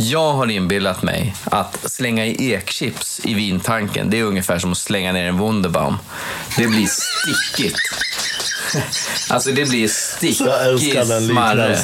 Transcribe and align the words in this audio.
Jag 0.00 0.32
har 0.32 0.50
inbillat 0.50 1.02
mig 1.02 1.34
att 1.44 1.90
slänga 1.90 2.26
i 2.26 2.52
ekchips 2.52 3.20
i 3.24 3.34
vintanken, 3.34 4.10
det 4.10 4.18
är 4.18 4.24
ungefär 4.24 4.58
som 4.58 4.72
att 4.72 4.78
slänga 4.78 5.12
ner 5.12 5.28
en 5.28 5.38
Wunderbaum. 5.38 5.96
Det 6.56 6.66
blir 6.66 6.86
stickigt. 6.86 7.78
Alltså 9.30 9.50
det 9.52 9.68
blir 9.68 9.88
stickigt 9.88 10.40
Jag 10.40 10.66
älskar 10.66 11.04
den 11.04 11.28
smarre. 11.28 11.78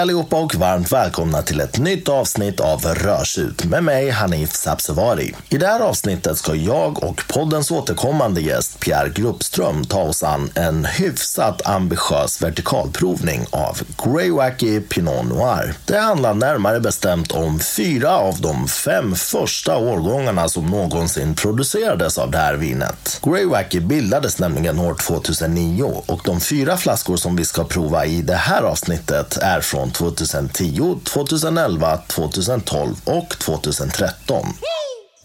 Allihopa 0.00 0.36
och 0.36 0.54
varmt 0.54 0.92
välkomna 0.92 1.42
till 1.42 1.60
ett 1.60 1.78
nytt 1.78 2.08
avsnitt 2.08 2.60
av 2.60 2.84
Rörsut 2.84 3.64
med 3.64 3.84
mig 3.84 4.10
Hanif 4.10 4.52
Sabsevari. 4.52 5.34
I 5.48 5.58
det 5.58 5.66
här 5.66 5.80
avsnittet 5.80 6.38
ska 6.38 6.54
jag 6.54 7.04
och 7.04 7.22
poddens 7.28 7.70
återkommande 7.70 8.40
gäst 8.40 8.80
Pierre 8.80 9.08
Gruppström 9.08 9.84
ta 9.84 10.02
oss 10.02 10.22
an 10.22 10.50
en 10.54 10.84
hyfsat 10.84 11.66
ambitiös 11.66 12.42
vertikalprovning 12.42 13.46
av 13.50 13.80
Grey 14.04 14.30
Wacky 14.30 14.80
Pinot 14.80 15.26
Noir. 15.26 15.74
Det 15.86 15.98
handlar 15.98 16.34
närmare 16.34 16.80
bestämt 16.80 17.32
om 17.32 17.60
fyra 17.60 18.18
av 18.18 18.40
de 18.40 18.68
fem 18.68 19.14
första 19.14 19.76
årgångarna 19.76 20.48
som 20.48 20.66
någonsin 20.66 21.34
producerades 21.34 22.18
av 22.18 22.30
det 22.30 22.38
här 22.38 22.54
vinet. 22.54 23.20
Grey 23.22 23.46
Wacky 23.46 23.80
bildades 23.80 24.38
nämligen 24.38 24.78
år 24.78 24.94
2009 24.94 26.02
och 26.06 26.20
de 26.24 26.40
fyra 26.40 26.76
flaskor 26.76 27.16
som 27.16 27.36
vi 27.36 27.44
ska 27.44 27.64
prova 27.64 28.06
i 28.06 28.22
det 28.22 28.34
här 28.34 28.62
avsnittet 28.62 29.36
är 29.36 29.60
från 29.60 29.89
2010, 29.90 31.00
2011, 31.04 31.98
2012 32.08 32.96
och 33.04 33.28
2013. 33.38 34.46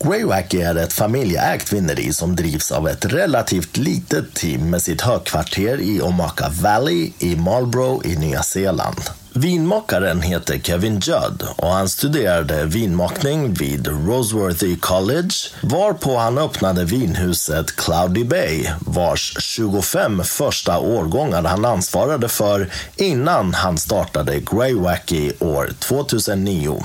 Greywacky 0.04 0.62
är 0.62 0.76
ett 0.76 0.94
familjeägt 0.94 1.74
vinneri 1.74 2.14
som 2.14 2.36
drivs 2.36 2.72
av 2.72 2.88
ett 2.88 3.06
relativt 3.06 3.78
litet 3.78 4.34
team 4.34 4.70
med 4.70 4.82
sitt 4.82 5.02
högkvarter 5.02 5.82
i 5.82 6.02
Omaka 6.02 6.50
Valley 6.50 7.12
i 7.20 7.36
Marlborough 7.36 8.08
i 8.08 8.16
Nya 8.16 8.44
Zeeland. 8.44 9.25
Vinmakaren 9.38 10.22
heter 10.22 10.60
Kevin 10.60 11.00
Judd 11.00 11.44
och 11.58 11.68
han 11.68 11.90
studerade 11.90 12.66
vinmakning 12.66 13.54
vid 13.54 13.88
Roseworthy 13.88 14.78
College 14.78 15.34
varpå 15.64 16.18
han 16.18 16.38
öppnade 16.38 16.86
vinhuset 16.86 17.76
Cloudy 17.76 18.24
Bay 18.24 18.68
vars 18.80 19.38
25 19.40 20.24
första 20.24 20.80
årgångar 20.80 21.44
han 21.44 21.66
ansvarade 21.66 22.30
för 22.30 22.72
innan 22.96 23.54
han 23.54 23.78
startade 23.78 24.40
Greywacky 24.40 25.32
år 25.40 25.70
2009. 25.80 26.84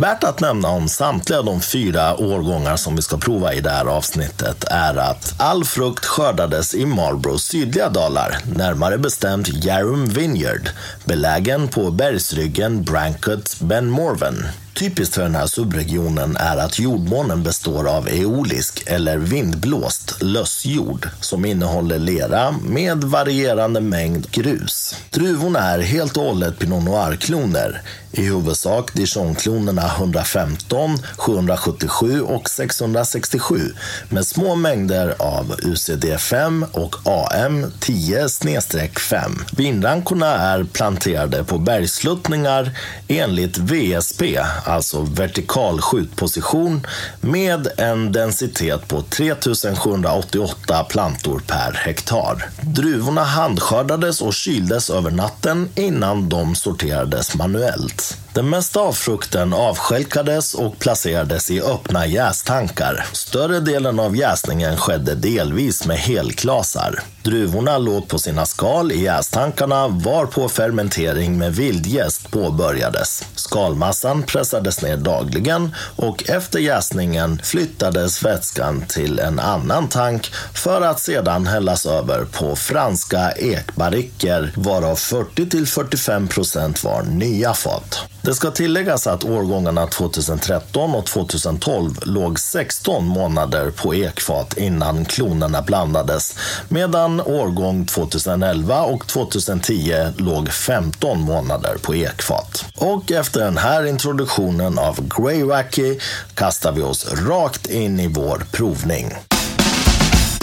Värt 0.00 0.24
att 0.24 0.40
nämna 0.40 0.68
om 0.68 0.88
samtliga 0.88 1.42
de 1.42 1.60
fyra 1.60 2.16
årgångar 2.16 2.76
som 2.76 2.96
vi 2.96 3.02
ska 3.02 3.18
prova 3.18 3.54
i 3.54 3.60
det 3.60 3.70
här 3.70 3.84
avsnittet 3.84 4.64
är 4.70 4.96
att 4.96 5.34
all 5.36 5.64
frukt 5.64 6.04
skördades 6.04 6.74
i 6.74 6.86
Marlboros 6.86 7.44
sydliga 7.44 7.88
dalar, 7.88 8.38
närmare 8.56 8.98
bestämt 8.98 9.48
Jarum 9.48 10.06
Vineyard, 10.06 10.70
belägen 11.04 11.68
på 11.68 11.90
bergsryggen 11.90 12.82
Brancott 12.84 13.60
Ben 13.60 13.90
Morven. 13.90 14.46
Typiskt 14.74 15.14
för 15.14 15.22
den 15.22 15.34
här 15.34 15.46
subregionen 15.46 16.36
är 16.36 16.56
att 16.56 16.78
jordmånen 16.78 17.42
består 17.42 17.88
av 17.88 18.08
eolisk 18.08 18.82
eller 18.86 19.18
vindblåst 19.18 20.22
lössjord 20.22 21.08
som 21.20 21.44
innehåller 21.44 21.98
lera 21.98 22.52
med 22.52 23.04
varierande 23.04 23.80
mängd 23.80 24.30
grus. 24.30 24.96
Druvorna 25.10 25.58
är 25.58 25.78
helt 25.78 26.16
och 26.16 26.24
hållet 26.24 26.58
Pinot 26.58 26.84
Noir-kloner, 26.84 27.82
i 28.12 28.22
huvudsak 28.22 28.94
Dijon-klonerna 28.94 29.86
115, 29.96 30.98
777 31.16 32.20
och 32.20 32.50
667 32.50 33.74
med 34.08 34.26
små 34.26 34.54
mängder 34.54 35.14
av 35.18 35.56
UCD5 35.56 36.64
och 36.72 36.96
AM 37.04 37.66
10-5. 37.80 39.56
Vinrankorna 39.56 40.26
är 40.26 40.64
planterade 40.64 41.44
på 41.44 41.58
bergsluttningar 41.58 42.70
enligt 43.08 43.58
VSP, 43.58 44.22
alltså 44.64 45.00
vertikal 45.00 45.80
skjutposition 45.80 46.86
med 47.20 47.68
en 47.76 48.12
densitet 48.12 48.88
på 48.88 49.02
3788 49.02 50.84
plantor 50.84 51.42
per 51.46 51.72
hektar. 51.72 52.48
Druvorna 52.60 53.24
handskördades 53.24 54.20
och 54.22 54.34
kyldes 54.34 54.90
över 54.90 55.10
natten 55.10 55.68
innan 55.74 56.28
de 56.28 56.54
sorterades 56.54 57.34
manuellt. 57.34 57.99
Natt. 58.00 58.29
Den 58.34 58.50
mesta 58.50 58.80
av 58.80 58.92
frukten 58.92 59.52
avskälkades 59.52 60.54
och 60.54 60.78
placerades 60.78 61.50
i 61.50 61.62
öppna 61.62 62.06
jästankar. 62.06 63.06
Större 63.12 63.60
delen 63.60 64.00
av 64.00 64.16
jäsningen 64.16 64.76
skedde 64.76 65.14
delvis 65.14 65.86
med 65.86 65.98
helklasar. 65.98 67.02
Druvorna 67.22 67.78
låg 67.78 68.08
på 68.08 68.18
sina 68.18 68.46
skal 68.46 68.92
i 68.92 69.02
jästankarna 69.02 69.88
varpå 69.88 70.48
fermentering 70.48 71.38
med 71.38 71.54
vildjäst 71.54 72.30
påbörjades. 72.30 73.24
Skalmassan 73.34 74.22
pressades 74.22 74.82
ner 74.82 74.96
dagligen 74.96 75.74
och 75.96 76.30
efter 76.30 76.58
jäsningen 76.58 77.40
flyttades 77.44 78.24
vätskan 78.24 78.84
till 78.88 79.18
en 79.18 79.40
annan 79.40 79.88
tank 79.88 80.32
för 80.54 80.82
att 80.82 81.00
sedan 81.00 81.46
hällas 81.46 81.86
över 81.86 82.24
på 82.24 82.56
franska 82.56 83.32
ekbarriker 83.32 84.52
varav 84.56 84.96
40-45 84.96 86.28
procent 86.28 86.84
var 86.84 87.02
nya 87.02 87.54
fat. 87.54 88.10
Det 88.22 88.34
ska 88.34 88.50
tilläggas 88.50 89.06
att 89.06 89.24
årgångarna 89.24 89.86
2013 89.86 90.94
och 90.94 91.06
2012 91.06 91.94
låg 92.02 92.40
16 92.40 93.06
månader 93.06 93.70
på 93.70 93.94
ekfat 93.94 94.56
innan 94.56 95.04
klonerna 95.04 95.62
blandades 95.62 96.36
medan 96.68 97.20
årgång 97.20 97.86
2011 97.86 98.82
och 98.82 99.06
2010 99.06 99.94
låg 100.16 100.48
15 100.48 101.20
månader 101.20 101.76
på 101.82 101.94
ekfat. 101.94 102.64
Och 102.76 103.12
efter 103.12 103.40
den 103.40 103.58
här 103.58 103.86
introduktionen 103.86 104.78
av 104.78 105.08
Grey 105.08 105.42
Wacky 105.42 105.98
kastar 106.34 106.72
vi 106.72 106.82
oss 106.82 107.12
rakt 107.12 107.66
in 107.66 108.00
i 108.00 108.08
vår 108.08 108.42
provning. 108.52 109.12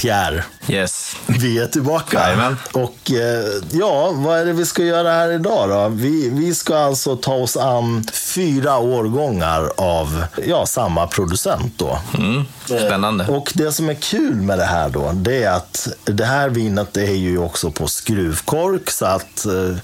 Pierre, 0.01 0.43
Yes. 0.67 1.15
vi 1.27 1.59
är 1.59 1.67
tillbaka. 1.67 2.19
Jajamän. 2.19 2.57
Och 2.73 3.11
eh, 3.11 3.61
ja, 3.71 4.11
vad 4.15 4.39
är 4.39 4.45
det 4.45 4.53
vi 4.53 4.65
ska 4.65 4.83
göra 4.83 5.11
här 5.11 5.31
idag 5.31 5.69
då? 5.69 5.87
Vi, 5.87 6.29
vi 6.29 6.55
ska 6.55 6.77
alltså 6.77 7.15
ta 7.15 7.33
oss 7.33 7.57
an 7.57 8.05
fyra 8.13 8.77
årgångar 8.77 9.71
av 9.77 10.25
ja, 10.47 10.65
samma 10.65 11.07
producent 11.07 11.73
då. 11.77 11.99
Mm. 12.17 12.43
Spännande. 12.65 13.25
Och 13.27 13.51
det 13.55 13.71
som 13.71 13.89
är 13.89 13.93
kul 13.93 14.35
med 14.35 14.57
det 14.59 14.65
här 14.65 14.89
då, 14.89 15.11
det 15.13 15.43
är 15.43 15.51
att 15.51 15.87
det 16.05 16.25
här 16.25 16.49
vinet 16.49 16.97
är 16.97 17.11
ju 17.13 17.37
också 17.37 17.71
på 17.71 17.87
skruvkork 17.87 18.89
så 18.89 19.05
att 19.05 19.45
eh, 19.45 19.77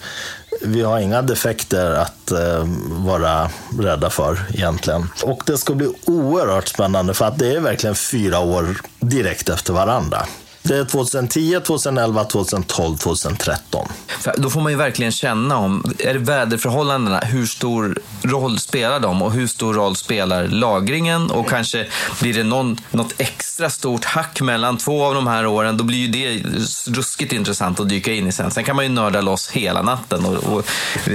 vi 0.62 0.82
har 0.82 1.00
inga 1.00 1.22
defekter 1.22 1.92
att 1.92 2.32
eh, 2.32 2.68
vara 3.06 3.50
rädda 3.80 4.10
för 4.10 4.40
egentligen. 4.54 5.10
Och 5.24 5.44
det 5.46 5.58
ska 5.58 5.74
bli 5.74 5.94
oerhört 6.06 6.68
spännande 6.68 7.14
för 7.14 7.26
att 7.26 7.40
det 7.40 7.56
är 7.56 7.60
verkligen 7.60 7.96
fyra 7.96 8.40
år 8.40 8.78
direkt 9.00 9.50
efter 9.50 9.74
varandra. 9.74 10.26
Det 10.64 10.78
är 10.78 10.86
2010, 10.86 11.60
2011, 11.60 12.24
2012, 12.24 12.98
2013. 12.98 13.88
För 14.08 14.34
Då 14.38 14.50
får 14.50 14.62
man 14.62 14.72
ju 14.72 14.78
verkligen 14.78 15.12
känna 15.12 15.58
om, 15.58 15.94
är 16.00 16.14
det 16.14 16.20
väderförhållandena, 16.20 17.20
hur 17.20 17.46
stor 17.46 17.98
roll 18.22 18.60
spelar 18.60 19.00
de 19.00 19.22
och 19.22 19.32
hur 19.32 19.48
stor 19.48 19.74
roll 19.74 19.96
spelar 19.96 20.48
lagringen 20.48 21.32
och 21.32 21.50
kanske 21.50 21.88
blir 22.22 22.34
det 22.34 22.44
någon, 22.44 22.78
något 22.92 23.14
extra 23.18 23.70
stort 23.70 24.06
hack 24.06 24.42
mellan 24.42 24.78
två 24.78 25.04
av 25.04 25.16
de 25.16 25.28
här 25.28 25.46
åren, 25.46 25.78
då 25.78 25.84
blir 25.84 25.98
ju 25.98 26.08
det 26.08 26.44
ruskigt 26.92 27.34
intressant 27.34 27.80
att 27.80 27.90
dyka 27.90 28.14
in 28.14 28.28
i 28.28 28.32
sen. 28.32 28.52
Sen 28.52 28.64
kan 28.64 28.76
man 28.76 28.86
ju 28.86 28.92
nörda 28.92 29.22
loss 29.22 29.50
hela 29.50 29.82
natten 29.82 30.26
och, 30.26 30.54
och 30.54 30.66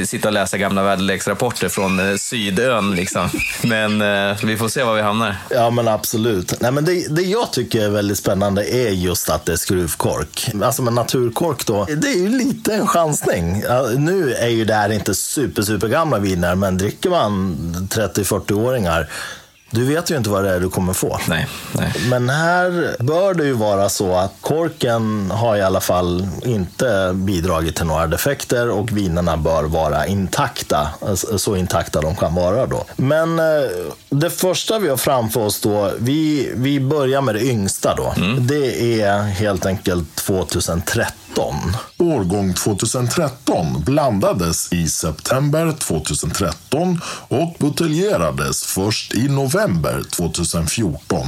sitta 0.05 0.29
och 0.29 0.35
läsa 0.35 0.59
gamla 0.59 0.83
väderleksrapporter 0.83 1.69
från 1.69 2.11
eh, 2.11 2.17
Sydön 2.17 2.91
liksom. 2.91 3.29
Men 3.63 4.03
eh, 4.03 4.37
vi 4.45 4.57
får 4.57 4.69
se 4.69 4.83
var 4.83 4.95
vi 4.95 5.03
hamnar. 5.03 5.37
Ja 5.51 5.71
men 5.71 5.89
absolut. 5.89 6.61
Nej, 6.61 6.73
men 6.73 6.85
det, 6.85 7.17
det 7.17 7.23
jag 7.23 7.53
tycker 7.53 7.85
är 7.85 7.91
väldigt 7.91 8.19
spännande 8.19 8.75
är 8.75 8.91
just 8.91 9.31
att 9.31 9.38
att 9.39 9.47
det 9.47 9.53
är 9.53 9.57
skruvkork. 9.57 10.51
Alltså 10.63 10.83
med 10.83 10.93
naturkork 10.93 11.67
då, 11.67 11.85
det 11.85 12.09
är 12.09 12.17
ju 12.17 12.29
lite 12.29 12.75
en 12.75 12.87
chansning. 12.87 13.63
Nu 13.97 14.35
är 14.35 14.49
ju 14.49 14.65
det 14.65 14.75
här 14.75 14.91
inte 14.91 15.15
super, 15.15 15.63
super 15.63 15.89
gamla 15.89 16.19
viner, 16.19 16.55
men 16.55 16.79
dricker 16.79 17.11
man 17.11 17.57
30-40-åringar 17.91 19.09
du 19.71 19.85
vet 19.85 20.11
ju 20.11 20.17
inte 20.17 20.31
vad 20.31 20.45
det 20.45 20.51
är 20.51 20.61
du 20.61 20.69
kommer 20.69 20.93
få. 20.93 21.21
Nej, 21.29 21.47
nej. 21.73 21.93
Men 22.11 22.29
här 22.29 22.97
bör 22.99 23.35
det 23.35 23.45
ju 23.45 23.53
vara 23.53 23.89
så 23.89 24.15
att 24.15 24.33
korken 24.41 25.31
har 25.31 25.57
i 25.57 25.63
alla 25.63 25.81
fall 25.81 26.29
inte 26.43 27.13
bidragit 27.15 27.77
till 27.77 27.87
några 27.87 28.07
defekter 28.07 28.71
och 28.71 28.97
vinerna 28.97 29.37
bör 29.37 29.65
vara 29.65 30.07
intakta. 30.07 30.89
Så 31.37 31.57
intakta 31.57 32.01
de 32.01 32.17
kan 32.17 32.35
vara 32.35 32.67
då. 32.67 32.85
Men 32.97 33.39
eh, 33.39 33.45
det 34.09 34.31
första 34.31 34.79
vi 34.79 34.89
har 34.89 34.97
framför 34.97 35.41
oss 35.41 35.61
då, 35.61 35.93
vi, 35.99 36.51
vi 36.55 36.81
börjar 36.81 37.21
med 37.21 37.35
det 37.35 37.43
yngsta 37.43 37.95
då. 37.95 38.15
Det 38.39 39.03
är 39.03 39.23
helt 39.23 39.67
enkelt 39.67 40.17
2013 40.17 41.28
Årgång 41.99 42.55
2013 42.55 43.85
blandades 43.87 44.73
i 44.73 44.89
september 44.89 45.73
2013 45.73 47.01
och 47.29 47.57
buteljerades 47.59 48.65
först 48.65 49.15
i 49.15 49.29
november 49.29 50.03
2014 50.11 51.27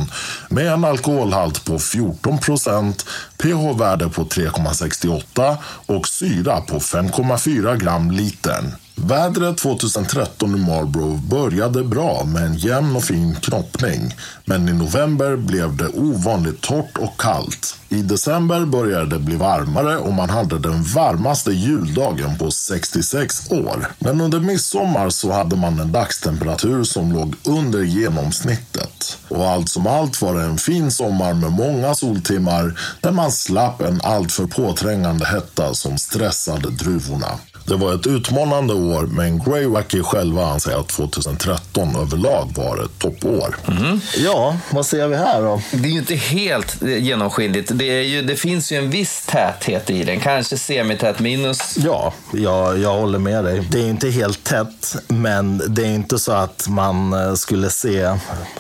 med 0.49 0.73
en 0.73 0.85
alkoholhalt 0.85 1.65
på 1.65 1.79
14 1.79 2.39
procent, 2.39 3.07
pH-värde 3.37 4.09
på 4.09 4.25
3,68 4.25 5.57
och 5.87 6.09
syra 6.09 6.61
på 6.61 6.79
5,4 6.79 7.77
gram 7.77 8.11
litern. 8.11 8.75
Vädret 9.05 9.59
2013 9.59 10.55
i 10.55 10.59
Marlborough 10.59 11.21
började 11.21 11.85
bra 11.85 12.25
med 12.25 12.43
en 12.43 12.57
jämn 12.57 12.97
och 12.97 13.05
fin 13.05 13.35
knoppning. 13.35 14.15
Men 14.45 14.69
i 14.69 14.73
november 14.73 15.37
blev 15.37 15.77
det 15.77 15.89
ovanligt 15.89 16.61
torrt 16.61 16.99
och 16.99 17.21
kallt. 17.21 17.77
I 17.89 18.03
december 18.03 18.67
började 18.67 19.07
det 19.07 19.19
bli 19.19 19.37
varmare 19.37 19.97
och 19.97 20.13
man 20.13 20.31
hade 20.31 20.59
den 20.59 20.83
varmaste 20.83 21.53
juldagen 21.53 22.39
på 22.39 22.51
66 22.51 23.51
år. 23.51 23.87
Men 23.99 24.21
under 24.21 24.41
midsommar 24.41 25.11
så 25.11 25.33
hade 25.33 25.57
man 25.57 25.81
en 25.81 25.93
dagstemperatur 25.93 26.85
som 26.85 27.13
låg 27.13 27.35
under 27.45 27.83
genomsnittet. 27.83 29.19
Och 29.29 29.49
allt 29.49 29.69
som 29.69 29.87
allt 29.87 30.23
var 30.23 30.35
det 30.35 30.43
en 30.43 30.59
fin 30.59 30.91
sommar 30.91 31.35
med 31.35 31.53
många 31.53 31.95
soltimmar 31.95 32.81
där 33.01 33.13
man 33.13 33.33
slapp 33.33 33.83
en 33.83 34.01
alltför 34.05 34.47
påträngande 34.47 35.27
hetta 35.27 35.75
som 35.75 35.99
stressade 35.99 36.71
druvorna. 36.71 37.39
Det 37.71 37.77
var 37.77 37.95
ett 37.95 38.07
utmanande 38.07 38.75
år, 38.75 39.03
men 39.03 39.39
Greywacky 39.39 40.03
själva 40.03 40.47
anser 40.47 40.81
att 40.81 40.89
2013 40.89 41.97
överlag 41.97 42.53
var 42.57 42.85
ett 42.85 42.99
toppår. 42.99 43.57
Mm. 43.69 44.01
Ja, 44.17 44.57
vad 44.71 44.87
ser 44.87 45.09
vi 45.09 45.17
här 45.17 45.43
då? 45.43 45.63
Det 45.73 45.89
är 45.89 45.93
ju 45.93 45.99
inte 45.99 46.15
helt 46.15 46.83
genomskinligt. 46.83 47.71
Det, 47.75 47.85
är 47.85 48.03
ju, 48.03 48.23
det 48.23 48.37
finns 48.37 48.73
ju 48.73 48.77
en 48.77 48.91
viss 48.91 49.27
täthet 49.27 49.91
i 49.91 50.03
den, 50.03 50.21
kanske 50.21 50.59
semität 50.59 51.19
minus. 51.21 51.77
Ja, 51.77 52.13
jag, 52.33 52.79
jag 52.79 52.95
håller 52.95 53.19
med 53.19 53.45
dig. 53.45 53.69
Det 53.71 53.81
är 53.81 53.89
inte 53.89 54.11
helt 54.11 54.45
tätt, 54.45 54.97
men 55.09 55.63
det 55.69 55.83
är 55.83 55.95
inte 55.95 56.19
så 56.19 56.33
att 56.33 56.67
man 56.69 57.13
eh, 57.13 57.35
skulle 57.35 57.71
se 57.71 58.15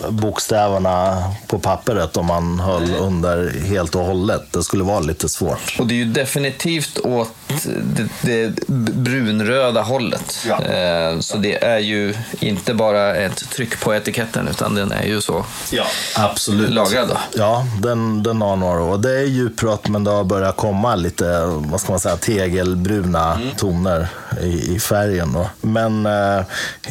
bokstäverna 0.08 1.24
på 1.46 1.58
pappret 1.58 2.16
om 2.16 2.26
man 2.26 2.60
höll 2.60 2.94
under 2.94 3.50
helt 3.64 3.94
och 3.94 4.04
hållet. 4.04 4.52
Det 4.52 4.62
skulle 4.62 4.84
vara 4.84 5.00
lite 5.00 5.28
svårt. 5.28 5.76
Och 5.78 5.86
det 5.86 5.94
är 5.94 5.98
ju 5.98 6.04
definitivt 6.04 6.98
åt 6.98 7.32
det, 7.82 8.08
det 8.20 8.68
brunröda 8.92 9.82
hållet. 9.82 10.46
Ja. 10.48 10.62
Eh, 10.62 11.20
så 11.20 11.36
det 11.36 11.64
är 11.64 11.78
ju 11.78 12.14
inte 12.40 12.74
bara 12.74 13.16
ett 13.16 13.50
tryck 13.50 13.80
på 13.80 13.94
etiketten 13.94 14.48
utan 14.48 14.74
den 14.74 14.92
är 14.92 15.04
ju 15.04 15.20
så 15.20 15.44
ja, 15.70 15.86
absolut. 16.16 16.70
lagrad. 16.70 17.08
Då. 17.08 17.16
Ja, 17.34 17.66
den, 17.82 18.22
den 18.22 18.42
har 18.42 18.56
några 18.56 18.82
år. 18.82 18.98
Det 18.98 19.18
är 19.18 19.24
djuprött 19.24 19.88
men 19.88 20.04
det 20.04 20.10
har 20.10 20.24
börjat 20.24 20.56
komma 20.56 20.94
lite, 20.94 21.44
vad 21.46 21.80
ska 21.80 21.92
man 21.92 22.00
säga, 22.00 22.16
tegelbruna 22.16 23.34
mm. 23.34 23.48
toner 23.56 24.08
i, 24.42 24.74
i 24.74 24.80
färgen. 24.80 25.32
Då. 25.32 25.46
Men 25.60 26.06
eh, 26.06 26.44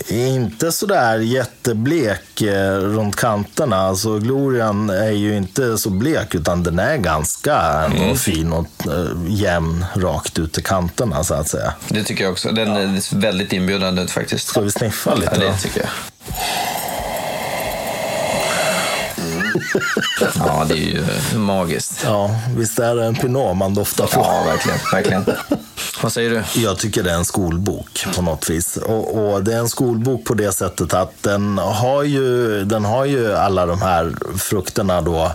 inte 0.08 0.72
sådär 0.72 1.18
jätteblek 1.18 2.42
eh, 2.42 2.78
runt 2.78 3.16
kanterna. 3.16 3.78
Alltså 3.78 4.20
Glorian 4.20 4.90
är 4.90 5.12
ju 5.12 5.36
inte 5.38 5.78
så 5.78 5.90
blek 5.90 6.36
utan 6.36 6.64
den 6.64 6.80
är 6.80 6.98
ganska 6.98 7.56
mm. 7.58 8.18
fin 8.18 8.54
och 8.54 8.88
eh, 8.88 9.08
jämn 9.28 9.86
rakt 9.96 10.40
ut 10.40 10.49
till 10.54 10.64
kanterna 10.64 11.24
så 11.24 11.34
att 11.34 11.48
säga. 11.48 11.74
Det 11.88 12.04
tycker 12.04 12.24
jag 12.24 12.32
också. 12.32 12.52
Den 12.52 12.76
är 12.76 13.16
väldigt 13.16 13.54
inbjudande 13.54 14.08
faktiskt. 14.08 14.48
Ska 14.48 14.62
vi 14.62 14.72
sniffa 14.72 15.16
lite? 15.16 15.38
Ja, 15.42 15.52
det 15.52 15.58
tycker 15.58 15.80
jag. 15.80 15.90
Ja, 20.36 20.66
det 20.70 20.74
är 20.74 20.78
ju 20.78 21.38
magiskt. 21.38 22.02
Ja, 22.04 22.40
visst 22.58 22.80
är 22.80 22.96
det 22.96 23.06
en 23.06 23.16
pinot 23.16 23.58
man 23.58 23.74
doftar 23.74 24.06
på? 24.06 24.20
Ja, 24.20 24.44
verkligen. 24.46 24.80
verkligen. 24.92 25.26
Vad 26.02 26.14
säger 26.14 26.30
du? 26.30 26.62
Jag 26.62 26.78
tycker 26.78 27.04
det 27.04 27.12
är 27.12 27.16
en 27.16 27.26
skolbok 27.26 28.06
på 28.16 28.22
något 28.22 28.50
vis. 28.50 28.78
Och, 28.78 29.18
och, 29.18 29.44
det 29.44 29.54
är 29.54 29.60
en 29.60 29.70
skolbok 29.70 30.26
på 30.26 30.34
det 30.34 30.52
sättet 30.52 30.94
att 30.94 31.24
den 31.24 31.58
har 31.58 32.04
ju, 32.04 32.64
den 32.64 32.86
har 32.86 33.06
ju 33.06 33.34
alla 33.36 33.66
de 33.66 33.82
här 33.82 34.16
frukterna 34.38 35.02
då. 35.02 35.32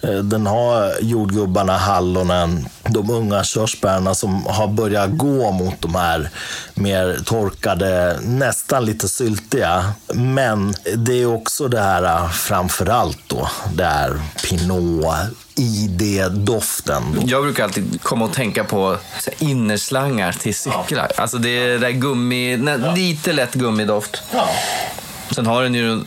Eh, 0.00 0.14
den 0.14 0.46
har 0.46 0.92
jordgubbarna, 1.00 1.76
hallonen, 1.76 2.68
de 2.82 3.10
unga 3.10 3.44
körsbärna 3.44 4.14
som 4.14 4.46
har 4.46 4.68
börjat 4.68 5.10
gå 5.10 5.50
mot 5.52 5.82
de 5.82 5.94
här 5.94 6.30
mer 6.74 7.18
torkade, 7.24 8.18
nästan 8.22 8.84
lite 8.84 9.08
syltiga. 9.08 9.92
Men 10.14 10.74
det 10.96 11.22
är 11.22 11.26
också 11.26 11.68
det 11.68 11.80
här 11.80 12.02
eh, 12.02 12.30
framförallt 12.30 13.18
då, 13.26 13.48
det 13.74 13.84
är 13.84 14.20
pinot 14.48 15.06
ID-doften. 15.54 17.02
Jag 17.26 17.42
brukar 17.42 17.64
alltid 17.64 18.02
komma 18.02 18.24
och 18.24 18.32
tänka 18.32 18.64
på 18.64 18.96
innerslangar 19.38 20.32
till 20.32 20.54
cyklar. 20.54 21.12
Ja. 21.16 21.22
Alltså 21.22 21.38
det 21.38 21.48
är 21.48 21.78
där 21.78 21.90
gummi, 21.90 22.56
lite 22.94 23.32
lätt 23.32 23.54
gummidoft. 23.54 24.22
Ja. 24.32 24.48
Sen 25.30 25.46
har 25.46 25.62
den 25.62 25.74
ju 25.74 26.00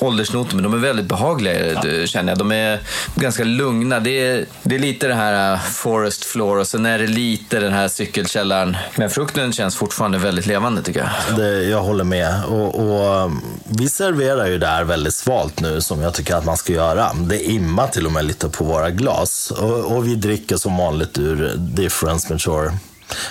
åldersnoter, 0.00 0.54
men 0.54 0.64
de 0.64 0.74
är 0.74 0.78
väldigt 0.78 1.06
behagliga 1.06 1.72
ja. 1.72 2.06
känner 2.06 2.32
jag. 2.32 2.38
De 2.38 2.52
är 2.52 2.80
ganska 3.14 3.44
lugna. 3.44 4.00
Det 4.00 4.28
är, 4.28 4.44
det 4.62 4.74
är 4.74 4.78
lite 4.78 5.08
det 5.08 5.14
här 5.14 5.52
uh, 5.52 5.60
forest 5.60 6.24
floor 6.24 6.58
och 6.58 6.66
sen 6.66 6.86
är 6.86 6.98
det 6.98 7.06
lite 7.06 7.60
den 7.60 7.72
här 7.72 7.88
cykelkällaren. 7.88 8.76
Men 8.96 9.10
frukten 9.10 9.52
känns 9.52 9.76
fortfarande 9.76 10.18
väldigt 10.18 10.46
levande 10.46 10.82
tycker 10.82 11.00
jag. 11.00 11.36
Det, 11.36 11.64
jag 11.64 11.82
håller 11.82 12.04
med. 12.04 12.44
Och, 12.44 12.74
och, 12.74 13.24
um, 13.24 13.42
vi 13.64 13.88
serverar 13.88 14.46
ju 14.46 14.58
där 14.58 14.84
väldigt 14.84 15.14
svalt 15.14 15.60
nu 15.60 15.80
som 15.80 16.00
jag 16.00 16.14
tycker 16.14 16.34
att 16.34 16.44
man 16.44 16.56
ska 16.56 16.72
göra. 16.72 17.12
Det 17.14 17.42
immar 17.42 17.88
till 17.88 18.06
och 18.06 18.12
med 18.12 18.24
lite 18.24 18.48
på 18.48 18.64
våra 18.64 18.90
glas. 18.90 19.50
Och, 19.50 19.96
och 19.96 20.06
vi 20.06 20.14
dricker 20.14 20.56
som 20.56 20.76
vanligt 20.76 21.18
ur 21.18 21.52
Difference 21.56 22.32
Mature 22.32 22.66
eh, 22.66 22.72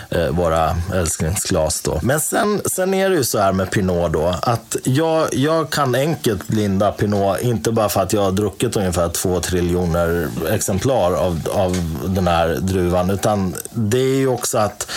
Eh, 0.10 0.28
våra 0.28 0.76
älsklingsglas. 0.94 1.82
Då. 1.82 2.00
Men 2.04 2.20
sen, 2.20 2.62
sen 2.66 2.94
är 2.94 3.10
det 3.10 3.16
ju 3.16 3.24
så 3.24 3.40
här 3.40 3.52
med 3.52 3.72
Pinot 3.72 4.14
då, 4.14 4.36
att 4.42 4.76
jag, 4.84 5.34
jag 5.34 5.70
kan 5.70 5.96
enkelt 5.96 6.48
blinda 6.48 6.92
Pinot, 6.92 7.42
inte 7.42 7.72
bara 7.72 7.90
för 7.90 8.02
att 8.02 8.14
jag 8.14 8.22
har 8.22 8.32
druckit 8.32 8.76
ungefär 8.76 9.10
två 9.10 9.40
triljoner 9.40 10.30
exemplar 10.50 11.14
av, 11.14 11.42
av 11.52 12.02
den 12.08 12.28
här 12.28 12.48
druvan, 12.62 13.10
utan 13.10 13.56
det 13.72 14.00
är 14.00 14.18
ju 14.18 14.28
också 14.28 14.58
att 14.58 14.92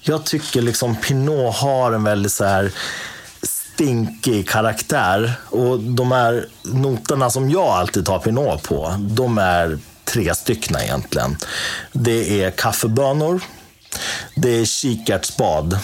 jag 0.00 0.24
tycker 0.24 0.62
liksom 0.62 0.96
Pinot 0.96 1.56
har 1.56 1.92
en 1.92 2.04
väldigt 2.04 2.32
så 2.32 2.44
här 2.44 2.72
stinkig 3.42 4.48
karaktär. 4.48 5.32
Och 5.50 5.80
de 5.80 6.12
här 6.12 6.46
noterna 6.62 7.30
som 7.30 7.50
jag 7.50 7.66
alltid 7.66 8.06
tar 8.06 8.18
Pinot 8.18 8.62
på, 8.62 8.94
de 8.98 9.38
är 9.38 9.78
tre 10.04 10.34
stycken 10.34 10.76
egentligen. 10.76 11.36
Det 11.92 12.42
är 12.42 12.50
kaffebönor, 12.50 13.40
det 14.34 14.60
är 14.60 14.64
kikärtsbad 14.64 15.78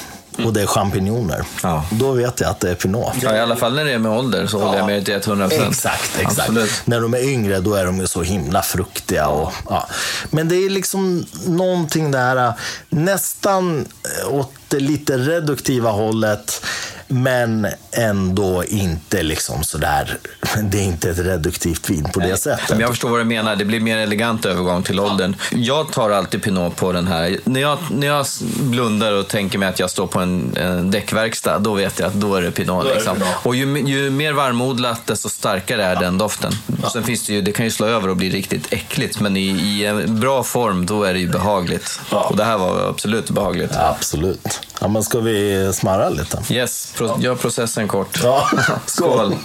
och 0.45 0.53
det 0.53 0.63
är 0.63 0.67
champinjoner. 0.67 1.45
Ja. 1.63 1.85
Då 1.91 2.13
vet 2.13 2.41
jag 2.41 2.51
att 2.51 2.61
det 2.61 2.71
är 2.71 2.75
pinot. 2.75 3.15
Ja, 3.21 3.37
I 3.37 3.41
alla 3.41 3.57
fall 3.57 3.75
när 3.75 3.85
det 3.85 3.93
är 3.93 3.99
med 3.99 4.13
ålder 4.13 4.47
så 4.47 4.59
ja. 4.59 4.65
håller 4.65 4.79
jag 4.79 4.87
med 4.87 5.05
till 5.05 5.15
100 5.15 5.47
Exakt, 5.47 6.19
exakt. 6.19 6.39
Absolut. 6.39 6.83
När 6.85 7.01
de 7.01 7.15
är 7.15 7.29
yngre 7.29 7.61
då 7.61 7.75
är 7.75 7.87
de 7.87 7.99
ju 7.99 8.07
så 8.07 8.23
himla 8.23 8.63
fruktiga. 8.63 9.29
Och, 9.29 9.53
ja. 9.69 9.87
Men 10.31 10.49
det 10.49 10.57
är 10.57 10.71
liksom 10.71 11.27
någonting 11.47 12.11
där 12.11 12.53
nästan 12.89 13.89
åt 14.31 14.53
det 14.69 14.81
lite 14.81 15.19
reduktiva 15.19 15.91
hållet. 15.91 16.65
Men 17.13 17.67
ändå 17.91 18.65
inte 18.65 19.23
liksom 19.23 19.65
sådär, 19.65 20.19
det 20.63 20.79
är 20.79 20.83
inte 20.83 21.11
ett 21.11 21.19
reduktivt 21.19 21.91
vin 21.91 22.05
på 22.15 22.21
det 22.21 22.37
sättet. 22.37 22.71
Men 22.71 22.81
jag 22.81 22.91
förstår 22.91 23.09
vad 23.09 23.21
du 23.21 23.25
menar, 23.25 23.57
det 23.57 23.65
blir 23.65 23.81
mer 23.81 23.97
elegant 23.97 24.47
övergång 24.47 24.83
till 24.83 25.01
åldern. 25.01 25.37
Jag 25.51 25.93
tar 25.93 26.11
alltid 26.11 26.43
Pinot 26.43 26.77
på 26.77 26.93
den 26.93 27.07
här. 27.07 27.39
När 27.45 27.61
jag, 27.61 27.79
när 27.91 28.07
jag 28.07 28.27
blundar 28.61 29.13
och 29.13 29.29
tänker 29.29 29.59
mig 29.59 29.69
att 29.69 29.79
jag 29.79 29.91
står 29.91 30.07
på 30.07 30.21
en, 30.21 30.57
en 30.57 30.91
däckverkstad, 30.91 31.59
då 31.59 31.75
vet 31.75 31.99
jag 31.99 32.07
att 32.07 32.15
då 32.15 32.35
är 32.35 32.43
det 32.43 32.51
Pinot. 32.51 32.85
Liksom. 32.95 33.17
Och 33.43 33.57
ju, 33.57 33.79
ju, 33.79 34.11
mer 34.11 34.33
varmodlat, 34.33 35.07
desto 35.07 35.29
starkare 35.29 35.85
är 35.85 35.95
ja. 35.95 36.01
den 36.01 36.19
doften. 36.19 36.53
Ja. 36.83 36.91
Sen 36.91 37.03
finns 37.03 37.27
det 37.27 37.33
ju, 37.33 37.43
det 37.43 37.53
kan 37.53 37.65
ju 37.65 37.71
slå 37.71 37.87
över 37.87 38.09
och 38.09 38.17
bli 38.17 38.31
riktigt 38.31 38.73
äckligt, 38.73 39.21
men 39.21 39.37
i, 39.37 39.49
i 39.49 39.87
en 39.87 40.21
bra 40.21 40.43
form, 40.43 40.87
då 40.87 41.05
är 41.05 41.13
det 41.13 41.21
ju 41.21 41.29
behagligt. 41.29 42.01
Ja. 42.11 42.27
Och 42.31 42.37
det 42.37 42.45
här 42.45 42.59
var 42.59 42.89
absolut 42.89 43.31
behagligt. 43.31 43.77
absolut. 43.77 44.61
Ja, 44.83 44.89
men 44.89 45.03
ska 45.03 45.21
vi 45.21 45.71
smarra 45.73 46.09
lite? 46.09 46.43
Yes, 46.51 46.93
pro 46.97 47.21
gör 47.21 47.35
processen 47.35 47.89
kort. 47.89 48.21
Ja. 48.23 48.51
Skål! 48.87 49.37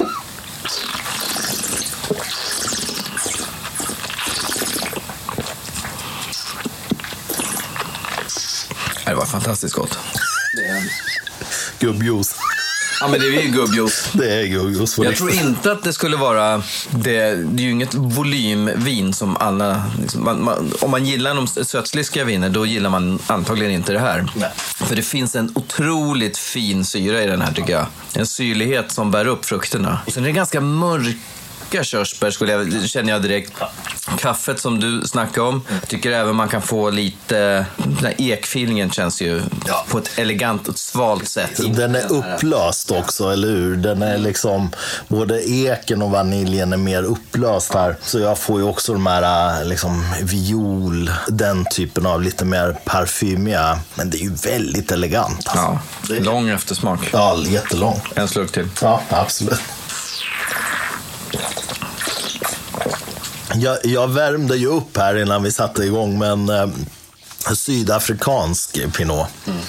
Det 9.06 9.16
var 9.16 9.26
fantastiskt 9.26 9.76
gott. 9.76 9.98
Gubbjuice. 11.80 12.36
Ja, 13.00 13.08
men 13.08 13.20
det 13.20 13.28
är 13.28 13.42
ju 13.42 13.52
gubbjuice. 13.52 14.10
Det 14.14 14.34
är 14.34 14.46
gubbjuice. 14.46 14.98
Jag 14.98 15.16
tror 15.16 15.32
inte 15.32 15.72
att 15.72 15.84
det 15.84 15.94
skulle 15.94 16.18
vara... 16.18 16.64
Det, 16.90 17.36
det 17.36 17.64
är 17.64 17.66
ju 17.66 17.72
inget 17.72 17.94
volymvin 17.94 19.14
som 19.14 19.38
alla... 19.38 19.84
Liksom, 20.02 20.24
man, 20.24 20.44
man, 20.44 20.74
om 20.82 20.92
man 20.92 21.06
gillar 21.06 21.36
de 21.36 21.48
sötsliskiga 21.48 22.24
viner, 22.24 22.50
då 22.50 22.66
gillar 22.66 22.90
man 22.90 23.20
antagligen 23.28 23.72
inte 23.72 23.94
det 23.94 24.00
här. 24.00 24.32
Nej. 24.36 24.52
För 24.58 24.96
det 24.96 25.02
finns 25.02 25.36
en 25.36 25.52
otroligt 25.56 26.38
fin 26.38 26.86
syra 26.86 27.24
i 27.24 27.28
den 27.28 27.42
här, 27.42 27.54
tycker 27.54 27.74
jag. 27.74 27.86
En 28.14 28.28
syrlighet 28.28 28.92
som 28.92 29.12
bär 29.12 29.28
upp 29.28 29.46
frukterna. 29.46 30.00
Och 30.06 30.14
sen 30.14 30.24
är 30.24 30.28
det 30.28 30.34
ganska 30.34 30.62
mörk 30.62 31.18
mycket 31.72 31.86
körsbär 31.86 32.32
skulle 32.32 32.52
jag, 32.52 32.90
känner 32.90 33.14
jag 33.14 33.22
direkt. 33.22 33.54
Kaffet 34.18 34.60
som 34.60 34.80
du 34.80 35.02
snackade 35.08 35.48
om. 35.48 35.62
Tycker 35.88 36.12
även 36.12 36.36
man 36.36 36.48
kan 36.50 36.62
få 36.62 36.90
lite... 36.90 37.66
Den 37.78 37.98
här 38.02 38.14
ekfeelingen 38.18 38.92
känns 38.92 39.22
ju 39.22 39.42
Ja. 39.68 39.86
på 39.90 39.98
ett 39.98 40.20
elegant 40.20 40.68
och 40.68 40.80
svalt 40.80 41.28
sätt. 41.28 41.76
Den 41.76 41.96
är 41.96 42.12
upplöst 42.12 42.92
också, 42.92 43.30
eller 43.30 43.48
hur? 43.48 43.76
Den 43.76 44.02
är 44.02 44.18
liksom, 44.18 44.72
både 45.08 45.50
eken 45.50 46.02
och 46.02 46.12
vaniljen 46.12 46.74
är 46.74 46.78
mer 46.78 47.04
upplöst 47.04 47.74
här. 47.74 47.96
Så 48.04 48.20
jag 48.20 48.38
får 48.38 48.60
ju 48.60 48.66
också 48.66 48.94
de 48.94 49.06
här 49.08 49.64
liksom, 49.66 50.04
viol, 50.24 51.12
den 51.28 51.66
typen 51.66 52.06
av 52.06 52.22
lite 52.22 52.46
mer 52.46 52.78
parfymiga. 52.86 53.80
Men 53.96 54.10
det 54.10 54.18
är 54.18 54.22
ju 54.24 54.34
väldigt 54.34 54.92
elegant. 54.92 55.48
Alltså. 55.48 55.80
Ja, 56.14 56.20
lång 56.20 56.50
eftersmak. 56.50 57.00
Ja, 57.14 57.38
jättelång. 57.48 58.02
En 58.16 58.28
slurk 58.28 58.52
till. 58.52 58.70
Ja, 58.82 59.02
absolut. 59.10 59.60
Jag, 63.62 63.86
jag 63.86 64.08
värmde 64.08 64.58
ju 64.58 64.68
upp 64.68 64.98
här 64.98 65.18
innan 65.18 65.44
vi 65.44 65.52
satte 65.52 65.84
igång 65.84 66.20
med 66.20 66.32
en 66.32 66.50
eh, 66.50 66.70
sydafrikansk 67.56 68.94
pinot. 68.98 69.28
Mm. 69.48 69.60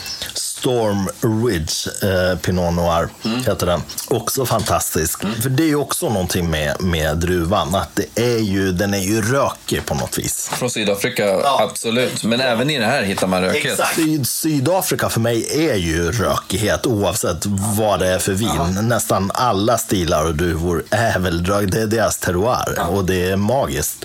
Storm 0.58 1.08
Ridge 1.46 1.90
eh, 2.02 2.38
Pinot 2.38 2.74
Noir 2.74 3.08
heter 3.46 3.66
den. 3.66 3.82
Också 4.08 4.46
fantastisk. 4.46 5.22
För 5.42 5.50
det 5.50 5.62
är 5.62 5.66
ju 5.66 5.76
också 5.76 6.08
någonting 6.08 6.50
med, 6.50 6.82
med 6.82 7.16
druvan. 7.16 7.74
Att 7.74 7.90
det 7.94 8.22
är 8.34 8.38
ju, 8.38 8.72
den 8.72 8.94
är 8.94 8.98
ju 8.98 9.22
rökig 9.22 9.86
på 9.86 9.94
något 9.94 10.18
vis. 10.18 10.50
Från 10.52 10.70
Sydafrika, 10.70 11.40
absolut. 11.44 12.24
Men 12.24 12.40
även 12.40 12.70
i 12.70 12.78
det 12.78 12.86
här 12.86 13.02
hittar 13.02 13.26
man 13.26 13.42
rökighet. 13.42 13.80
Syd, 13.96 14.28
Sydafrika 14.28 15.08
för 15.08 15.20
mig 15.20 15.68
är 15.68 15.74
ju 15.74 16.12
rökighet 16.12 16.86
oavsett 16.86 17.46
vad 17.78 18.00
det 18.00 18.08
är 18.08 18.18
för 18.18 18.32
vin. 18.32 18.78
Nästan 18.82 19.30
alla 19.34 19.78
stilar 19.78 20.24
och 20.24 20.34
druvor 20.34 20.84
är 20.90 21.18
väl 21.18 21.44
rök. 21.44 21.70
Det 21.72 21.80
är 21.80 21.86
deras 21.86 22.18
terroir 22.18 22.78
och 22.88 23.04
det 23.04 23.30
är 23.30 23.36
magiskt. 23.36 24.04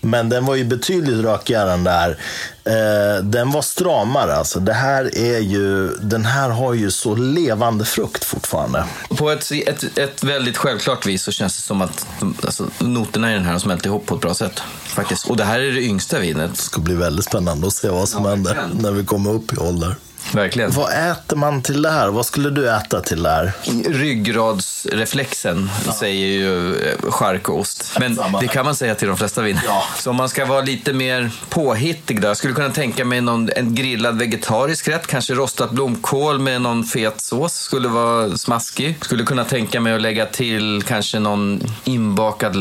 Men 0.00 0.28
den 0.28 0.46
var 0.46 0.54
ju 0.54 0.64
betydligt 0.64 1.24
rökigare 1.24 1.72
än 1.72 1.84
där. 1.84 2.18
Eh, 2.66 3.22
den 3.22 3.50
var 3.50 3.62
stramare 3.62 4.36
alltså. 4.36 4.60
Det 4.60 4.72
här 4.72 5.18
är 5.18 5.38
ju, 5.38 5.88
den 5.88 6.24
här 6.24 6.50
har 6.50 6.74
ju 6.74 6.90
så 6.90 7.14
levande 7.14 7.84
frukt 7.84 8.24
fortfarande. 8.24 8.84
På 9.08 9.30
ett, 9.30 9.52
ett, 9.66 9.98
ett 9.98 10.24
väldigt 10.24 10.56
självklart 10.56 11.06
vis 11.06 11.22
så 11.22 11.32
känns 11.32 11.56
det 11.56 11.62
som 11.62 11.82
att 11.82 12.06
alltså, 12.44 12.66
noterna 12.78 13.30
i 13.30 13.34
den 13.34 13.44
här 13.44 13.52
har 13.52 13.58
smält 13.58 13.86
ihop 13.86 14.06
på 14.06 14.14
ett 14.14 14.20
bra 14.20 14.34
sätt. 14.34 14.62
Faktiskt. 14.84 15.30
Och 15.30 15.36
det 15.36 15.44
här 15.44 15.60
är 15.60 15.72
det 15.72 15.82
yngsta 15.82 16.18
vinet. 16.18 16.50
Det 16.50 16.62
ska 16.62 16.80
bli 16.80 16.94
väldigt 16.94 17.24
spännande 17.24 17.66
att 17.66 17.72
se 17.72 17.88
vad 17.88 18.08
som 18.08 18.24
händer 18.24 18.54
verkligen. 18.54 18.82
när 18.82 18.90
vi 18.90 19.04
kommer 19.04 19.30
upp 19.30 19.52
i 19.52 19.56
ålder. 19.56 19.94
Verkligen. 20.32 20.70
Vad 20.70 21.10
äter 21.10 21.36
man 21.36 21.62
till 21.62 21.82
det 21.82 21.90
här? 21.90 22.08
Vad 22.08 22.26
skulle 22.26 22.50
du 22.50 22.70
äta 22.70 23.00
till 23.00 23.22
det 23.22 23.30
här? 23.30 23.52
Ryggradsreflexen 23.88 25.70
säger 25.98 26.26
ju 26.26 26.76
eh, 26.76 27.10
chark 27.10 27.48
och 27.48 27.58
ost. 27.58 27.96
Men 28.00 28.18
det 28.40 28.48
kan 28.48 28.64
man 28.64 28.74
säga 28.74 28.94
till 28.94 29.08
de 29.08 29.16
flesta 29.16 29.42
viner. 29.42 29.62
Ja. 29.66 29.82
Så 29.96 30.10
om 30.10 30.16
man 30.16 30.28
ska 30.28 30.46
vara 30.46 30.60
lite 30.60 30.92
mer 30.92 31.30
påhittig 31.48 32.20
då. 32.20 32.28
Jag 32.28 32.36
skulle 32.36 32.54
kunna 32.54 32.70
tänka 32.70 33.04
mig 33.04 33.20
någon, 33.20 33.50
en 33.56 33.74
grillad 33.74 34.18
vegetarisk 34.18 34.88
rätt. 34.88 35.06
Kanske 35.06 35.34
rostat 35.34 35.70
blomkål 35.70 36.38
med 36.38 36.62
någon 36.62 36.84
fet 36.84 37.20
sås. 37.20 37.54
Skulle 37.54 37.88
vara 37.88 38.36
smaskig. 38.36 38.96
Skulle 39.00 39.24
kunna 39.24 39.44
tänka 39.44 39.80
mig 39.80 39.94
att 39.94 40.02
lägga 40.02 40.26
till 40.26 40.82
kanske 40.86 41.18
någon 41.18 41.60
inbakad 41.84 42.56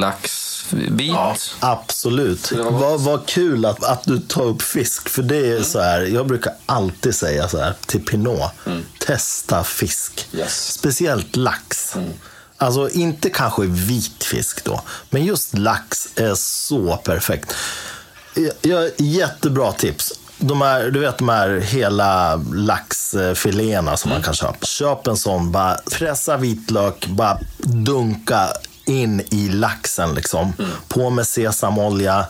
laxbit. 0.71 1.57
Absolut. 1.59 2.51
Vad, 2.51 3.01
vad 3.01 3.25
kul 3.25 3.65
att, 3.65 3.83
att 3.83 4.03
du 4.03 4.19
tar 4.19 4.43
upp 4.43 4.61
fisk. 4.61 5.09
För 5.09 5.23
det 5.23 5.47
är 5.47 5.63
så 5.63 5.79
här, 5.79 6.01
jag 6.01 6.27
brukar 6.27 6.53
alltid 6.65 7.15
säga 7.15 7.47
så 7.47 7.59
här 7.59 7.73
till 7.85 8.05
Pinot. 8.05 8.51
Testa 8.99 9.63
fisk. 9.63 10.27
Yes. 10.33 10.71
Speciellt 10.71 11.35
lax. 11.35 11.95
Alltså 12.57 12.89
inte 12.89 13.29
kanske 13.29 13.61
vit 13.65 14.23
fisk 14.23 14.63
då. 14.63 14.81
Men 15.09 15.25
just 15.25 15.57
lax 15.57 16.07
är 16.15 16.35
så 16.35 16.97
perfekt. 16.97 17.55
Jag, 18.61 18.91
jättebra 18.97 19.71
tips. 19.71 20.13
De 20.37 20.61
här, 20.61 20.91
du 20.91 20.99
vet 20.99 21.17
de 21.17 21.29
här 21.29 21.57
hela 21.59 22.35
laxfiléerna 22.53 23.97
som 23.97 24.09
man 24.11 24.23
kan 24.23 24.33
köpa. 24.33 24.65
Köp 24.65 25.07
en 25.07 25.17
sån, 25.17 25.51
bara 25.51 25.75
pressa 25.91 26.37
vitlök, 26.37 27.07
bara 27.07 27.39
dunka 27.57 28.49
in 28.85 29.21
i 29.31 29.49
laxen 29.49 30.15
liksom. 30.15 30.53
På 30.87 31.09
med 31.09 31.27
sesamolja, 31.27 32.25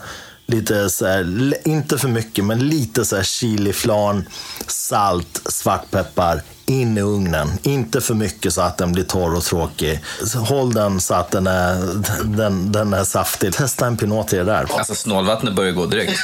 lite 0.45 0.89
så 0.89 1.07
här, 1.07 1.53
inte 1.67 1.97
för 1.97 2.07
mycket, 2.07 2.45
men 2.45 2.67
lite 2.67 3.05
så 3.05 3.15
här 3.15 3.23
chiliflarn, 3.23 4.29
salt, 4.67 5.41
svartpeppar. 5.45 6.41
In 6.67 6.97
i 6.97 7.01
ugnen. 7.01 7.51
Inte 7.63 8.01
för 8.01 8.13
mycket 8.13 8.53
så 8.53 8.61
att 8.61 8.77
den 8.77 8.91
blir 8.91 9.03
torr 9.03 9.35
och 9.35 9.43
tråkig. 9.43 9.99
Håll 10.35 10.73
den 10.73 11.01
så 11.01 11.13
att 11.13 11.31
den 11.31 11.47
är, 11.47 12.03
den, 12.23 12.71
den 12.71 12.93
är 12.93 13.03
saftig. 13.03 13.53
Testa 13.53 13.87
en 13.87 13.97
pinot 13.97 14.27
till 14.27 14.37
det 14.37 14.43
där. 14.43 14.67
Alltså 14.69 14.95
snålvattnet 14.95 15.55
börjar 15.55 15.71
gå 15.71 15.85
direkt. 15.85 16.19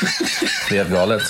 Det 0.69 0.77
är 0.77 0.83
helt 0.83 0.95
galet. 0.95 1.21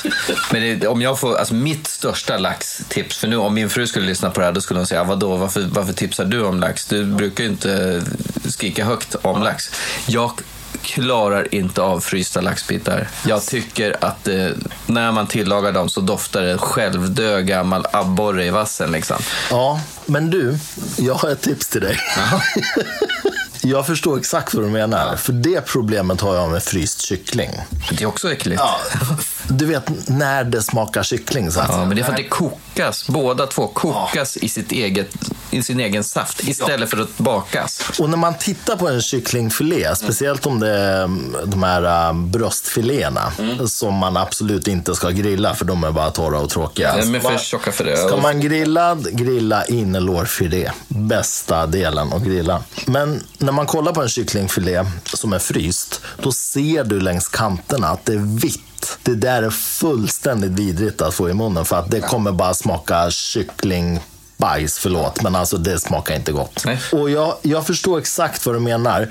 Men 0.52 0.80
det, 0.80 0.88
om 0.88 1.02
jag 1.02 1.20
får, 1.20 1.36
alltså 1.36 1.54
mitt 1.54 1.88
största 1.88 2.38
laxtips, 2.38 3.18
för 3.18 3.28
nu 3.28 3.38
om 3.38 3.54
min 3.54 3.70
fru 3.70 3.88
skulle 3.88 4.06
lyssna 4.06 4.30
på 4.30 4.40
det 4.40 4.46
här 4.46 4.54
då 4.54 4.62
skulle 4.62 4.80
hon 4.80 4.88
säga, 4.88 5.04
vadå, 5.04 5.36
varför, 5.36 5.62
varför 5.62 5.94
tipsar 5.94 6.26
du 6.26 6.44
om 6.44 6.60
lax? 6.60 6.86
Du 6.86 7.06
brukar 7.06 7.44
ju 7.44 7.50
inte 7.50 8.02
skrika 8.52 8.86
högt 8.86 9.16
om 9.22 9.44
lax. 9.44 9.72
Jag 10.06 10.32
klarar 10.82 11.56
inte 11.56 11.82
av 11.82 12.00
frysta 12.00 12.42
laxbitar. 12.42 13.08
Jag 13.26 13.46
tycker 13.46 14.06
att 14.06 14.28
eh, 14.28 14.48
när 14.86 15.12
man 15.12 15.28
tillagar 15.28 15.72
dem 15.72 15.90
så 15.90 16.02
doftar 16.02 16.42
det 16.42 16.58
självdöd 16.58 17.48
gammal 17.48 17.86
abborre 17.94 18.46
i 18.46 18.50
vassen. 18.50 18.92
Liksom. 18.92 19.18
Ja, 19.50 19.82
men 20.06 20.30
du, 20.30 20.58
jag 20.98 21.14
har 21.14 21.30
ett 21.30 21.42
tips 21.42 21.68
till 21.68 21.82
dig. 21.82 21.98
jag 23.62 23.88
förstår 23.88 24.18
exakt 24.18 24.54
vad 24.54 24.64
du 24.64 24.70
menar. 24.70 25.16
För 25.16 25.34
det 25.34 25.62
problemet 25.66 26.22
har 26.22 26.36
jag 26.36 26.52
med 26.52 26.64
fryst 26.64 27.02
kyckling. 27.02 27.52
Det 27.90 28.04
är 28.04 28.08
också 28.08 28.32
äckligt. 28.32 28.62
Du 29.52 29.66
vet 29.66 30.10
när 30.10 30.44
det 30.44 30.62
smakar 30.62 31.04
kyckling. 31.04 31.52
Så 31.52 31.60
att 31.60 31.70
Ja, 31.70 31.86
men 31.86 31.96
det 31.96 32.02
är 32.02 32.04
för 32.04 32.12
att 32.12 32.18
det 32.18 32.28
kokas. 32.28 33.08
Båda 33.08 33.48
två 33.48 33.68
kokas 33.68 34.38
i, 34.38 34.50
sitt 34.50 34.72
eget, 34.72 35.16
i 35.52 35.64
sin 35.64 35.80
egen 35.80 36.04
saft 36.04 36.44
istället 36.44 36.90
för 36.90 36.98
att 36.98 37.18
bakas. 37.18 37.82
Och 38.00 38.10
när 38.10 38.18
man 38.18 38.38
tittar 38.38 38.76
på 38.76 38.88
en 38.88 39.02
kycklingfilé, 39.02 39.96
speciellt 39.96 40.46
om 40.46 40.60
det 40.60 40.70
är 40.70 41.04
mm, 41.04 41.36
de 41.46 41.64
här 41.64 42.08
äh, 42.08 42.14
bröstfiléerna, 42.14 43.34
som 43.66 43.94
man 43.94 44.18
absolut 44.18 44.68
inte 44.68 44.96
ska 44.96 45.10
grilla 45.10 45.54
för 45.54 45.66
de 45.66 45.84
är 45.84 45.92
bara 45.92 46.12
torra 46.12 46.40
och 46.40 46.50
tråkiga. 46.50 46.98
De 46.98 47.16
är 47.16 47.20
för 47.20 47.38
tjocka 47.38 47.72
för 47.72 47.84
det. 47.84 47.98
Ska 47.98 48.18
man 48.18 48.42
grilla, 48.42 48.96
grilla 48.96 49.66
innerlårfilé. 49.66 50.72
Bästa 50.88 51.68
delen 51.68 52.14
att 52.14 52.24
grilla. 52.24 52.64
Men 52.86 53.24
när 53.38 53.52
man 53.52 53.66
kollar 53.66 53.94
på 53.94 54.02
en 54.02 54.10
kycklingfilé 54.10 54.86
som 55.04 55.34
är 55.34 55.40
fryst, 55.40 56.02
då 56.22 56.32
ser 56.32 56.84
du 56.84 57.00
längs 57.00 57.28
kanterna 57.28 57.88
att 57.88 58.06
det 58.06 58.14
är 58.14 58.40
vitt. 58.42 58.62
Det 59.04 59.16
där 59.16 59.44
är 59.44 59.50
fullständigt 59.50 60.52
vidrigt 60.52 61.02
att 61.02 61.14
få 61.14 61.30
i 61.30 61.34
munnen 61.34 61.66
för 61.66 61.76
att 61.76 61.92
det 61.92 62.00
kommer 62.00 62.32
bara 62.32 62.54
smaka 62.54 63.12
kyckling 63.12 64.00
bajs, 64.42 64.78
förlåt, 64.80 65.24
men 65.24 65.36
alltså 65.36 65.58
det 65.58 65.80
smakar 65.80 66.16
inte 66.16 66.32
gott. 66.32 66.64
Nej. 66.66 66.80
Och 66.92 67.10
jag, 67.10 67.36
jag 67.42 67.68
förstår 67.68 68.00
exakt 68.00 68.46
vad 68.46 68.56
du 68.56 68.60
menar. 68.60 69.10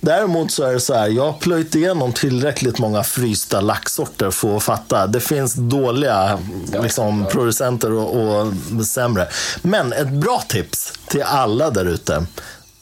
Däremot 0.00 0.52
så 0.52 0.64
är 0.64 0.72
det 0.72 0.80
så 0.80 0.94
här, 0.94 1.08
jag 1.08 1.24
har 1.24 1.32
plöjt 1.32 1.74
igenom 1.74 2.12
tillräckligt 2.12 2.78
många 2.78 3.02
frysta 3.02 3.60
laxsorter 3.60 4.30
för 4.30 4.56
att 4.56 4.62
fatta. 4.62 5.06
Det 5.06 5.20
finns 5.20 5.54
dåliga 5.54 6.38
liksom, 6.82 7.26
producenter 7.30 7.92
och, 7.92 8.36
och 8.76 8.86
sämre. 8.86 9.28
Men 9.62 9.92
ett 9.92 10.08
bra 10.08 10.42
tips 10.48 10.92
till 11.08 11.22
alla 11.22 11.70
där 11.70 11.84
ute. 11.84 12.26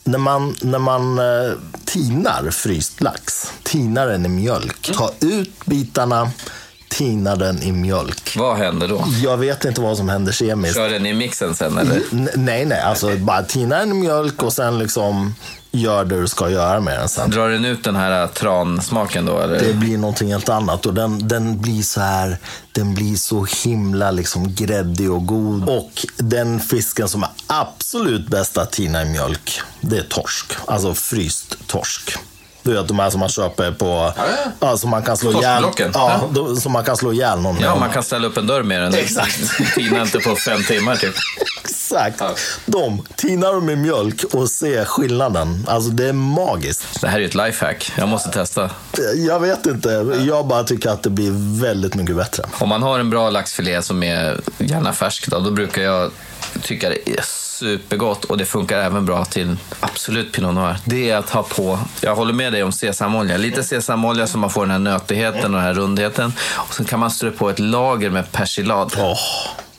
När 0.08 0.18
man, 0.18 0.54
när 0.62 0.78
man 0.78 1.18
eh, 1.18 1.52
tinar 1.84 2.50
fryst 2.50 3.00
lax, 3.00 3.52
tinar 3.62 4.06
den 4.06 4.26
i 4.26 4.28
mjölk. 4.28 4.90
Ta 4.94 5.10
ut 5.20 5.64
bitarna, 5.64 6.30
tina 6.88 7.36
den 7.36 7.62
i 7.62 7.72
mjölk. 7.72 8.34
Vad 8.38 8.56
händer 8.56 8.88
då? 8.88 9.04
Jag 9.22 9.36
vet 9.36 9.64
inte 9.64 9.80
vad 9.80 9.96
som 9.96 10.08
händer 10.08 10.32
kemiskt. 10.32 10.76
Kör 10.76 10.88
den 10.88 11.06
i 11.06 11.14
mixen 11.14 11.54
sen 11.54 11.78
eller? 11.78 12.00
N- 12.12 12.28
nej, 12.34 12.64
nej. 12.64 12.80
Alltså 12.80 13.16
bara 13.16 13.42
tina 13.42 13.78
den 13.78 13.90
i 13.90 13.94
mjölk 13.94 14.42
och 14.42 14.52
sen 14.52 14.78
liksom 14.78 15.34
gör 15.70 16.04
det 16.04 16.20
du 16.20 16.28
ska 16.28 16.50
göra 16.50 16.80
med 16.80 16.98
den 16.98 17.08
sen. 17.08 17.30
Drar 17.30 17.48
den 17.48 17.64
ut 17.64 17.84
den 17.84 17.96
här 17.96 18.22
äh, 18.22 18.28
transmaken 18.28 19.26
då 19.26 19.38
eller? 19.40 19.60
Det 19.60 19.74
blir 19.74 19.98
någonting 19.98 20.28
helt 20.32 20.48
annat 20.48 20.86
och 20.86 20.94
den, 20.94 21.28
den 21.28 21.60
blir 21.60 21.82
så 21.82 22.00
här, 22.00 22.38
den 22.72 22.94
blir 22.94 23.16
så 23.16 23.46
himla 23.64 24.10
liksom 24.10 24.54
gräddig 24.54 25.10
och 25.12 25.26
god. 25.26 25.68
Och 25.68 26.06
den 26.16 26.60
fisken 26.60 27.08
som 27.08 27.22
är 27.22 27.28
absolut 27.46 28.28
bäst 28.28 28.58
att 28.58 28.72
tina 28.72 29.02
i 29.02 29.08
mjölk, 29.08 29.60
det 29.80 29.96
är 29.98 30.02
torsk. 30.02 30.46
Alltså 30.66 30.94
fryst 30.94 31.56
torsk. 31.66 32.10
Du 32.62 32.74
vet 32.74 32.88
de 32.88 32.98
här 32.98 33.10
som 33.10 33.20
man 33.20 33.28
köper 33.28 33.72
på, 33.72 34.12
ja, 34.60 34.76
som 34.76 34.90
man 34.90 35.02
kan 35.02 35.16
slå 35.16 35.32
ihjäl, 35.32 35.62
ja, 35.78 35.90
Ja. 36.34 36.56
som 36.56 36.72
man 36.72 36.84
kan 36.84 36.96
slå 36.96 37.12
ihjäl 37.12 37.40
någon 37.40 37.56
Ja, 37.60 37.70
med. 37.70 37.80
man 37.80 37.90
kan 37.90 38.02
ställa 38.02 38.26
upp 38.26 38.36
en 38.36 38.46
dörr 38.46 38.62
med 38.62 38.82
den. 38.82 38.94
Exakt. 38.94 39.40
Tina 39.74 40.02
inte 40.02 40.18
på 40.18 40.36
fem 40.36 40.62
timmar 40.62 40.96
typ. 40.96 41.14
Exakt. 41.64 42.22
De, 42.66 43.06
tinar 43.16 43.52
dem 43.52 43.70
i 43.70 43.76
mjölk 43.76 44.24
och 44.32 44.50
se 44.50 44.84
skillnaden. 44.84 45.64
Alltså 45.68 45.90
det 45.90 46.08
är 46.08 46.12
magiskt. 46.12 47.00
Det 47.00 47.08
här 47.08 47.16
är 47.16 47.20
ju 47.20 47.26
ett 47.26 47.34
lifehack. 47.34 47.92
Jag 47.96 48.08
måste 48.08 48.30
testa. 48.30 48.70
Jag 49.16 49.40
vet 49.40 49.66
inte. 49.66 49.88
Jag 50.26 50.46
bara 50.46 50.64
tycker 50.64 50.90
att 50.90 51.02
det 51.02 51.10
blir 51.10 51.60
väldigt 51.62 51.94
mycket 51.94 52.16
bättre. 52.16 52.44
Om 52.58 52.68
man 52.68 52.82
har 52.82 52.98
en 52.98 53.10
bra 53.10 53.30
laxfilé 53.30 53.82
som 53.82 54.02
är 54.02 54.40
gärna 54.58 54.92
färsk 54.92 55.28
då, 55.28 55.38
då 55.40 55.50
brukar 55.50 55.82
jag 55.82 56.10
tycka 56.62 56.88
det 56.88 57.10
är 57.10 57.20
supergott 57.58 58.24
och 58.24 58.38
det 58.38 58.44
funkar 58.44 58.78
även 58.78 59.06
bra 59.06 59.24
till 59.24 59.56
absolut 59.80 60.32
Pinot 60.32 60.54
Noir. 60.54 60.76
Det 60.84 61.10
är 61.10 61.16
att 61.16 61.30
ha 61.30 61.42
på, 61.42 61.78
jag 62.00 62.16
håller 62.16 62.32
med 62.32 62.52
dig 62.52 62.62
om 62.62 62.72
sesamolja. 62.72 63.36
Lite 63.36 63.64
sesamolja 63.64 64.26
så 64.26 64.38
man 64.38 64.50
får 64.50 64.60
den 64.60 64.70
här 64.70 64.78
nötigheten 64.78 65.44
och 65.44 65.50
den 65.50 65.60
här 65.60 65.74
rundheten. 65.74 66.32
Och 66.40 66.74
sen 66.74 66.86
kan 66.86 67.00
man 67.00 67.10
strö 67.10 67.30
på 67.30 67.50
ett 67.50 67.58
lager 67.58 68.10
med 68.10 68.32
persilad. 68.32 68.94
Åh, 68.98 69.18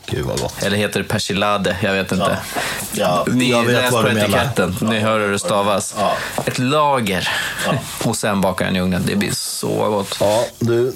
gud 0.05 0.25
vad 0.25 0.39
gott. 0.41 0.63
Eller 0.63 0.77
heter 0.77 0.99
det 0.99 1.07
persilade? 1.07 1.77
Jag 1.81 1.93
vet 1.93 2.11
inte. 2.11 2.37
Ja, 2.91 3.25
Ni 3.27 3.51
jag 3.51 3.63
vet 3.63 3.75
läs 3.75 3.91
vad 3.91 4.05
på 4.05 4.11
etiketten. 4.11 4.75
Ni 4.81 4.99
hör 4.99 5.19
hur 5.19 5.31
det 5.31 5.39
stavas. 5.39 5.95
Ja. 5.99 6.13
Ett 6.45 6.59
lager. 6.59 7.29
Och 8.03 8.15
sen 8.15 8.41
bakar 8.41 8.65
den 8.65 8.75
i 8.75 8.81
ugnen. 8.81 9.03
Det 9.05 9.15
blir 9.15 9.31
så 9.31 9.89
gott. 9.89 10.17
Ja, 10.19 10.45
du... 10.59 10.93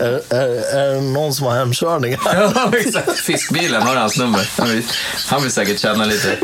Är, 0.00 0.20
är, 0.30 0.76
är 0.76 0.94
det 0.94 1.00
någon 1.00 1.34
som 1.34 1.46
har 1.46 1.54
hemkörning 1.56 2.16
här? 2.24 2.34
Ja, 2.54 2.72
exakt. 2.78 3.16
Fiskbilen 3.18 3.82
har 3.82 3.96
hans 3.96 4.18
nummer. 4.18 4.50
Han 4.58 4.68
vill, 4.68 4.82
han 5.26 5.42
vill 5.42 5.52
säkert 5.52 5.78
känna 5.78 6.04
lite. 6.04 6.36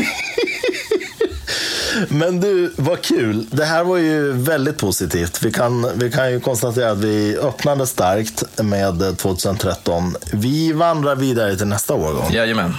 Men 2.09 2.40
du, 2.40 2.73
vad 2.76 3.02
kul. 3.02 3.47
Det 3.50 3.64
här 3.64 3.85
var 3.85 3.97
ju 3.97 4.33
väldigt 4.33 4.78
positivt. 4.78 5.42
Vi 5.42 5.52
kan, 5.52 5.90
vi 5.95 6.11
kan 6.11 6.33
ju 6.33 6.40
konstatera 6.40 6.90
att 6.90 6.99
vi 6.99 7.37
öppnade 7.37 7.87
starkt 7.87 8.45
med 8.62 9.19
2013. 9.19 10.16
Vi 10.33 10.73
vandrar 10.73 11.16
vidare 11.16 11.57
till 11.57 11.66
nästa 11.66 11.95
årgång. 11.95 12.33
Jajamän. 12.33 12.75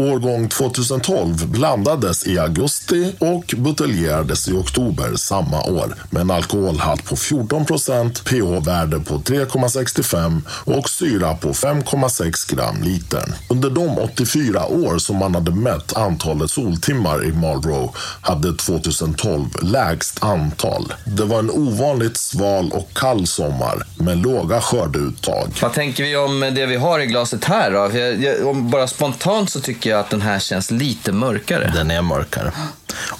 Årgång 0.00 0.48
2012 0.48 1.46
blandades 1.50 2.26
i 2.26 2.38
augusti 2.38 3.12
och 3.18 3.54
buteljerades 3.56 4.48
i 4.48 4.52
oktober 4.52 5.16
samma 5.16 5.62
år 5.62 5.94
med 6.10 6.22
en 6.22 6.30
alkoholhalt 6.30 7.04
på 7.04 7.16
14 7.16 7.66
procent, 7.66 8.24
pH-värde 8.24 9.00
på 9.00 9.14
3,65 9.18 10.40
och 10.64 10.90
syra 10.90 11.34
på 11.34 11.52
5,6 11.52 12.54
gram 12.54 12.82
litern. 12.82 13.34
Under 13.48 13.70
de 13.70 13.98
84 13.98 14.66
år 14.66 14.98
som 14.98 15.16
man 15.16 15.34
hade 15.34 15.50
mätt 15.50 15.96
antalet 15.96 16.50
soltimmar 16.50 17.24
i 17.24 17.32
Marlborough 17.32 17.96
hade 18.20 18.56
2012 18.56 19.48
lägst 19.62 20.24
antal. 20.24 20.92
Det 21.04 21.24
var 21.24 21.38
en 21.38 21.50
ovanligt 21.50 22.16
sval 22.16 22.70
och 22.72 22.88
kall 22.94 23.26
sommar 23.26 23.82
med 23.98 24.18
låga 24.18 24.60
skördeuttag. 24.60 25.48
Vad 25.62 25.72
tänker 25.72 26.04
vi 26.04 26.16
om 26.16 26.40
det 26.40 26.66
vi 26.66 26.76
har 26.76 27.00
i 27.00 27.06
glaset 27.06 27.44
här 27.44 27.70
då? 27.70 27.98
Jag, 27.98 28.22
jag, 28.22 28.56
bara 28.56 28.86
spontant 28.86 29.50
så 29.50 29.60
tycker 29.60 29.89
jag 29.90 30.00
att 30.00 30.10
den 30.10 30.22
här 30.22 30.38
känns 30.38 30.70
lite 30.70 31.12
mörkare. 31.12 31.70
Den 31.74 31.90
är 31.90 32.02
mörkare. 32.02 32.52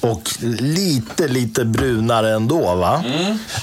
Och 0.00 0.22
lite, 0.60 1.28
lite 1.28 1.64
brunare 1.64 2.34
ändå 2.34 2.74
va? 2.74 3.04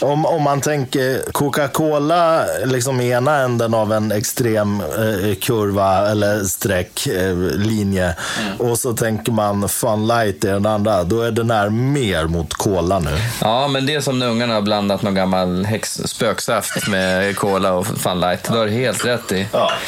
Om, 0.02 0.26
om 0.26 0.44
man 0.44 0.62
tänker 0.62 1.32
Coca-Cola 1.32 2.46
liksom 2.66 3.02
i 3.02 3.10
ena 3.10 3.36
änden 3.36 3.74
av 3.74 3.94
en 3.94 4.12
extrem 4.12 4.82
eh, 4.82 5.36
kurva 5.42 6.12
eller 6.12 6.44
streck, 6.44 7.08
eh, 7.08 7.38
linje. 7.38 8.16
Och 8.58 8.80
så 8.80 8.94
tänker 8.94 9.32
man 9.32 9.70
Fun 9.70 10.08
Light 10.08 10.44
i 10.44 10.48
den 10.48 10.66
andra. 10.66 11.04
Då 11.04 11.22
är 11.22 11.32
den 11.32 11.52
här 11.52 11.70
mer 11.70 12.26
mot 12.26 12.54
cola 12.54 13.00
nu. 13.00 13.18
Ja, 13.42 13.68
men 13.68 13.86
det 13.86 13.96
är 13.96 14.02
som 14.02 14.20
när 14.20 14.28
ungarna 14.28 14.54
har 14.54 14.62
blandat 14.62 15.02
någon 15.02 15.16
gammal 15.16 15.66
häx, 15.66 16.02
spöksaft 16.06 16.88
med 16.88 17.36
cola 17.36 17.74
och 17.74 17.88
Fun 17.88 18.20
Light. 18.20 18.44
Det 18.44 18.58
har 18.58 18.66
du 18.66 18.72
helt 18.72 19.06
rätt 19.06 19.32
i. 19.32 19.48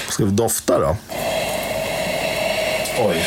Ska 0.10 0.26
vi 0.26 0.32
dofta 0.32 0.80
då? 0.80 0.98
Oj. 3.00 3.26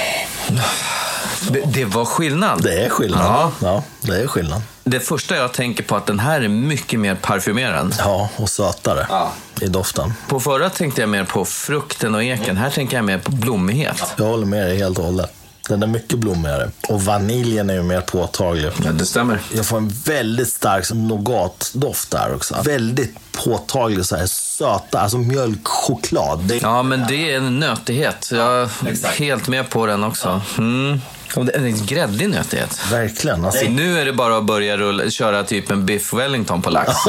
Det, 1.51 1.61
det 1.67 1.85
var 1.85 2.05
skillnad. 2.05 2.63
Det 2.63 2.85
är 2.85 2.89
skillnad. 2.89 3.23
Ja. 3.25 3.53
Ja, 3.63 3.83
det 4.01 4.17
är 4.23 4.27
skillnad. 4.27 4.63
Det 4.85 5.01
första 5.01 5.37
jag 5.37 5.53
tänker 5.53 5.83
på 5.83 5.95
är 5.95 5.99
att 5.99 6.07
den 6.07 6.19
här 6.21 6.41
är 6.41 6.49
mycket 6.49 7.01
mer 7.01 7.15
parfymerad. 7.15 7.95
Ja, 7.99 8.29
och 8.37 8.49
sötare 8.49 9.07
Ja. 9.11 9.33
i 9.61 9.67
doften. 9.67 10.13
På 10.29 10.41
förra 10.41 10.71
tänkte 10.71 11.01
jag 11.01 11.11
mer 11.11 11.25
på 11.25 11.45
frukten 11.45 12.15
och 12.15 12.23
eken. 12.25 12.57
Här 12.57 12.71
tänker 12.71 12.97
jag 12.97 13.05
mer 13.05 13.19
på 13.19 13.31
blommighet. 13.33 14.03
Jag 14.17 14.25
håller 14.25 14.47
med 14.47 14.67
dig 14.67 14.79
helt 14.79 14.99
och 14.99 15.05
hållet. 15.05 15.33
Den 15.69 15.83
är 15.83 15.87
mycket 15.87 16.19
blommigare. 16.19 16.71
Och 16.89 17.03
vaniljen 17.05 17.71
är 17.71 17.75
ju 17.75 17.83
mer 17.83 18.01
påtaglig. 18.01 18.71
Ja, 18.85 18.93
det 18.93 19.07
stämmer. 19.07 19.41
Jag 19.55 19.67
får 19.67 19.77
en 19.77 19.89
väldigt 19.89 20.49
stark 20.49 20.93
nougatdoft 20.93 22.11
där 22.11 22.35
också. 22.35 22.63
Väldigt 22.65 23.15
påtaglig 23.33 24.05
så 24.05 24.17
här 24.17 24.27
söta, 24.27 25.01
alltså 25.01 25.19
mjölkchoklad. 25.19 26.41
Det. 26.45 26.63
Ja, 26.63 26.83
men 26.83 27.05
det 27.09 27.33
är 27.33 27.37
en 27.37 27.59
nötighet. 27.59 28.29
Jag 28.33 28.63
är 28.63 29.19
helt 29.19 29.49
med 29.49 29.71
på 29.71 29.87
den 29.87 30.05
också. 30.05 30.41
Mm. 30.59 31.01
Och 31.37 31.45
det 31.45 31.53
är 31.53 31.61
en 31.61 31.87
gräddig 31.87 32.29
nötighet. 32.29 32.81
Verkligen. 32.91 33.45
Alltså, 33.45 33.65
Nu 33.69 34.01
är 34.01 34.05
det 34.05 34.13
bara 34.13 34.37
att 34.37 34.45
börja 34.45 34.77
rulla, 34.77 35.11
köra 35.11 35.45
typ 35.45 35.71
en 35.71 35.87
biff 35.87 36.13
wellington 36.13 36.63
på 36.63 36.71
lax. 36.71 36.91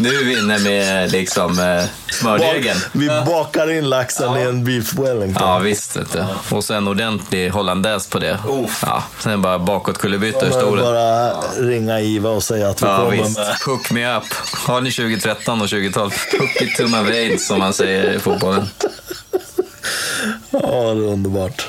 nu 0.00 0.08
är 0.08 0.24
vi 0.24 0.38
inne 0.38 0.58
med 0.58 1.12
liksom 1.12 1.58
eh, 1.58 1.84
smördegen. 2.12 2.76
vi 2.92 3.08
bakar 3.08 3.70
in 3.70 3.88
laxen 3.88 4.36
i 4.36 4.40
en 4.42 4.64
beef 4.64 4.94
wellington. 4.94 5.48
Ja, 5.48 5.58
visst. 5.58 5.96
Vet 5.96 6.12
du. 6.12 6.24
Och 6.56 6.64
sen 6.64 6.88
ordentlig 6.88 7.50
hollandaise 7.50 8.10
på 8.10 8.18
det. 8.18 8.38
Ja, 8.82 9.02
sen 9.20 9.42
bara 9.42 9.58
bakåtkullerbytta 9.58 10.46
ur 10.46 10.50
Bara, 10.50 10.60
stolen. 10.60 10.84
bara 10.84 11.32
ringa 11.70 12.00
Iva 12.00 12.30
och 12.30 12.42
säga 12.42 12.68
att 12.68 12.82
vi 12.82 12.86
Ja, 12.86 12.96
kommer 12.96 13.10
visst. 13.22 13.38
med. 13.38 13.46
Hook 13.66 13.90
me 13.90 14.16
up. 14.16 14.24
Har 14.66 14.80
ni 14.80 14.90
2013 14.90 15.62
och 15.62 15.68
2012? 15.68 16.10
Hook 16.38 16.62
it 16.62 16.76
to 16.76 16.82
my 16.88 17.10
veins, 17.10 17.46
som 17.46 17.58
man 17.58 17.72
säger 17.72 18.12
i 18.12 18.18
fotbollen. 18.18 18.68
Ja, 20.50 20.58
det 20.60 21.04
är 21.04 21.12
underbart. 21.12 21.68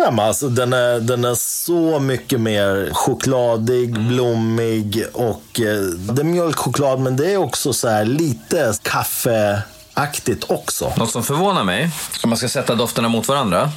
Ja, 0.00 0.10
men 0.10 0.26
alltså, 0.26 0.48
den, 0.48 0.72
är, 0.72 1.00
den 1.00 1.24
är 1.24 1.34
så 1.34 2.00
mycket 2.00 2.40
mer 2.40 2.90
chokladig, 2.92 4.08
blommig 4.08 5.04
och 5.12 5.60
eh, 5.60 5.80
det 6.14 6.22
är 6.22 6.24
mjölkchoklad 6.24 7.00
men 7.00 7.16
det 7.16 7.32
är 7.32 7.36
också 7.36 7.72
så 7.72 7.88
här 7.88 8.04
lite 8.04 8.74
kaffeaktigt 8.82 10.44
också. 10.50 10.92
Något 10.96 11.10
som 11.10 11.24
förvånar 11.24 11.64
mig, 11.64 11.90
om 12.22 12.30
man 12.30 12.36
ska 12.36 12.48
sätta 12.48 12.74
dofterna 12.74 13.08
mot 13.08 13.28
varandra. 13.28 13.70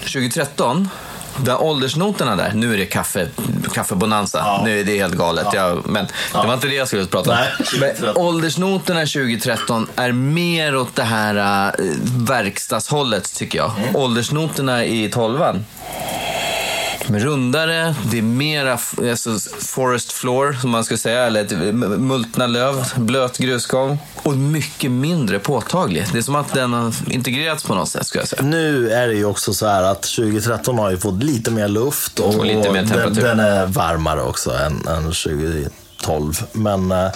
2013, 0.00 0.88
där 1.44 1.62
åldersnoterna 1.62 2.36
där, 2.36 2.52
nu 2.54 2.74
är 2.74 2.78
det 2.78 2.86
kaffe, 2.86 3.28
kaffebonanza. 3.74 4.60
Nu 4.64 4.80
är 4.80 4.84
det 4.84 4.98
helt 4.98 5.14
galet. 5.14 5.46
Jag, 5.52 5.86
men 5.86 6.06
det 6.32 6.46
var 6.46 6.54
inte 6.54 6.68
det 6.68 6.74
jag 6.74 6.88
skulle 6.88 7.06
prata 7.06 7.30
om. 7.30 7.36
Nej, 7.36 7.48
men 7.58 7.90
2013. 7.90 8.26
åldersnoterna 8.26 9.00
2013 9.00 9.86
är 9.96 10.12
mer 10.12 10.76
åt 10.76 10.96
det 10.96 11.02
här 11.02 11.68
äh, 11.68 11.74
verkstadshållet, 12.28 13.34
tycker 13.34 13.58
jag. 13.58 13.72
Åldersnoterna 13.94 14.84
i 14.84 15.10
tolvan. 15.10 15.64
Rundare, 17.10 17.94
det 18.10 18.18
är 18.18 18.22
mera 18.22 18.72
alltså, 19.10 19.38
forest 19.60 20.12
floor, 20.12 20.52
som 20.60 20.70
man 20.70 20.84
skulle 20.84 20.98
säga, 20.98 21.26
eller 21.26 21.44
ett 21.44 21.52
m- 21.52 21.94
multna 22.08 22.46
löv, 22.46 22.84
blöt 22.96 23.38
grusgång. 23.38 23.98
Och 24.16 24.36
mycket 24.36 24.90
mindre 24.90 25.38
påtaglig. 25.38 26.06
Det 26.12 26.18
är 26.18 26.22
som 26.22 26.34
att 26.36 26.52
den 26.54 26.72
har 26.72 26.94
integrerats 27.10 27.64
på 27.64 27.74
något 27.74 27.88
sätt, 27.88 28.06
skulle 28.06 28.22
jag 28.22 28.28
säga. 28.28 28.42
Nu 28.42 28.90
är 28.90 29.08
det 29.08 29.14
ju 29.14 29.24
också 29.24 29.54
så 29.54 29.66
här 29.66 29.82
att 29.82 30.02
2013 30.02 30.78
har 30.78 30.90
ju 30.90 30.96
fått 30.98 31.22
lite 31.22 31.50
mer 31.50 31.68
luft 31.68 32.18
och, 32.18 32.34
Och 32.34 32.46
lite 32.46 32.58
mer 32.72 32.72
den, 32.80 32.88
temperatur. 32.88 33.22
den 33.22 33.40
är 33.40 33.66
varmare 33.66 34.22
också 34.22 34.50
än, 34.50 34.88
än 34.88 35.02
2012. 35.02 36.42
Men 36.52 36.92
eh, 36.92 37.08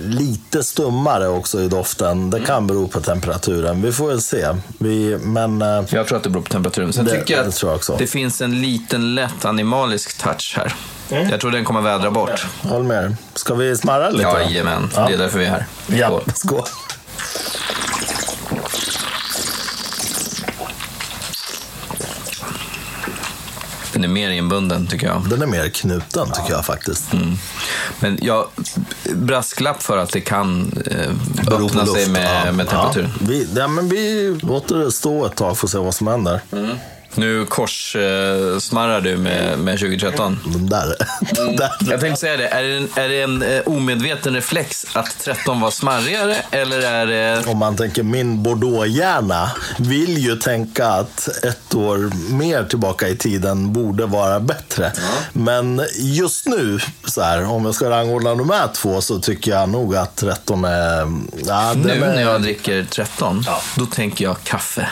lite 0.00 0.62
stummare 0.64 1.28
också 1.28 1.60
i 1.60 1.68
doften. 1.68 2.10
Mm. 2.12 2.30
Det 2.30 2.40
kan 2.40 2.66
bero 2.66 2.88
på 2.88 3.00
temperaturen. 3.00 3.82
Vi 3.82 3.92
får 3.92 4.08
väl 4.08 4.20
se. 4.22 4.46
Vi, 4.78 5.18
men 5.22 5.62
eh, 5.62 5.68
Jag 5.90 6.06
tror 6.06 6.16
att 6.16 6.22
det 6.24 6.30
beror 6.30 6.42
på 6.42 6.50
temperaturen. 6.52 6.92
Sen 6.92 7.04
Det- 7.04 7.10
tycker 7.10 7.34
jag 7.36 7.44
det 7.44 7.48
att 7.48 7.54
tror 7.56 7.70
jag 7.72 7.76
också. 7.76 7.96
det 7.98 8.06
finns 8.06 8.40
en 8.40 8.62
liten 8.62 9.14
lätt 9.14 9.44
animalisk 9.44 10.18
touch 10.22 10.54
här. 10.56 10.74
Jag 11.30 11.40
tror 11.40 11.50
den 11.50 11.64
kommer 11.64 11.80
vädra 11.80 12.10
bort. 12.10 12.46
håll 12.62 12.82
med. 12.82 13.16
Ska 13.34 13.54
vi 13.54 13.76
smarra 13.76 14.10
lite? 14.10 14.22
Jajamän, 14.22 14.90
Ja. 14.96 15.06
det 15.08 15.14
är 15.14 15.18
därför 15.18 15.38
vi 15.38 15.44
är 15.44 15.50
här. 15.50 15.66
Ja, 15.86 16.20
Skål. 16.34 16.62
Den 24.00 24.10
är 24.10 24.14
mer 24.14 24.30
inbunden, 24.30 24.86
tycker 24.86 25.06
jag. 25.06 25.28
Den 25.30 25.42
är 25.42 25.46
mer 25.46 25.68
knuten 25.68 26.30
tycker 26.32 26.50
jag 26.52 26.64
faktiskt. 26.64 27.12
Mm. 27.12 27.34
Men 28.00 28.18
jag 28.22 28.46
brasklapp 29.14 29.82
för 29.82 29.98
att 29.98 30.12
det 30.12 30.20
kan 30.20 30.72
eh, 30.86 31.10
öppna 31.54 31.86
sig 31.86 32.08
med, 32.08 32.46
Ja, 32.46 32.52
med 32.52 32.68
temperaturen. 32.68 33.10
Ja, 33.20 33.26
vi, 33.28 33.48
ja, 33.56 33.68
men 33.68 33.88
vi 33.88 34.34
låter 34.42 34.76
det 34.76 34.92
stå 34.92 35.26
ett 35.26 35.36
tag 35.36 35.58
för 35.58 35.66
att 35.66 35.70
se 35.70 35.78
vad 35.78 35.94
som 35.94 36.06
händer. 36.06 36.40
Nu 37.14 37.46
korssmarrar 37.46 38.58
smarrar 38.60 39.00
du 39.00 39.16
med, 39.16 39.58
med 39.58 39.78
2013. 39.78 40.38
De 40.44 40.68
där. 40.68 40.96
De 41.34 41.56
där. 41.56 41.70
Jag 41.80 42.00
tänkte 42.00 42.20
säga 42.20 42.36
det, 42.36 42.48
är 42.48 42.62
det 42.62 42.76
en, 42.76 42.88
är 42.94 43.08
det 43.08 43.22
en 43.22 43.42
eh, 43.42 43.60
omedveten 43.66 44.34
reflex 44.34 44.86
att 44.92 45.18
13 45.18 45.60
var 45.60 45.70
smarrigare 45.70 46.36
eller 46.50 46.80
är 46.80 47.06
det... 47.06 47.44
Om 47.46 47.58
man 47.58 47.76
tänker 47.76 48.02
min 48.02 48.42
Bordeaux-hjärna 48.42 49.50
vill 49.78 50.18
ju 50.18 50.36
tänka 50.36 50.86
att 50.86 51.28
ett 51.44 51.74
år 51.74 52.10
mer 52.32 52.64
tillbaka 52.64 53.08
i 53.08 53.16
tiden 53.16 53.72
borde 53.72 54.06
vara 54.06 54.40
bättre. 54.40 54.92
Men 55.32 55.82
just 55.98 56.46
nu, 56.46 56.78
så 57.04 57.22
här, 57.22 57.44
om 57.44 57.64
jag 57.64 57.74
ska 57.74 57.90
rangordna 57.90 58.34
de 58.34 58.50
här 58.50 58.68
två, 58.74 59.00
så 59.00 59.18
tycker 59.18 59.50
jag 59.50 59.68
nog 59.68 59.96
att 59.96 60.16
13 60.16 60.64
är... 60.64 60.98
Ja, 61.46 61.74
den 61.74 61.82
Nu 61.82 62.04
är 62.04 62.14
när 62.14 62.22
jag 62.22 62.42
dricker 62.42 62.84
13, 62.90 63.44
då 63.76 63.86
tänker 63.86 64.24
jag 64.24 64.42
kaffe. 64.42 64.88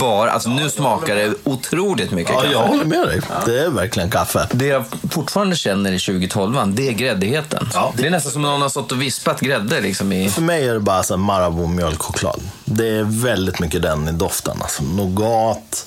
Bara, 0.00 0.30
alltså 0.30 0.48
nu 0.48 0.70
smakar 0.70 1.16
det 1.16 1.34
otroligt 1.54 2.10
mycket 2.10 2.32
Ja, 2.34 2.40
kaffe. 2.40 2.52
jag 2.52 2.66
håller 2.66 2.84
med 2.84 3.08
dig. 3.08 3.20
Det 3.46 3.60
är 3.60 3.70
verkligen 3.70 4.10
kaffe. 4.10 4.48
Det 4.52 4.66
jag 4.66 4.84
fortfarande 5.10 5.56
känner 5.56 5.92
i 5.92 5.98
2012 5.98 6.58
det 6.74 6.88
är 6.88 6.92
gräddigheten. 6.92 7.68
Ja. 7.74 7.92
Det 7.96 8.06
är 8.06 8.10
nästan 8.10 8.32
som 8.32 8.44
om 8.44 8.50
någon 8.50 8.62
har 8.62 8.68
stått 8.68 8.92
och 8.92 9.02
vispat 9.02 9.40
grädde 9.40 9.80
liksom 9.80 10.12
i... 10.12 10.28
För 10.30 10.42
mig 10.42 10.68
är 10.68 10.74
det 10.74 10.80
bara 10.80 11.02
så 11.02 11.16
Marabou 11.16 11.66
mjölkchoklad. 11.66 12.40
Det 12.64 12.88
är 12.88 13.02
väldigt 13.24 13.60
mycket 13.60 13.82
den 13.82 14.08
i 14.08 14.12
doften. 14.12 14.56
Alltså 14.62 14.82
nougat 14.82 15.86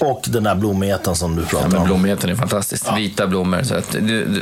och 0.00 0.24
den 0.28 0.42
där 0.44 0.54
blommigheten 0.54 1.16
som 1.16 1.36
du 1.36 1.42
Ja, 1.42 1.48
pratar 1.48 1.68
men 1.68 1.78
om. 1.78 1.86
blommigheten 1.86 2.30
är 2.30 2.34
fantastisk. 2.34 2.84
Vita 2.96 3.26
blommor, 3.26 3.62
så 3.62 3.74
att, 3.74 3.96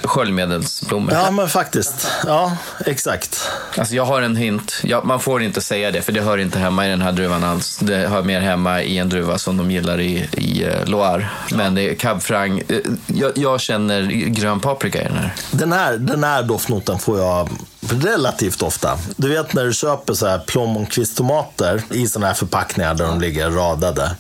sköljmedelsblommor. 0.05 1.15
Ja, 1.15 1.31
men 1.31 1.49
faktiskt. 1.49 2.07
Ja, 2.27 2.57
exakt. 2.87 3.51
Alltså 3.79 3.95
jag 3.95 4.05
har 4.05 4.23
en 4.23 4.37
hint. 4.37 4.81
Ja, 4.85 5.03
man 5.05 5.21
får 5.21 5.43
inte 5.43 5.61
säga 5.61 5.91
det, 5.91 6.03
för 6.03 6.13
det 6.13 6.21
hör 6.21 6.39
inte 6.39 6.59
hemma 6.59 6.87
i 6.87 6.91
den 6.91 7.03
här 7.03 7.13
druvan 7.13 7.45
alls. 7.45 7.79
Det 7.83 7.97
hör 7.97 8.23
mer 8.23 8.41
hemma 8.41 8.83
i 8.83 8.99
en 8.99 9.09
druva 9.09 9.39
som 9.39 9.57
de 9.57 9.71
gillar 9.71 10.01
i, 10.01 10.29
i 10.33 10.65
eh, 10.65 10.85
Loire. 10.87 11.29
Men 11.55 11.75
det 11.75 11.83
är 11.91 11.95
Cab 11.95 12.23
Franc. 12.23 12.61
Eh, 12.69 12.77
Jag, 13.07 13.33
jag 13.35 13.61
känner 13.61 14.03
grön 14.11 14.61
paprika 14.61 15.01
i 15.03 15.05
den 15.05 15.17
här. 15.17 15.35
Den 15.51 15.73
här, 15.73 15.97
den 15.99 16.25
här 16.25 16.43
doftnoten 16.43 16.99
får 16.99 17.19
jag 17.19 17.49
relativt 17.91 18.63
ofta. 18.63 18.99
Du 19.17 19.29
vet 19.29 19.53
när 19.55 19.65
du 19.65 19.73
köper 19.73 20.15
så 20.15 20.27
här 20.27 20.39
plommonkvisttomater 20.39 21.83
i 21.91 22.07
såna 22.09 22.27
här 22.27 22.35
förpackningar 22.35 22.95
där 22.95 23.07
de 23.07 23.21
ligger 23.21 23.51
radade. 23.51 24.11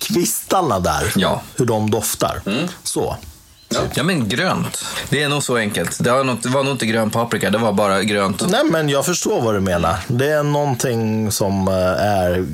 Kvistarna 0.00 0.80
där, 0.80 1.12
Ja. 1.16 1.42
hur 1.56 1.66
de 1.66 1.90
doftar. 1.90 2.40
Så. 2.82 3.16
Ja, 3.94 4.02
men 4.02 4.28
grönt. 4.28 4.84
Det 5.08 5.22
är 5.22 5.28
nog 5.28 5.42
så 5.42 5.56
enkelt. 5.56 6.04
Det 6.04 6.10
var 6.12 6.24
nog, 6.24 6.36
det 6.42 6.48
var 6.48 6.64
nog 6.64 6.74
inte 6.74 6.86
grön 6.86 7.10
paprika, 7.10 7.50
det 7.50 7.58
var 7.58 7.72
bara 7.72 8.02
grönt. 8.02 8.48
Nej, 8.48 8.64
men 8.64 8.88
jag 8.88 9.06
förstår 9.06 9.42
vad 9.42 9.54
du 9.54 9.60
menar. 9.60 9.96
Det 10.06 10.28
är 10.28 10.42
någonting 10.42 11.32
som 11.32 11.68
eh, 11.68 11.74
är 11.74 12.46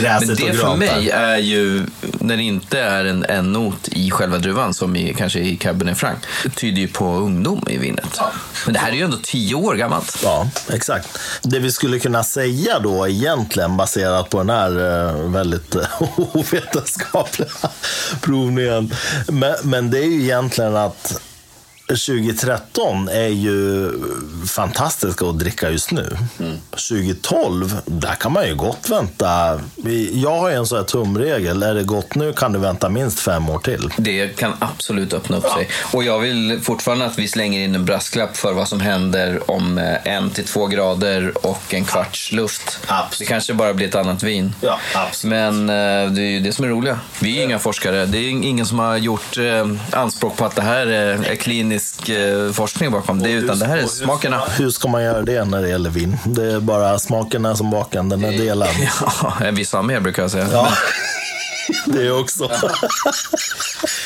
gräset 0.00 0.28
Men 0.28 0.30
och 0.30 0.36
det 0.36 0.44
grönt. 0.44 0.60
för 0.60 0.76
mig 0.76 1.10
är 1.10 1.36
ju, 1.36 1.86
när 2.00 2.36
det 2.36 2.42
inte 2.42 2.80
är 2.80 3.04
en, 3.04 3.24
en 3.24 3.52
not 3.52 3.88
i 3.88 4.10
själva 4.10 4.38
druvan, 4.38 4.74
som 4.74 4.96
i, 4.96 5.14
kanske 5.18 5.40
i 5.40 5.56
Cabernet 5.56 5.98
Franc, 5.98 6.16
det 6.42 6.50
tyder 6.50 6.80
ju 6.80 6.88
på 6.88 7.06
ungdom 7.16 7.64
i 7.70 7.76
vinet. 7.76 8.20
Men 8.64 8.74
det 8.74 8.80
här 8.80 8.88
är 8.92 8.96
ju 8.96 9.02
ändå 9.02 9.18
tio 9.22 9.54
år 9.54 9.74
gammalt. 9.74 10.18
Ja, 10.22 10.48
exakt. 10.72 11.18
Det 11.42 11.58
vi 11.58 11.72
skulle 11.72 11.98
kunna 11.98 12.24
säga 12.24 12.78
då 12.78 13.08
egentligen 13.08 13.76
baserat 13.76 14.30
på 14.30 14.38
den 14.38 14.50
här 14.50 14.70
eh, 15.08 15.30
väldigt 15.30 15.74
eh, 15.74 15.82
ovetenskapliga 16.16 17.48
provningen. 18.20 18.94
Men, 19.28 19.54
men 19.62 19.90
det 19.90 19.98
är 19.98 20.04
ju 20.04 20.22
egentligen 20.22 20.41
egentligen 20.42 20.76
att 20.76 21.22
2013 21.96 23.08
är 23.08 23.28
ju 23.28 23.90
fantastiska 24.46 25.26
att 25.26 25.38
dricka 25.38 25.70
just 25.70 25.90
nu. 25.90 26.16
2012, 26.70 27.76
där 27.84 28.14
kan 28.14 28.32
man 28.32 28.46
ju 28.46 28.54
gott 28.54 28.88
vänta. 28.90 29.60
Jag 30.12 30.38
har 30.38 30.50
ju 30.50 30.56
en 30.56 30.66
sån 30.66 30.78
här 30.78 30.84
tumregel. 30.84 31.62
Är 31.62 31.74
det 31.74 31.82
gott 31.82 32.14
nu 32.14 32.32
kan 32.32 32.52
du 32.52 32.58
vänta 32.58 32.88
minst 32.88 33.20
fem 33.20 33.50
år 33.50 33.58
till. 33.58 33.90
Det 33.96 34.28
kan 34.28 34.52
absolut 34.58 35.12
öppna 35.12 35.36
upp 35.36 35.48
sig. 35.48 35.68
Och 35.92 36.04
jag 36.04 36.18
vill 36.18 36.60
fortfarande 36.62 37.06
att 37.06 37.18
vi 37.18 37.28
slänger 37.28 37.60
in 37.60 37.74
en 37.74 37.84
brasklapp 37.84 38.36
för 38.36 38.52
vad 38.52 38.68
som 38.68 38.80
händer 38.80 39.50
om 39.50 39.78
eh, 39.78 40.06
en 40.06 40.30
till 40.30 40.44
två 40.44 40.66
grader 40.66 41.46
och 41.46 41.74
en 41.74 41.84
kvarts 41.84 42.32
luft. 42.32 42.78
Absolut. 42.86 43.18
Det 43.18 43.24
kanske 43.32 43.54
bara 43.54 43.74
blir 43.74 43.88
ett 43.88 43.94
annat 43.94 44.22
vin. 44.22 44.54
Ja. 44.60 44.78
Men 45.24 45.68
eh, 45.68 46.12
det 46.12 46.22
är 46.22 46.30
ju 46.30 46.40
det 46.40 46.52
som 46.52 46.64
är 46.64 46.68
roliga. 46.68 46.98
Vi 47.20 47.38
är 47.38 47.44
inga 47.44 47.58
forskare. 47.58 48.06
Det 48.06 48.18
är 48.18 48.28
ingen 48.28 48.66
som 48.66 48.78
har 48.78 48.96
gjort 48.96 49.38
eh, 49.38 49.66
anspråk 49.90 50.36
på 50.36 50.44
att 50.44 50.56
det 50.56 50.62
här 50.62 50.86
är 50.86 51.12
är 51.12 51.34
klinisk 51.82 52.08
eh, 52.08 52.52
forskning 52.52 52.90
bakom 52.90 53.18
det, 53.18 53.30
utan 53.30 53.58
det 53.58 53.66
här 53.66 53.76
är 53.76 53.86
smakerna. 53.86 54.42
Hur 54.58 54.70
ska 54.70 54.88
man 54.88 55.02
göra 55.02 55.22
det 55.22 55.44
när 55.44 55.62
det 55.62 55.68
gäller 55.68 55.90
vin? 55.90 56.18
Det 56.24 56.52
är 56.52 56.60
bara 56.60 56.98
smakerna 56.98 57.56
som 57.56 57.70
baken, 57.70 58.08
den 58.08 58.24
är 58.24 58.32
delad. 58.32 58.68
Ja, 59.22 59.50
vissa 59.52 59.76
har 59.78 59.82
mer 59.82 60.00
brukar 60.00 60.22
jag 60.22 60.30
säga. 60.30 60.48
Ja, 60.52 60.68
det 61.86 62.10
också. 62.10 62.50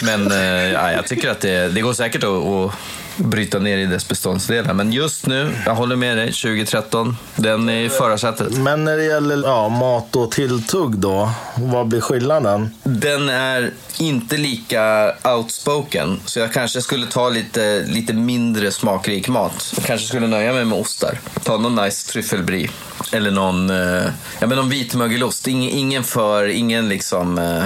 Men 0.02 0.32
eh, 0.32 0.72
ja, 0.72 0.92
jag 0.92 1.06
tycker 1.06 1.30
att 1.30 1.40
det, 1.40 1.68
det 1.68 1.80
går 1.80 1.92
säkert 1.92 2.24
att, 2.24 2.30
att 2.30 2.72
bryta 3.16 3.58
ner 3.58 3.78
i 3.78 3.86
dess 3.86 4.08
beståndsdelar. 4.08 4.74
Men 4.74 4.92
just 4.92 5.26
nu, 5.26 5.56
jag 5.66 5.74
håller 5.74 5.96
med 5.96 6.16
dig, 6.16 6.32
2013, 6.32 7.16
den 7.36 7.68
är 7.68 7.80
i 7.80 7.88
förarsätet. 7.88 8.58
Men 8.58 8.84
när 8.84 8.96
det 8.96 9.04
gäller 9.04 9.48
ja, 9.48 9.68
mat 9.68 10.16
och 10.16 10.30
tilltugg 10.30 10.98
då, 10.98 11.30
vad 11.54 11.88
blir 11.88 12.00
skillnaden? 12.00 12.70
Den 12.82 13.28
är 13.28 13.70
inte 13.98 14.36
lika 14.36 15.14
outspoken, 15.24 16.20
så 16.24 16.38
jag 16.38 16.52
kanske 16.52 16.80
skulle 16.80 17.06
ta 17.06 17.28
lite, 17.28 17.84
lite 17.86 18.12
mindre 18.12 18.70
smakrik 18.70 19.28
mat. 19.28 19.72
Jag 19.76 19.84
kanske 19.84 20.06
skulle 20.06 20.26
nöja 20.26 20.52
mig 20.52 20.64
med 20.64 20.78
ostar. 20.78 21.18
Ta 21.44 21.56
någon 21.56 21.74
nice 21.74 22.12
tryffelbrie. 22.12 22.70
Eller 23.12 23.30
någon, 23.30 23.70
eh, 23.70 24.06
ja, 24.38 24.46
men 24.46 24.56
någon 24.56 24.68
vitmögelost. 24.68 25.48
Ingen, 25.48 25.70
ingen 25.70 26.04
för, 26.04 26.46
ingen 26.48 26.88
liksom 26.88 27.38
eh, 27.38 27.64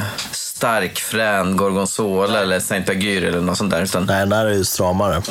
stark 0.61 0.99
frän 0.99 1.57
gorgonzola 1.57 2.41
eller 2.41 2.61
Saint-Agyr 2.61 3.25
eller 3.25 3.41
något 3.41 3.59
sånt 3.59 3.71
där. 3.71 3.83
Utan 3.83 4.07
Nej, 4.07 4.21
den 4.21 4.33
här 4.33 4.47
är 4.47 4.55
ju 4.55 4.65
stramare 4.65 5.23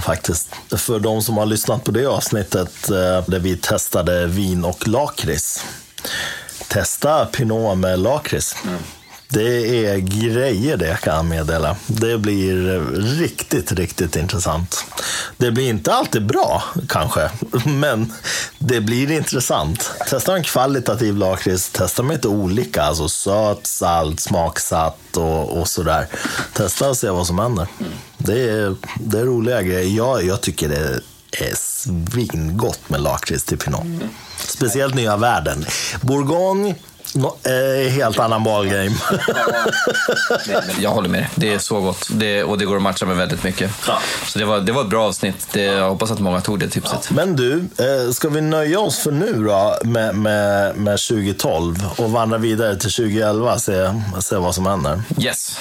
faktiskt. 0.00 0.54
För 0.76 0.98
de 0.98 1.22
som 1.22 1.36
har 1.36 1.46
lyssnat 1.46 1.84
på 1.84 1.90
det 1.90 2.06
avsnittet 2.06 2.90
eh, 2.90 2.96
där 3.26 3.38
vi 3.38 3.56
testade 3.56 4.26
vin 4.26 4.64
och 4.64 4.88
lakrits. 4.88 5.64
Testa 6.68 7.26
Pinot 7.26 7.78
med 7.78 7.98
lakrits. 7.98 8.56
Det 9.32 9.86
är 9.86 9.98
grejer 9.98 10.76
det 10.76 11.00
kan 11.00 11.16
jag 11.16 11.24
meddela. 11.24 11.76
Det 11.86 12.18
blir 12.18 12.80
riktigt, 13.20 13.72
riktigt 13.72 14.16
intressant. 14.16 14.84
Det 15.36 15.50
blir 15.50 15.68
inte 15.68 15.94
alltid 15.94 16.26
bra 16.26 16.62
kanske, 16.88 17.30
men 17.64 18.12
det 18.58 18.80
blir 18.80 19.10
intressant. 19.10 19.90
Testa 20.08 20.36
en 20.36 20.42
kvalitativ 20.42 21.16
lakrits, 21.16 21.70
testa 21.70 22.02
med 22.02 22.16
lite 22.16 22.28
olika, 22.28 22.82
alltså 22.82 23.08
söt, 23.08 23.66
salt, 23.66 24.20
smaksatt 24.20 25.16
och, 25.16 25.60
och 25.60 25.68
sådär. 25.68 26.06
Testa 26.54 26.88
och 26.88 26.96
se 26.96 27.10
vad 27.10 27.26
som 27.26 27.38
händer. 27.38 27.66
Det 28.18 28.50
är, 28.50 28.76
det 28.94 29.18
är 29.18 29.24
roliga 29.24 29.62
grejer. 29.62 29.96
Jag, 29.96 30.24
jag 30.24 30.40
tycker 30.40 30.68
det 30.68 31.00
är 31.32 31.54
svingott 31.54 32.80
med 32.88 33.00
lakrits 33.00 33.44
till 33.44 33.58
Pinot. 33.58 33.86
Speciellt 34.38 34.94
nya 34.94 35.16
världen. 35.16 35.64
Bourgogne, 36.00 36.74
no, 37.14 37.36
eh, 37.44 37.90
helt 37.90 38.18
annan 38.18 38.44
ballgame. 38.44 38.90
Jag 40.80 40.90
håller 40.90 41.08
med 41.08 41.20
dig. 41.20 41.28
Det 41.34 41.54
är 41.54 41.58
så 41.58 41.80
gott. 41.80 42.08
Det, 42.10 42.44
och 42.44 42.58
det 42.58 42.64
går 42.64 42.76
att 42.76 42.82
matcha 42.82 43.06
med 43.06 43.16
väldigt 43.16 43.42
mycket. 43.42 43.70
Så 44.26 44.38
det 44.38 44.44
var, 44.44 44.60
det 44.60 44.72
var 44.72 44.82
ett 44.82 44.90
bra 44.90 45.06
avsnitt. 45.06 45.46
Det, 45.52 45.62
jag 45.62 45.90
hoppas 45.90 46.10
att 46.10 46.20
många 46.20 46.40
tog 46.40 46.58
det 46.58 46.68
tipset. 46.68 47.10
Men 47.10 47.36
du, 47.36 47.52
eh, 47.58 48.12
ska 48.12 48.28
vi 48.28 48.40
nöja 48.40 48.80
oss 48.80 48.98
för 48.98 49.12
nu 49.12 49.44
då 49.44 49.78
med, 49.84 50.14
med, 50.14 50.76
med 50.76 50.98
2012 50.98 51.76
och 51.96 52.10
vandra 52.10 52.38
vidare 52.38 52.76
till 52.76 52.90
2011 52.90 53.52
och 53.54 53.60
se, 53.60 53.90
se 54.20 54.36
vad 54.36 54.54
som 54.54 54.66
händer? 54.66 55.02
Yes. 55.18 55.58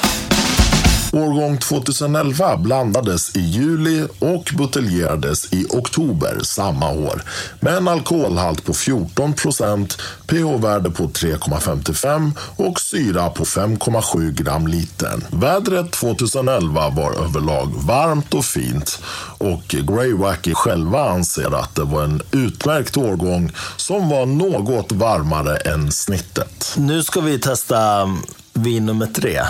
Årgång 1.13 1.57
2011 1.57 2.57
blandades 2.57 3.35
i 3.35 3.39
juli 3.39 4.07
och 4.19 4.51
buteljerades 4.57 5.53
i 5.53 5.65
oktober 5.69 6.39
samma 6.43 6.91
år 6.91 7.23
med 7.59 7.77
en 7.77 7.87
alkoholhalt 7.87 8.65
på 8.65 8.73
14 8.73 9.33
procent, 9.33 9.97
pH-värde 10.27 10.89
på 10.89 11.03
3,55 11.03 12.31
och 12.55 12.81
syra 12.81 13.29
på 13.29 13.45
5,7 13.45 14.31
gram 14.31 14.67
litern. 14.67 15.25
Vädret 15.31 15.91
2011 15.91 16.89
var 16.89 17.13
överlag 17.13 17.73
varmt 17.75 18.33
och 18.33 18.45
fint 18.45 19.01
och 19.37 19.63
Grey 19.67 20.13
Wacky 20.13 20.53
själva 20.53 21.09
anser 21.09 21.59
att 21.59 21.75
det 21.75 21.83
var 21.83 22.03
en 22.03 22.21
utmärkt 22.31 22.97
årgång 22.97 23.51
som 23.77 24.09
var 24.09 24.25
något 24.25 24.91
varmare 24.91 25.57
än 25.57 25.91
snittet. 25.91 26.75
Nu 26.77 27.03
ska 27.03 27.21
vi 27.21 27.39
testa 27.39 28.09
vin 28.53 28.85
nummer 28.85 29.05
tre. 29.07 29.41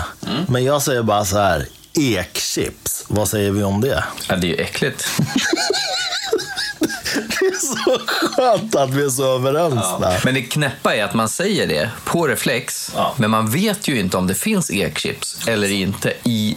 Men 0.48 0.64
jag 0.64 0.82
säger 0.82 1.02
bara 1.02 1.24
så 1.24 1.38
här, 1.38 1.66
ekchips. 1.94 3.04
Vad 3.08 3.28
säger 3.28 3.50
vi 3.50 3.62
om 3.62 3.80
det? 3.80 4.04
Ja, 4.28 4.36
det 4.36 4.46
är 4.46 4.48
ju 4.48 4.56
äckligt. 4.56 5.08
Är 7.50 7.84
så 7.84 7.98
skönt 8.06 8.76
att 8.76 8.90
vi 8.90 9.04
är 9.04 9.08
så 9.08 9.34
överens 9.34 9.84
där. 10.00 10.20
Men 10.24 10.34
det 10.34 10.42
knäppa 10.42 10.94
är 10.96 11.04
att 11.04 11.14
man 11.14 11.28
säger 11.28 11.66
det 11.66 11.90
på 12.04 12.26
reflex, 12.26 12.92
Ja. 12.96 13.14
men 13.16 13.30
man 13.30 13.50
vet 13.50 13.88
ju 13.88 14.00
inte 14.00 14.16
om 14.16 14.26
det 14.26 14.34
finns 14.34 14.70
ekchips 14.70 15.48
eller 15.48 15.70
inte 15.72 16.12
i 16.24 16.56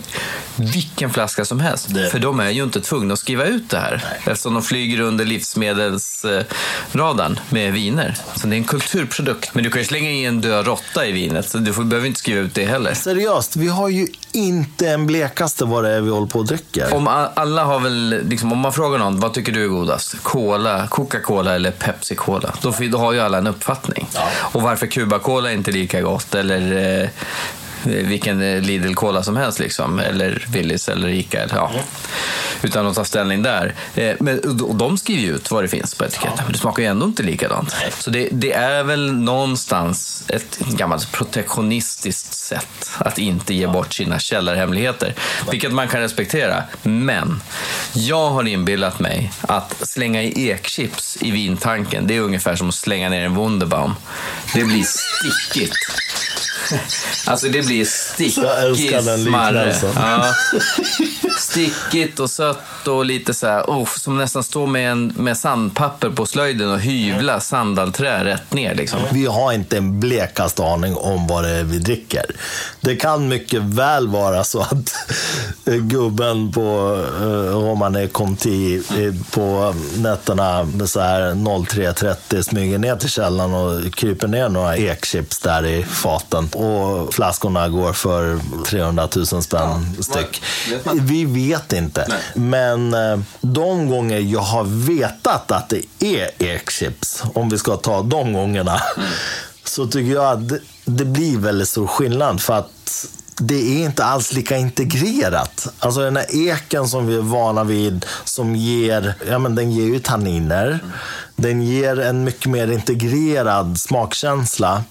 vilken 0.55 1.13
flaska 1.13 1.45
som 1.45 1.59
helst. 1.59 1.85
Det- 1.89 2.09
För 2.09 2.19
de 2.19 2.39
är 2.39 2.49
ju 2.49 2.63
inte 2.63 2.81
tvungna 2.81 3.13
att 3.13 3.19
skriva 3.19 3.45
ut 3.45 3.69
det 3.69 3.77
här 3.79 4.05
eftersom 4.25 4.53
de 4.53 4.63
flyger 4.63 4.99
under 4.99 5.25
livsmedelsradarn 5.25 7.39
med 7.49 7.73
viner. 7.73 8.15
Så 8.35 8.47
det 8.47 8.55
är 8.55 8.57
en 8.57 8.63
kulturprodukt. 8.63 9.49
Men 9.55 9.63
du 9.63 9.69
kan 9.69 9.81
ju 9.81 9.87
slänga 9.87 10.11
i 10.11 10.25
en 10.25 10.41
död 10.41 10.65
råtta 10.65 11.05
i 11.07 11.11
vinet, 11.11 11.49
så 11.49 11.57
du 11.57 11.73
får, 11.73 11.83
behöver 11.83 12.07
inte 12.07 12.19
skriva 12.19 12.41
ut 12.41 12.53
det 12.55 12.65
heller. 12.65 12.93
Seriöst, 12.93 13.55
vi 13.55 13.67
har 13.67 13.89
ju 13.89 14.07
inte 14.31 14.89
en 14.89 15.05
blekaste 15.05 15.65
vad 15.65 15.83
det 15.83 15.89
är 15.89 16.01
vi 16.01 16.09
håller 16.09 16.27
på 16.27 16.39
och 16.39 16.45
dricker. 16.45 16.93
Om 16.93 17.07
alla 17.35 17.63
har 17.63 17.79
väl, 17.79 18.21
liksom, 18.29 18.51
om 18.51 18.57
man 18.59 18.73
frågar 18.73 18.97
någon, 18.99 19.19
vad 19.19 19.33
tycker 19.33 19.51
du 19.51 19.63
är 19.63 19.67
godast? 19.67 20.15
Cola, 20.23 20.82
Coca-Cola 20.87 21.55
eller 21.55 21.71
Pepsi-Cola? 21.71 22.53
Då, 22.61 22.73
då 22.91 22.97
har 22.97 23.13
ju 23.13 23.19
alla 23.19 23.37
en 23.37 23.47
uppfattning. 23.47 24.07
Och 24.35 24.61
varför 24.61 24.87
Cuba-Cola 24.87 25.49
är 25.49 25.53
inte 25.53 25.71
lika 25.71 26.01
gott 26.01 26.35
eller 26.35 27.01
eh, 27.03 27.09
vilken 27.83 28.41
eh, 28.41 28.61
Lidl-Cola 28.61 29.23
som 29.23 29.37
helst 29.37 29.59
liksom. 29.59 29.99
Eller 29.99 30.45
Willys 30.49 30.89
eller 30.89 31.07
Ica. 31.07 31.39
Eller, 31.39 31.55
ja. 31.55 31.71
Utan 32.61 32.87
att 32.87 32.95
ta 32.95 33.05
ställning 33.05 33.43
där. 33.43 33.73
Eh, 33.95 34.15
men, 34.19 34.39
och 34.61 34.75
de 34.75 34.97
skriver 34.97 35.21
ju 35.21 35.35
ut 35.35 35.51
vad 35.51 35.63
det 35.63 35.67
finns 35.67 35.95
på 35.95 36.05
etiketten. 36.05 36.43
Men 36.43 36.51
det 36.51 36.57
smakar 36.57 36.83
ju 36.83 36.89
ändå 36.89 37.05
inte 37.05 37.23
likadant. 37.23 37.75
Så 37.99 38.09
det, 38.09 38.29
det 38.31 38.53
är 38.53 38.83
väl 38.83 39.13
någonstans 39.13 40.23
ett 40.27 40.59
gammalt 40.59 41.11
protektionistiskt 41.11 42.33
sätt 42.33 42.91
att 42.97 43.17
inte 43.17 43.53
ge 43.53 43.67
bort 43.67 43.93
sina 43.93 44.19
källarhemligheter. 44.19 45.15
Vilket 45.51 45.73
man 45.73 45.87
kan 45.87 46.01
respektera. 46.01 46.63
Men 46.83 47.41
jag 47.93 48.29
har 48.29 48.47
inbillat 48.47 48.99
mig 48.99 49.31
att 49.41 49.87
slänga 49.87 50.23
i 50.23 50.49
ekchips 50.49 51.17
i 51.21 51.31
vintanken, 51.31 52.07
det 52.07 52.15
är 52.15 52.21
ungefär 52.21 52.55
som 52.55 52.69
att 52.69 52.75
slänga 52.75 53.09
ner 53.09 53.25
en 53.25 53.35
Wunderbaum. 53.35 53.93
Det 54.53 54.63
blir 54.63 54.83
stickigt. 54.83 55.75
Alltså 57.27 57.47
det 57.47 57.65
blir 57.65 57.72
Smarre. 59.23 59.65
liknelsen. 59.65 59.91
Ja. 59.95 60.33
Stickigt 61.39 62.19
och 62.19 62.29
sött 62.29 62.87
och 62.87 63.05
lite 63.05 63.33
så 63.33 63.47
här, 63.47 63.63
oh, 63.63 63.87
som 63.97 64.17
nästan 64.17 64.43
står 64.43 64.67
med, 64.67 64.91
en, 64.91 65.13
med 65.17 65.37
sandpapper 65.37 66.09
på 66.09 66.25
slöjden 66.25 66.71
och 66.71 66.79
hyvla 66.79 67.39
sandalträ 67.39 68.25
rätt 68.25 68.53
ner. 68.53 68.75
Liksom. 68.75 68.99
Vi 69.11 69.25
har 69.25 69.53
inte 69.53 69.77
en 69.77 69.99
blekaste 69.99 70.63
aning 70.63 70.95
om 70.95 71.27
vad 71.27 71.43
det 71.43 71.49
är 71.49 71.63
vi 71.63 71.77
dricker. 71.77 72.25
Det 72.83 72.95
kan 72.95 73.27
mycket 73.27 73.61
väl 73.61 74.07
vara 74.07 74.43
så 74.43 74.61
att 74.61 74.95
eh, 75.65 75.75
gubben 75.75 76.51
på, 76.51 76.99
eh, 77.21 77.69
om 77.69 77.79
man 77.79 77.95
är 77.95 78.07
Conti, 78.07 78.75
eh, 78.75 79.31
på 79.31 79.75
nätterna 79.97 80.67
så 80.85 80.99
här 80.99 81.21
03.30 81.33 82.41
smyger 82.43 82.77
ner 82.77 82.95
till 82.95 83.09
källaren 83.09 83.53
och 83.53 83.93
kryper 83.93 84.27
ner 84.27 84.49
några 84.49 84.77
ekchips 84.77 85.39
där 85.39 85.65
i 85.65 85.83
faten. 85.83 86.47
Och 86.47 87.13
flaskorna 87.13 87.69
går 87.69 87.93
för 87.93 88.39
300 88.65 89.09
000 89.15 89.25
spänn 89.25 89.97
styck. 89.99 90.41
vet 90.69 90.85
man. 90.85 91.05
Vi 91.05 91.25
vet 91.25 91.73
inte. 91.73 92.07
Men 92.33 92.93
eh, 92.93 93.19
de 93.41 93.89
gånger 93.89 94.19
jag 94.19 94.41
har 94.41 94.63
vetat 94.63 95.51
att 95.51 95.69
det 95.69 95.81
är 95.99 96.29
ekchips, 96.39 97.23
om 97.33 97.49
vi 97.49 97.57
ska 97.57 97.75
ta 97.75 98.01
de 98.01 98.33
gångerna, 98.33 98.81
så 99.63 99.87
tycker 99.87 100.13
jag 100.13 100.25
att 100.25 100.49
det, 100.49 100.59
det 100.85 101.05
blir 101.05 101.37
väldigt 101.37 101.67
stor 101.69 101.87
skillnad. 101.87 102.41
För 102.41 102.53
att 102.53 103.07
det 103.37 103.55
är 103.55 103.85
inte 103.85 104.03
alls 104.03 104.33
lika 104.33 104.57
integrerat. 104.57 105.67
Alltså 105.79 106.01
den 106.01 106.17
här 106.17 106.49
eken 106.49 106.87
som 106.87 107.07
vi 107.07 107.15
är 107.15 107.21
vana 107.21 107.63
vid, 107.63 108.05
som 108.23 108.55
ger, 108.55 109.13
ja 109.27 109.39
men 109.39 109.55
den 109.55 109.71
ger 109.71 109.85
ju 109.85 109.99
tanniner. 109.99 110.79
Den 111.35 111.61
ger 111.61 111.99
en 111.99 112.23
mycket 112.23 112.45
mer 112.45 112.71
integrerad 112.71 113.79
smakkänsla. 113.79 114.83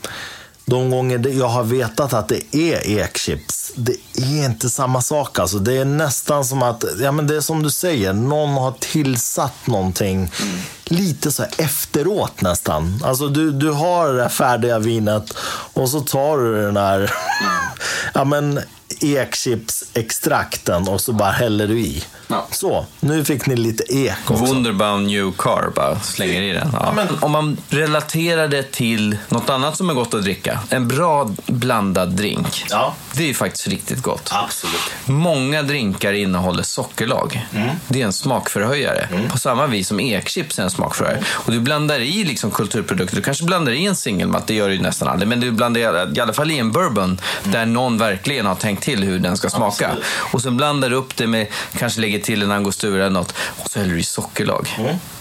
De 0.64 0.90
gånger 0.90 1.28
jag 1.28 1.48
har 1.48 1.64
vetat 1.64 2.12
att 2.12 2.28
det 2.28 2.56
är 2.56 2.98
ekchips, 2.98 3.72
det 3.74 3.96
är 4.14 4.44
inte 4.44 4.70
samma 4.70 5.02
sak. 5.02 5.38
Alltså. 5.38 5.58
Det 5.58 5.76
är 5.76 5.84
nästan 5.84 6.44
som 6.44 6.62
att, 6.62 6.84
ja 7.00 7.12
men 7.12 7.26
det 7.26 7.36
är 7.36 7.40
som 7.40 7.62
du 7.62 7.70
säger, 7.70 8.12
någon 8.12 8.50
har 8.50 8.74
tillsatt 8.80 9.66
någonting 9.66 10.30
lite 10.84 11.32
så 11.32 11.42
här 11.42 11.52
efteråt 11.58 12.40
nästan. 12.40 13.02
Alltså 13.04 13.28
du, 13.28 13.52
du 13.52 13.70
har 13.70 14.08
det 14.08 14.16
där 14.16 14.28
färdiga 14.28 14.78
vinet 14.78 15.34
och 15.72 15.88
så 15.88 16.00
tar 16.00 16.38
du 16.38 16.62
den 16.62 16.76
här, 16.76 17.12
ja 18.14 18.24
men 18.24 18.60
ekchipsextrakten 19.00 20.88
och 20.88 21.00
så 21.00 21.12
bara 21.12 21.30
häller 21.30 21.68
du 21.68 21.80
i. 21.80 22.04
Ja. 22.28 22.46
Så, 22.50 22.86
nu 23.00 23.24
fick 23.24 23.46
ni 23.46 23.56
lite 23.56 23.84
ek 23.94 24.12
också. 24.30 24.44
Wunderbaum 24.44 25.06
New 25.06 25.32
Car, 25.38 25.70
bara 25.76 26.00
slänger 26.00 26.42
i 26.42 26.52
den. 26.52 26.68
Ja. 26.72 26.94
Om 27.20 27.32
man 27.32 27.56
relaterar 27.68 28.48
det 28.48 28.72
till 28.72 29.16
något 29.28 29.50
annat 29.50 29.76
som 29.76 29.90
är 29.90 29.94
gott 29.94 30.14
att 30.14 30.22
dricka, 30.22 30.60
en 30.70 30.88
bra 30.88 31.30
blandad 31.46 32.10
drink. 32.10 32.64
Ja. 32.70 32.94
Det 33.14 33.22
är 33.22 33.26
ju 33.26 33.34
faktiskt 33.34 33.66
riktigt 33.68 34.02
gott. 34.02 34.28
Absolut. 34.32 34.80
Många 35.04 35.62
drinkar 35.62 36.12
innehåller 36.12 36.62
sockerlag. 36.62 37.46
Det 37.88 38.00
är 38.02 38.06
en 38.06 38.12
smakförhöjare. 38.12 39.08
På 39.30 39.38
samma 39.38 39.66
vis 39.66 39.88
som 39.88 40.00
ekchips 40.00 40.58
är 40.58 40.62
en 40.62 40.70
smakförhöjare. 40.70 41.22
Och 41.30 41.52
du 41.52 41.60
blandar 41.60 42.00
i 42.00 42.24
liksom 42.24 42.50
kulturprodukter. 42.50 43.16
Du 43.16 43.22
kanske 43.22 43.44
blandar 43.44 43.72
i 43.72 43.86
en 43.86 43.96
singelmatt, 43.96 44.46
det 44.46 44.54
gör 44.54 44.68
du 44.68 44.74
ju 44.74 44.80
nästan 44.82 45.08
aldrig. 45.08 45.28
Men 45.28 45.40
du 45.40 45.50
blandar 45.50 45.80
i- 45.80 46.16
i 46.16 46.20
alla 46.20 46.32
fall 46.32 46.50
i 46.50 46.58
en 46.58 46.72
bourbon 46.72 47.20
där 47.44 47.66
någon 47.66 47.98
verkligen 47.98 48.46
har 48.46 48.54
tänkt 48.54 48.81
till 48.82 49.02
hur 49.04 49.18
den 49.18 49.36
ska 49.36 49.50
smaka. 49.50 49.96
Och 50.32 50.42
sen 50.42 50.56
blandar 50.56 50.90
du 50.90 50.96
upp 50.96 51.16
det 51.16 51.26
med, 51.26 51.46
kanske 51.78 52.00
lägger 52.00 52.18
till 52.18 52.42
en 52.42 52.50
angostura 52.50 53.06
eller 53.06 53.10
något. 53.10 53.34
Och 53.64 53.70
så 53.70 53.78
häller 53.78 53.94
du 53.94 54.00
i 54.00 54.04
sockerlag. 54.04 54.68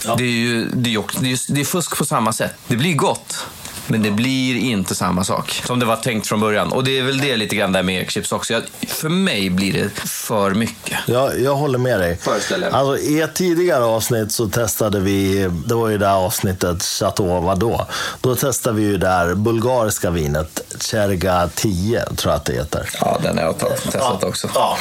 Ja. 0.06 0.16
Det 0.16 0.24
är 0.24 0.28
ju 0.28 0.66
det 0.74 0.94
är, 0.94 1.04
det 1.22 1.32
är, 1.32 1.54
det 1.54 1.62
är 1.62 1.66
fusk 1.66 1.98
på 1.98 2.06
samma 2.06 2.34
sätt. 2.34 2.54
Det 2.68 2.76
blir 2.76 2.94
gott. 2.94 3.46
Men 3.92 4.04
det 4.04 4.12
blir 4.12 4.56
inte 4.56 4.96
samma 4.96 5.24
sak 5.24 5.62
som 5.66 5.80
det 5.80 5.86
var 5.86 5.96
tänkt 5.96 6.28
från 6.28 6.40
början. 6.40 6.72
Och 6.72 6.84
det 6.84 7.00
är 7.00 7.04
väl 7.04 7.18
det 7.18 7.38
lite 7.38 7.56
grann 7.56 7.72
där 7.72 7.84
med 7.84 8.02
ekchips 8.02 8.32
också. 8.32 8.54
Jag, 8.54 8.64
för 8.88 9.10
mig 9.10 9.50
blir 9.50 9.74
det 9.74 9.90
för 10.10 10.52
mycket. 10.52 10.98
Jag, 11.06 11.42
jag 11.42 11.56
håller 11.56 11.80
med 11.80 12.00
dig. 12.00 12.18
Föreställer. 12.18 12.70
Alltså, 12.70 13.04
I 13.04 13.22
ett 13.22 13.34
tidigare 13.34 13.84
avsnitt 13.84 14.32
så 14.32 14.48
testade 14.48 15.00
vi, 15.00 15.50
det 15.66 15.76
var 15.76 15.90
ju 15.90 15.98
det 15.98 16.12
avsnittet 16.12 16.84
Chateau 16.84 17.42
vadå? 17.42 17.86
Då 18.22 18.36
testade 18.36 18.76
vi 18.76 18.84
ju 18.84 18.98
det 18.98 19.08
här 19.08 19.36
bulgariska 19.36 20.10
vinet, 20.10 20.62
Cherga 20.80 21.50
10 21.56 22.06
tror 22.06 22.32
jag 22.32 22.38
att 22.38 22.46
det 22.46 22.54
heter. 22.54 22.90
Ja, 23.02 23.20
den 23.24 23.38
har 23.38 23.46
jag 23.46 23.60
testat 23.60 24.24
också. 24.24 24.50
Ja. 24.56 24.78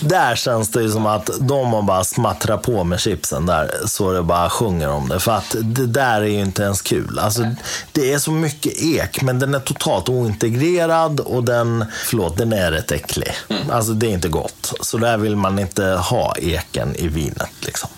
Där 0.00 0.36
känns 0.36 0.70
det 0.70 0.82
ju 0.82 0.90
som 0.90 1.06
att 1.06 1.30
de 1.40 1.72
har 1.72 1.82
bara 1.82 2.04
smattrat 2.04 2.62
på 2.62 2.84
med 2.84 3.00
chipsen 3.00 3.46
där 3.46 3.70
så 3.86 4.12
det 4.12 4.22
bara 4.22 4.50
sjunger 4.50 4.88
om 4.88 5.08
det. 5.08 5.20
För 5.20 5.32
att 5.32 5.56
det 5.62 5.86
där 5.86 6.20
är 6.20 6.26
ju 6.26 6.40
inte 6.40 6.62
ens 6.62 6.82
kul. 6.82 7.18
Alltså, 7.18 7.46
det 7.92 8.12
är 8.12 8.18
så 8.18 8.30
mycket 8.42 8.82
ek, 8.82 9.22
men 9.22 9.38
den 9.38 9.54
är 9.54 9.60
totalt 9.60 10.08
ointegrerad 10.08 11.20
och 11.20 11.44
den, 11.44 11.84
förlåt, 12.04 12.36
den 12.36 12.52
är 12.52 12.72
rätt 12.72 12.92
äcklig. 12.92 13.32
Alltså 13.70 13.92
det 13.92 14.06
är 14.06 14.10
inte 14.10 14.28
gott. 14.28 14.72
Så 14.80 14.98
där 14.98 15.16
vill 15.16 15.36
man 15.36 15.58
inte 15.58 15.84
ha 15.84 16.34
eken 16.36 16.96
i 16.96 17.08
vinet. 17.08 17.50
Liksom. 17.60 17.88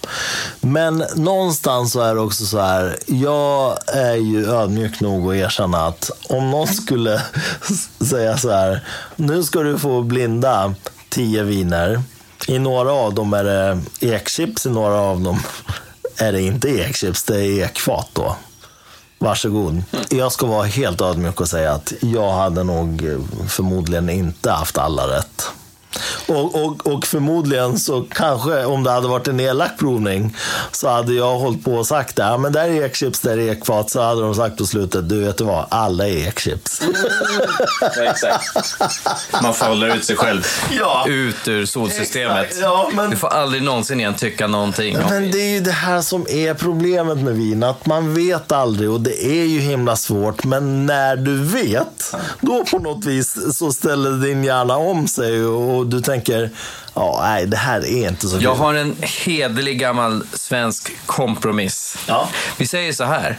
Men 0.61 1.05
någonstans 1.17 1.93
så 1.93 2.01
är 2.01 2.15
det 2.15 2.21
också 2.21 2.47
så 2.47 2.61
här, 2.61 2.97
jag 3.07 3.77
är 3.87 4.15
ju 4.15 4.47
ödmjuk 4.51 5.01
nog 5.01 5.31
att 5.31 5.37
erkänna 5.37 5.87
att 5.87 6.11
om 6.29 6.51
någon 6.51 6.69
skulle 6.69 7.23
säga 8.11 8.39
så 8.39 8.51
här, 8.51 8.85
nu 9.17 9.43
ska 9.43 9.61
du 9.61 9.79
få 9.79 10.03
blinda 10.03 10.75
tio 11.09 11.43
viner. 11.43 12.03
I 12.49 12.59
några 12.59 12.93
av 12.93 13.15
dem 13.15 13.35
är 13.35 13.45
det 13.45 13.81
ekchips, 14.01 14.67
i 14.67 14.71
några 14.71 15.01
av 15.01 15.21
dem 15.21 15.43
är 16.17 16.33
det 16.33 16.43
inte 16.43 16.69
ekchips, 16.69 17.25
det 17.25 17.41
är 17.41 17.65
ekfat 17.65 18.09
då. 18.13 18.37
Varsågod. 19.25 19.83
Jag 20.11 20.33
ska 20.33 20.47
vara 20.47 20.65
helt 20.65 21.01
ödmjuk 21.01 21.41
och 21.41 21.49
säga 21.49 21.73
att 21.73 21.93
jag 22.01 22.33
hade 22.33 22.65
nog 22.65 23.05
eh, 23.05 23.19
förmodligen 23.49 24.11
inte 24.11 24.51
haft 24.51 24.79
alla 24.79 25.09
rätt. 25.09 25.49
Och, 26.27 26.65
och, 26.65 26.87
och 26.87 27.07
förmodligen 27.07 27.79
så 27.79 28.05
kanske 28.11 28.65
om 28.65 28.85
det 28.85 28.91
hade 28.91 29.09
varit 29.09 29.29
en 29.29 29.41
elak 29.41 29.71
provning 29.79 30.37
så 30.73 30.89
hade 30.89 31.13
jag 31.15 31.39
hållit 31.39 31.65
på 31.65 31.73
och 31.75 31.87
sagt 31.87 32.17
det. 32.17 32.23
Ja, 32.23 32.39
men 32.39 32.53
där 32.53 32.65
är 32.69 32.85
ekchips, 32.85 33.21
där 33.21 33.39
är 33.39 33.53
ekfat. 33.53 33.91
Så 33.91 34.03
hade 34.03 34.21
de 34.23 34.35
sagt 34.35 34.57
på 34.59 34.67
slutet, 34.67 35.09
du 35.09 35.21
vet 35.25 35.39
du 35.39 35.45
vad, 35.45 35.67
alla 35.69 36.09
är 36.09 36.29
ekchips. 36.29 36.81
Man 39.43 39.55
får 39.55 39.67
hålla 39.67 39.95
ut 39.95 40.05
sig 40.05 40.17
själv. 40.17 40.47
Ja. 40.79 41.05
Ut 41.09 41.49
ur 41.49 41.67
solsystemet. 41.67 42.45
Exakt. 42.45 42.63
Ja, 42.63 42.91
men- 42.93 43.11
Du 43.11 43.17
får 43.17 43.29
aldrig 43.29 43.63
någonsin 43.63 44.01
igen 44.01 44.15
tycka 44.15 44.47
någonting. 44.47 44.97
om- 44.99 45.03
Men 45.11 45.31
det 45.31 45.39
är 45.41 45.49
ju 45.55 45.61
det 45.61 45.71
här 45.71 46.01
som 46.03 46.27
är 46.29 46.55
problemet 46.55 47.19
med 47.19 47.35
vin. 47.35 47.63
Att 47.63 47.87
man 47.87 48.15
vet 48.15 48.53
aldrig 48.53 48.91
och 48.91 49.01
det 49.01 49.25
är 49.27 49.45
ju 49.45 49.59
himla 49.61 49.97
svårt. 49.97 50.45
Men 50.45 50.87
när 50.87 51.17
du 51.17 51.45
vet, 51.45 52.15
då 52.41 52.65
på 52.71 52.79
något 52.79 53.05
vis 53.05 53.57
så 53.59 53.73
ställer 53.73 54.11
din 54.11 54.45
hjärna 54.45 54.77
om 54.77 55.07
sig 55.09 55.45
och 55.45 55.87
du 55.87 56.01
tänker, 56.01 56.14
ja, 56.95 57.19
nej, 57.23 57.47
det 57.47 57.57
här 57.57 57.87
är 57.87 58.09
inte 58.09 58.29
så 58.29 58.35
kul. 58.35 58.45
Jag 58.45 58.55
har 58.55 58.75
en 58.75 58.97
hederlig 59.01 59.79
gammal 59.79 60.27
svensk 60.33 60.93
kompromiss. 61.07 61.99
Ja. 62.09 62.29
Vi 62.57 62.67
säger 62.67 62.93
så 62.93 63.05
här. 63.05 63.39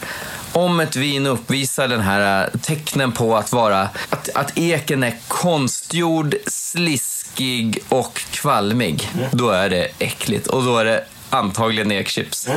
Om 0.52 0.80
ett 0.80 0.96
vin 0.96 1.26
uppvisar 1.26 1.88
den 1.88 2.02
här 2.02 2.44
eh, 2.54 2.60
tecknen 2.60 3.12
på 3.12 3.38
att 3.38 3.52
vara 3.52 3.90
att, 4.10 4.30
att 4.36 4.58
eken 4.58 5.04
är 5.04 5.16
konstgjord, 5.28 6.36
sliskig 6.48 7.84
och 7.90 8.22
kvalmig, 8.32 9.12
då 9.32 9.50
är 9.50 9.70
det 9.70 9.88
äckligt. 10.00 10.48
Och 10.48 10.64
då 10.64 10.78
är 10.78 10.86
det 10.86 11.04
antagligen 11.30 11.92
ekchips. 11.92 12.48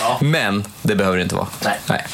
Ja. 0.00 0.18
Men 0.20 0.64
det 0.82 0.94
behöver 0.94 1.16
det 1.16 1.22
inte 1.22 1.34
vara. 1.34 1.46
Nej. 1.88 2.04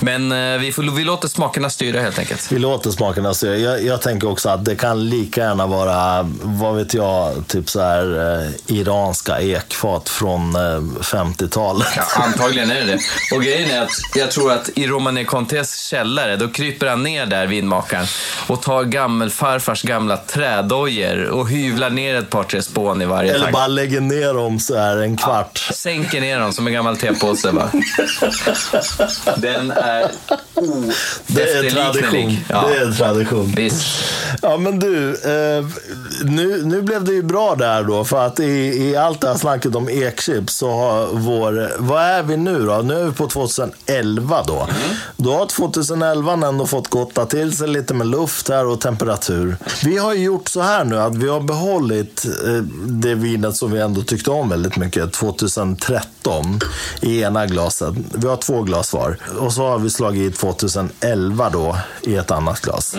Men 0.00 0.32
eh, 0.32 0.58
vi, 0.60 0.72
får, 0.72 0.82
vi 0.82 1.04
låter 1.04 1.28
smakerna 1.28 1.70
styra 1.70 2.00
helt 2.00 2.18
enkelt. 2.18 2.52
Vi 2.52 2.58
låter 2.58 2.90
smakerna 2.90 3.34
styra. 3.34 3.56
Jag, 3.56 3.84
jag 3.84 4.02
tänker 4.02 4.28
också 4.30 4.48
att 4.48 4.64
det 4.64 4.76
kan 4.76 5.08
lika 5.08 5.40
gärna 5.40 5.66
vara, 5.66 6.28
vad 6.42 6.76
vet 6.76 6.94
jag, 6.94 7.44
typ 7.48 7.70
så 7.70 7.80
här 7.80 8.40
eh, 8.42 8.76
iranska 8.76 9.40
ekfat 9.40 10.08
från 10.08 10.56
eh, 10.56 10.60
50-talet. 11.00 11.88
Ja, 11.96 12.02
antagligen 12.24 12.70
är 12.70 12.74
det 12.74 12.86
det. 12.86 12.98
Och 13.36 13.42
grejen 13.42 13.70
är 13.70 13.82
att 13.82 13.90
jag 14.14 14.30
tror 14.30 14.52
att 14.52 14.68
i 14.74 14.86
Romane 14.86 15.24
Contés 15.24 15.78
källare, 15.88 16.36
då 16.36 16.48
kryper 16.48 16.86
han 16.86 17.02
ner 17.02 17.26
där, 17.26 17.46
vinmakaren, 17.46 18.06
och 18.46 18.62
tar 18.62 18.84
gammelfarfars 18.84 19.82
gamla 19.82 20.16
trädojor 20.16 21.24
och 21.24 21.48
hyvlar 21.50 21.90
ner 21.90 22.14
ett 22.14 22.30
par, 22.30 22.44
tre 22.44 22.62
spån 22.62 23.02
i 23.02 23.04
varje 23.04 23.30
Eller 23.30 23.40
tank. 23.44 23.52
bara 23.54 23.66
lägger 23.66 24.00
ner 24.00 24.34
dem 24.34 24.58
så 24.60 24.78
här 24.78 24.96
en 24.96 25.16
kvart. 25.16 25.58
Sänker 25.74 26.20
ner 26.20 26.40
dem 26.40 26.52
som 26.52 26.66
en 26.66 26.72
gammal 26.72 26.96
tepåse 27.14 27.52
bara. 27.52 27.70
Den 29.36 29.70
är 29.70 30.10
Det 31.26 31.42
är 31.42 31.70
tradition. 31.70 32.36
Ja, 32.48 32.68
Det 32.68 32.76
är 32.76 32.92
tradition. 32.92 33.52
visst. 33.56 33.86
Ja, 34.42 34.56
men 34.56 34.78
du. 34.78 35.08
Eh, 35.10 35.66
nu, 36.24 36.62
nu 36.64 36.82
blev 36.82 37.04
det 37.04 37.12
ju 37.12 37.22
bra 37.22 37.54
där 37.54 37.82
då. 37.82 38.04
För 38.04 38.26
att 38.26 38.40
i, 38.40 38.44
i 38.88 38.96
allt 38.96 39.20
det 39.20 39.28
här 39.28 39.36
snacket 39.36 39.74
om 39.74 39.88
ekchips 39.88 40.54
så 40.54 40.70
har 40.70 41.06
vår... 41.12 41.72
Vad 41.78 42.02
är 42.02 42.22
vi 42.22 42.36
nu 42.36 42.66
då? 42.66 42.76
Nu 42.76 43.00
är 43.00 43.04
vi 43.04 43.12
på 43.12 43.26
2011 43.26 44.42
då. 44.46 44.68
Då 45.16 45.32
har 45.32 45.46
2011 45.46 46.32
ändå 46.32 46.66
fått 46.66 46.88
gotta 46.88 47.26
till 47.26 47.56
sig 47.56 47.68
lite 47.68 47.94
med 47.94 48.06
luft 48.06 48.48
här 48.48 48.66
och 48.66 48.80
temperatur. 48.80 49.56
Vi 49.84 49.98
har 49.98 50.14
ju 50.14 50.22
gjort 50.24 50.48
så 50.48 50.60
här 50.60 50.84
nu 50.84 50.98
att 50.98 51.16
vi 51.16 51.28
har 51.28 51.40
behållit 51.40 52.24
eh, 52.46 52.52
det 52.86 53.14
vinet 53.14 53.56
som 53.56 53.72
vi 53.72 53.80
ändå 53.80 54.02
tyckte 54.02 54.30
om 54.30 54.48
väldigt 54.48 54.76
mycket 54.76 55.12
2013 55.12 56.60
i 57.00 57.22
ena 57.22 57.46
glaset. 57.46 57.94
Vi 58.14 58.28
har 58.28 58.36
två 58.36 58.62
glas 58.62 58.92
var. 58.92 59.16
Och 59.40 59.52
så 59.52 59.68
har 59.68 59.78
vi 59.78 59.90
slagit 59.90 60.34
i 60.34 60.36
2011 60.36 61.50
då 61.50 61.76
i 62.02 62.16
ett 62.16 62.30
annat 62.30 62.60
glas. 62.60 62.96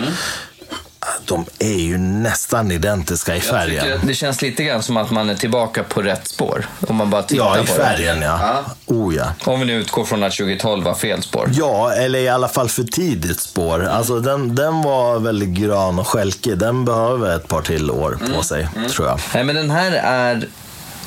De 1.25 1.45
är 1.59 1.73
ju 1.79 1.97
nästan 1.97 2.71
identiska 2.71 3.35
i 3.35 3.39
färgen. 3.41 3.99
Det 4.03 4.13
känns 4.13 4.41
lite 4.41 4.63
grann 4.63 4.83
som 4.83 4.97
att 4.97 5.11
man 5.11 5.29
är 5.29 5.35
tillbaka 5.35 5.83
på 5.83 6.01
rätt 6.01 6.27
spår. 6.27 6.65
Om 6.87 6.95
man 6.95 7.09
bara 7.09 7.23
tittar 7.23 7.43
Ja, 7.45 7.57
i 7.57 7.65
på 7.67 7.73
färgen 7.73 8.19
det. 8.19 8.25
ja. 8.25 8.63
Oh 8.85 9.15
ja. 9.15 9.25
Om 9.45 9.59
vi 9.59 9.65
nu 9.65 9.73
utgår 9.73 10.05
från 10.05 10.23
att 10.23 10.33
2012 10.37 10.83
var 10.83 10.93
fel 10.93 11.23
spår. 11.23 11.49
Ja, 11.53 11.91
eller 11.93 12.19
i 12.19 12.29
alla 12.29 12.47
fall 12.47 12.69
för 12.69 12.83
tidigt 12.83 13.39
spår. 13.39 13.85
Alltså 13.85 14.19
den, 14.19 14.55
den 14.55 14.81
var 14.81 15.19
väldigt 15.19 15.49
grön 15.49 15.99
och 15.99 16.07
skälkig. 16.07 16.57
Den 16.57 16.85
behöver 16.85 17.35
ett 17.35 17.47
par 17.47 17.61
till 17.61 17.91
år 17.91 18.17
på 18.35 18.43
sig, 18.43 18.67
tror 18.89 19.07
jag. 19.07 19.19
Nej, 19.33 19.43
men 19.43 19.55
den 19.55 19.71
här 19.71 19.91
är 19.91 20.47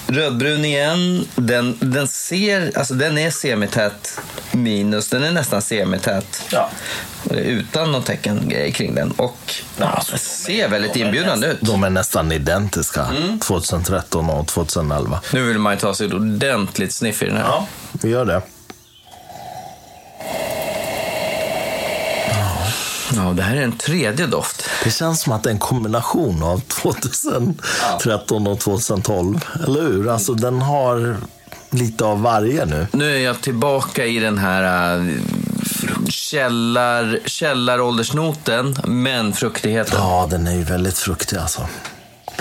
rödbrun 0.06 0.64
igen. 0.64 1.28
Den, 1.36 1.78
den 1.80 2.08
ser, 2.08 2.78
alltså 2.78 2.94
den 2.94 3.18
är 3.18 3.30
semität 3.30 4.20
minus. 4.52 5.08
Den 5.08 5.22
är 5.22 5.32
nästan 5.32 5.62
semität. 5.62 6.42
Ja. 6.50 6.70
Utan 7.30 7.92
något 7.92 8.06
tecken 8.06 8.52
kring 8.72 8.94
den. 8.94 9.10
Och 9.10 9.54
ja, 9.76 10.02
ser 10.18 10.68
väldigt 10.68 10.96
inbjudande 10.96 11.46
ut. 11.46 11.58
De 11.60 11.84
är 11.84 11.90
nästan 11.90 12.32
identiska, 12.32 13.06
2013 13.40 14.30
och 14.30 14.46
2011. 14.46 15.20
Nu 15.32 15.42
vill 15.42 15.58
man 15.58 15.72
ju 15.72 15.78
ta 15.78 15.94
sig 15.94 16.06
ett 16.06 16.12
ordentligt 16.12 16.92
sniff 16.92 17.22
i 17.22 17.26
den 17.26 17.36
här. 17.36 17.62
Vi 17.92 18.08
gör 18.08 18.24
det. 18.24 18.42
Ja, 23.16 23.22
det 23.36 23.42
här 23.42 23.56
är 23.56 23.62
en 23.62 23.78
tredje 23.78 24.26
doft. 24.26 24.68
Det 24.84 24.90
känns 24.90 25.20
som 25.20 25.32
att 25.32 25.42
det 25.42 25.48
är 25.48 25.52
en 25.52 25.58
kombination 25.58 26.42
av 26.42 26.58
2013 26.60 28.46
och 28.46 28.60
2012. 28.60 29.44
Eller 29.64 29.82
hur? 29.82 30.08
Alltså 30.08 30.34
den 30.34 30.62
har 30.62 31.16
lite 31.70 32.04
av 32.04 32.22
varje 32.22 32.64
nu. 32.64 32.86
Nu 32.92 33.16
är 33.16 33.20
jag 33.20 33.40
tillbaka 33.40 34.06
i 34.06 34.18
den 34.18 34.38
här 34.38 34.96
äh, 34.98 35.04
källar, 36.08 37.18
källaråldersnoten, 37.24 38.76
men 38.84 39.32
fruktigheten. 39.32 39.98
Ja, 39.98 40.26
den 40.30 40.46
är 40.46 40.54
ju 40.54 40.64
väldigt 40.64 40.98
fruktig 40.98 41.36
alltså. 41.36 41.68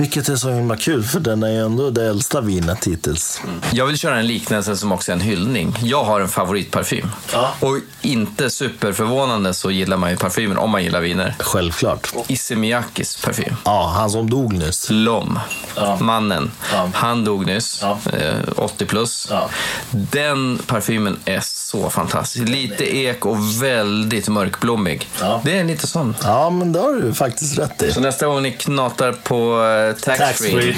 Vilket 0.01 0.29
är 0.29 0.35
så 0.35 0.49
himla 0.49 0.77
kul, 0.77 1.03
för 1.03 1.19
den 1.19 1.43
är 1.43 1.47
ju 1.49 1.65
ändå 1.65 1.89
det 1.89 2.05
äldsta 2.07 2.41
vinet 2.41 2.87
hittills. 2.87 3.41
Jag 3.71 3.85
vill 3.85 3.97
köra 3.97 4.19
en 4.19 4.27
liknelse 4.27 4.75
som 4.75 4.91
också 4.91 5.11
är 5.11 5.13
en 5.15 5.21
hyllning. 5.21 5.75
Jag 5.81 6.03
har 6.03 6.21
en 6.21 6.27
favoritparfym. 6.27 7.07
Ja. 7.33 7.53
Och 7.59 7.77
inte 8.01 8.49
superförvånande 8.49 9.53
så 9.53 9.71
gillar 9.71 9.97
man 9.97 10.09
ju 10.11 10.17
parfymer 10.17 10.57
om 10.57 10.69
man 10.69 10.83
gillar 10.83 11.01
viner. 11.01 11.35
Självklart. 11.39 12.13
Issey 12.27 12.57
Miyakis 12.57 13.21
parfym. 13.25 13.55
Ja, 13.65 13.93
han 13.97 14.09
som 14.09 14.29
dog 14.29 14.53
nyss. 14.53 14.87
Lom, 14.89 15.39
Ja. 15.75 15.97
mannen, 16.01 16.51
Ja. 16.73 16.89
han 16.93 17.25
dog 17.25 17.45
nyss, 17.45 17.79
Ja. 17.81 17.97
eh, 18.13 18.33
80 18.55 18.85
plus. 18.85 19.27
Ja. 19.29 19.49
Den 19.91 20.59
parfymen 20.67 21.17
är 21.25 21.39
så 21.43 21.89
fantastisk. 21.89 22.47
Lite 22.47 22.95
ek 22.97 23.25
och 23.25 23.63
väldigt 23.63 24.27
mörkblommig. 24.29 25.09
Ja. 25.19 25.41
Det 25.45 25.59
är 25.59 25.63
lite 25.63 25.87
sån. 25.87 26.15
Ja, 26.23 26.49
men 26.49 26.71
det 26.71 26.79
har 26.79 26.93
du 26.93 27.13
faktiskt 27.13 27.57
rätt 27.59 27.81
i. 27.83 27.91
Så 27.91 27.99
nästa 27.99 28.25
gång 28.27 28.41
ni 28.43 28.51
knatar 28.51 29.11
på 29.11 29.63
eh, 29.63 29.90
taxfree, 29.93 30.51
Taxfree. 30.51 30.75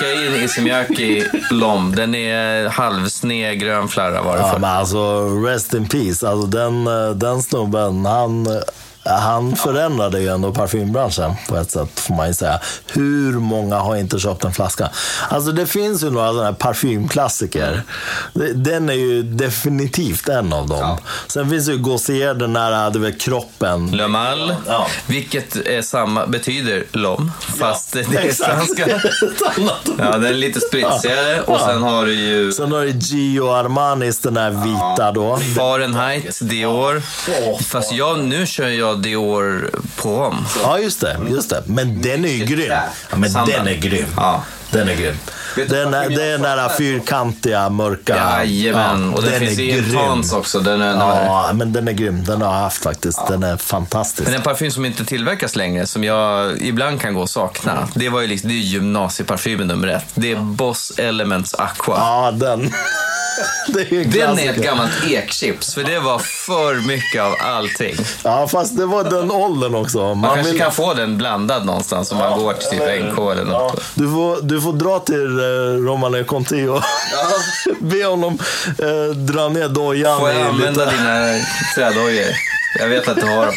kika 0.00 0.12
in 0.12 0.44
Issey 0.44 0.64
Miyake 0.64 1.24
Lom. 1.50 1.94
Den 1.94 2.14
är 2.14 2.68
halvsned 2.68 3.60
grön 3.60 3.88
flarra 3.88 4.22
var 4.22 4.36
det 4.36 4.42
Ja, 4.42 4.52
för. 4.52 4.58
men 4.58 4.70
alltså, 4.70 5.28
rest 5.46 5.74
in 5.74 5.88
peace. 5.88 6.28
Alltså, 6.28 6.46
den, 6.46 6.86
eh, 6.86 7.10
den 7.10 7.42
snubben, 7.42 8.06
han, 8.06 8.46
han 9.08 9.56
förändrade 9.56 10.20
ju 10.20 10.28
ändå 10.28 10.52
parfymbranschen 10.52 11.32
på 11.48 11.56
ett 11.56 11.70
sätt, 11.70 12.00
får 12.00 12.14
man 12.14 12.26
ju 12.28 12.34
säga. 12.34 12.60
Hur 12.86 13.32
många 13.32 13.76
har 13.78 13.96
inte 13.96 14.18
köpt 14.18 14.44
en 14.44 14.52
flaska? 14.52 14.88
Alltså, 15.28 15.52
det 15.52 15.66
finns 15.66 16.02
ju 16.02 16.10
några 16.10 16.28
sådana 16.28 16.44
här 16.46 16.52
parfymklassiker. 16.52 17.82
Det- 18.34 18.52
Den 18.52 18.88
är 18.88 18.94
ju 18.94 19.22
definitivt 19.22 20.28
en 20.28 20.52
av 20.52 20.68
dem. 20.68 20.96
Sen 21.26 21.50
finns 21.50 21.68
ju 21.68 21.78
Gautier, 21.78 22.34
den 22.34 22.52
där, 22.52 22.90
du 22.90 22.98
vet, 22.98 23.20
kroppen. 23.20 23.90
Le 23.90 24.08
Mal, 24.08 24.54
Ja. 24.66 24.86
vilket 25.06 25.56
är 25.66 25.82
samma, 25.82 26.26
betyder 26.26 26.84
Lom, 26.92 27.32
fast 27.58 27.92
det 27.92 28.00
är 28.00 28.32
franska. 28.44 28.86
Ja, 29.98 30.10
den 30.12 30.24
är 30.24 30.32
lite 30.32 30.60
spritsigare 30.60 31.40
och 31.40 31.54
Ja. 31.60 31.66
sen 31.66 31.82
har 31.82 32.06
du 32.06 32.14
ju 32.14 32.52
Sen 32.52 32.72
har 32.72 32.80
du 32.80 32.90
Gio 32.90 33.50
Armanis, 33.52 34.18
den 34.20 34.34
där 34.34 34.50
vita 34.50 35.12
då. 35.12 35.36
Fahrenheit, 35.56 36.38
Dior. 36.40 37.02
Fast 37.62 37.92
jag, 37.92 38.18
nu 38.18 38.46
kör 38.46 38.68
jag 38.68 38.97
Dior 39.02 39.70
på 39.96 40.16
om. 40.16 40.46
Ja, 40.62 40.78
just 40.78 41.00
det. 41.00 41.16
Just 41.30 41.50
det. 41.50 41.62
Men 41.66 42.02
den 42.02 42.24
är 42.24 42.28
ju 42.28 42.44
grym. 42.44 42.72
Ja, 43.10 43.16
men 43.16 43.30
Sandra. 43.30 43.56
den 43.56 43.68
är 43.68 43.74
grym. 43.76 44.06
Ja. 44.16 44.42
Den 44.70 44.88
är 44.88 44.94
grym. 44.94 45.14
Den, 45.68 45.94
är, 45.94 46.08
det 46.08 46.24
är 46.24 46.30
den 46.32 46.42
där 46.42 46.68
fyrkantiga, 46.68 47.68
mörka. 47.70 48.16
Jajamän, 48.16 49.14
och 49.14 49.22
den, 49.22 49.30
den 49.30 49.40
finns 49.40 49.58
i 49.58 49.66
grym. 49.72 49.84
Intans 49.84 50.32
också. 50.32 50.60
Den 50.60 50.82
är, 50.82 50.94
Ja, 50.96 51.50
men 51.54 51.72
den 51.72 51.88
är 51.88 51.92
grym. 51.92 52.24
Den 52.24 52.42
har 52.42 52.54
jag 52.54 52.60
haft 52.60 52.82
faktiskt. 52.82 53.26
Den 53.28 53.42
är 53.42 53.56
fantastisk. 53.56 54.28
Men 54.28 54.34
en 54.36 54.42
parfym 54.42 54.70
som 54.70 54.84
inte 54.84 55.04
tillverkas 55.04 55.56
längre, 55.56 55.86
som 55.86 56.04
jag 56.04 56.56
ibland 56.62 57.00
kan 57.00 57.14
gå 57.14 57.20
och 57.20 57.30
sakna, 57.30 57.88
det 57.94 58.08
var 58.08 58.20
ju 58.20 58.26
liksom, 58.26 58.48
det 58.48 58.54
är 58.54 58.58
gymnasieparfymen 58.58 59.66
nummer 59.68 59.88
ett. 59.88 60.04
Det 60.14 60.32
är 60.32 60.36
Boss 60.36 60.92
Elements 60.98 61.54
Aqua. 61.54 61.96
Ja, 61.96 62.30
den. 62.30 62.72
det 63.68 63.80
är 63.80 64.04
Den 64.04 64.38
är 64.38 64.50
ett 64.50 64.56
gammalt 64.56 64.92
ekchips, 65.06 65.74
för 65.74 65.84
det 65.84 66.00
var 66.00 66.18
för 66.18 66.74
mycket 66.86 67.22
av 67.22 67.34
allting. 67.44 67.94
Ja, 68.24 68.48
fast 68.48 68.76
det 68.76 68.86
var 68.86 69.04
den 69.04 69.30
åldern 69.30 69.74
också. 69.74 69.98
Man, 69.98 70.18
Man 70.18 70.34
kanske 70.34 70.52
vill- 70.52 70.60
kan 70.60 70.72
få 70.72 70.94
den 70.94 71.18
blandad 71.18 71.66
någonstans 71.66 72.12
om 72.12 72.18
man 72.18 72.38
går 72.38 72.52
till 72.52 72.68
typ 72.78 72.80
NK 72.80 73.18
eller 73.32 73.52
Ja, 73.52 73.58
något. 73.58 73.82
du, 73.94 74.10
får, 74.10 74.42
du 74.42 74.60
får 74.60 74.72
dra 74.72 74.98
till 74.98 75.38
eh, 75.38 75.84
Romane 75.86 76.24
Conti 76.24 76.66
och 76.66 76.82
be 77.80 78.04
honom 78.04 78.38
eh, 78.78 79.16
dra 79.16 79.48
ner 79.48 79.68
dojan 79.68 80.20
Får 80.20 80.30
jag 80.30 80.42
använda 80.46 80.84
lite... 80.84 80.96
dina 80.96 81.34
trädojor? 81.74 82.26
Jag 82.80 82.88
vet 82.88 83.08
att 83.08 83.16
du 83.16 83.26
har 83.26 83.46
dem. 83.46 83.54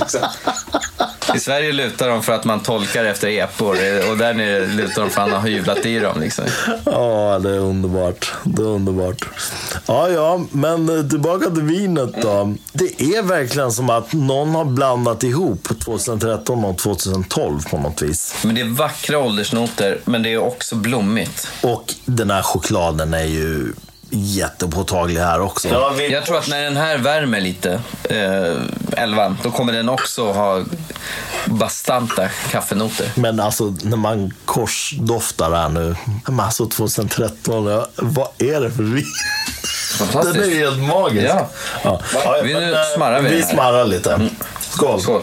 I 1.34 1.38
Sverige 1.38 1.72
lutar 1.72 2.08
de 2.08 2.22
för 2.22 2.32
att 2.32 2.44
man 2.44 2.60
tolkar 2.60 3.04
efter 3.04 3.28
epor 3.28 3.76
och 4.10 4.18
där 4.18 4.34
nere 4.34 4.66
lutar 4.66 5.02
de 5.02 5.10
för 5.10 5.22
att 5.22 5.30
han 5.30 5.40
har 5.40 5.48
hyvlat 5.48 5.86
i 5.86 5.98
dem. 5.98 6.20
Liksom. 6.20 6.44
Ja, 6.84 7.38
det 7.38 7.50
är 7.50 7.58
underbart. 7.58 8.32
Det 8.44 8.62
är 8.62 8.66
underbart. 8.66 9.28
Ja, 9.86 10.08
ja, 10.08 10.40
men 10.50 10.98
eh, 10.98 11.08
tillbaka 11.08 11.50
till 11.50 11.62
vinet 11.62 12.22
då. 12.22 12.54
Det 12.72 13.02
är 13.02 13.22
verkligen 13.22 13.72
som 13.72 13.90
att 13.90 14.12
någon 14.12 14.54
har 14.54 14.64
blandat 14.64 15.22
ihop 15.22 15.68
2013 15.84 16.64
och 16.64 16.78
2012 16.78 17.60
på 17.70 17.78
något 17.78 18.02
vis. 18.02 18.34
Men 18.44 18.54
det 18.54 18.60
är 18.60 18.64
vackra 18.68 19.18
åldersnoter, 19.18 20.00
men 20.04 20.22
det 20.22 20.32
är 20.32 20.38
också 20.38 20.76
blommigt. 20.76 21.48
Och 21.60 21.94
den 22.04 22.30
här 22.30 22.42
chokladen 22.42 23.14
är 23.14 23.24
ju 23.24 23.72
jättepåtaglig 24.12 25.20
här 25.20 25.40
också. 25.40 25.68
Jag 26.10 26.24
tror 26.26 26.38
att 26.38 26.48
när 26.48 26.62
den 26.62 26.76
här 26.76 26.98
värmer 26.98 27.40
lite, 27.40 27.80
eh, 28.04 29.02
elvan, 29.02 29.38
då 29.42 29.50
kommer 29.50 29.72
den 29.72 29.88
också 29.88 30.32
ha 30.32 30.62
bastanta 31.46 32.28
kaffenoter. 32.50 33.06
Men 33.14 33.40
alltså 33.40 33.74
när 33.82 33.96
man 33.96 34.34
korsdoftar 34.44 35.50
här 35.50 35.68
nu. 35.68 35.96
Men 36.26 36.40
alltså 36.40 36.66
2013, 36.66 37.66
ja, 37.66 37.86
vad 37.96 38.28
är 38.38 38.60
det 38.60 38.70
för 38.70 38.82
vin? 38.82 39.04
Fantastiskt. 39.98 40.34
Den 40.38 40.52
är 40.52 40.56
helt 40.56 40.78
magisk. 40.78 41.28
Ja. 41.34 41.48
Ja. 41.84 42.00
Vi- 42.44 42.54
nu 42.54 42.72
eh, 42.72 42.78
smarrar 42.96 43.20
vi 43.20 43.28
Vi 43.36 43.42
smarrar 43.42 43.84
lite. 43.84 44.28
Skål. 44.70 45.00
Skål. 45.00 45.22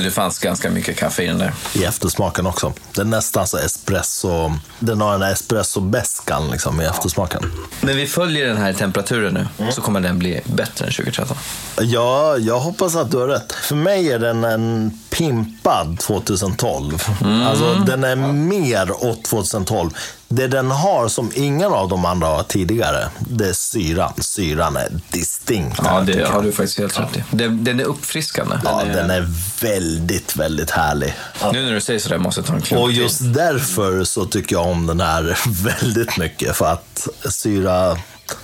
Det 0.00 0.10
fanns 0.10 0.38
ganska 0.38 0.70
mycket 0.70 0.96
kaffe 0.96 1.22
i 1.22 1.26
den 1.26 1.38
där. 1.38 1.52
i 1.74 1.84
eftersmaken 1.84 2.46
också. 2.46 2.72
Den 2.94 3.06
är 3.06 3.10
nästan 3.16 3.46
så 3.46 3.58
espresso. 3.58 4.52
Den 4.78 5.00
har 5.00 5.14
en 5.14 5.22
espresso 5.22 5.80
flaskan 6.22 6.50
liksom, 6.50 6.80
i 6.80 6.84
eftersmaken. 6.84 7.52
När 7.80 7.94
vi 7.94 8.06
följer 8.06 8.46
den 8.46 8.56
här 8.56 8.72
temperaturen 8.72 9.34
nu 9.58 9.72
så 9.72 9.80
kommer 9.80 10.00
den 10.00 10.18
bli 10.18 10.40
bättre 10.44 10.86
än 10.86 10.92
2013. 10.92 11.36
Ja, 11.80 12.36
jag 12.38 12.58
hoppas 12.60 12.96
att 12.96 13.10
du 13.10 13.16
har 13.16 13.28
rätt. 13.28 13.52
För 13.52 13.76
mig 13.76 14.12
är 14.12 14.18
den 14.18 14.44
en 14.44 14.98
pimpad 15.12 15.98
2012. 15.98 17.02
Alltså, 17.46 17.74
den 17.74 18.04
är 18.04 18.16
mer 18.32 19.04
åt 19.04 19.24
2012. 19.24 19.90
Det 20.28 20.46
den 20.46 20.70
har 20.70 21.08
som 21.08 21.30
ingen 21.34 21.72
av 21.72 21.88
de 21.88 22.04
andra 22.04 22.26
har 22.26 22.42
tidigare, 22.42 23.08
det 23.18 23.48
är 23.48 23.52
syran. 23.52 24.12
Syran 24.18 24.76
är 24.76 24.88
distinkt. 25.10 25.80
Ja, 25.84 26.00
det 26.00 26.12
jag. 26.12 26.28
har 26.28 26.42
du 26.42 26.52
faktiskt 26.52 26.78
helt 26.78 27.00
rätt 27.00 27.16
i. 27.16 27.24
Den, 27.30 27.64
den 27.64 27.80
är 27.80 27.84
uppfriskande. 27.84 28.56
Ja, 28.64 28.82
den 28.84 29.10
är 29.10 29.28
väldigt, 29.60 30.36
väldigt 30.36 30.70
härlig. 30.70 31.14
Nu 31.52 31.62
när 31.62 31.72
du 31.72 31.80
säger 31.80 32.00
sådär 32.00 32.18
måste 32.18 32.40
jag 32.40 32.46
ta 32.46 32.54
en 32.54 32.60
klunk 32.60 32.82
Och 32.82 32.88
till. 32.88 32.98
just 32.98 33.20
därför 33.34 34.04
så 34.04 34.24
tycker 34.24 34.56
jag 34.56 34.66
om 34.66 34.86
den 34.86 35.00
här 35.00 35.38
väldigt 35.64 36.16
mycket. 36.18 36.56
För 36.56 36.66
att 36.72 37.08
syra 37.30 37.96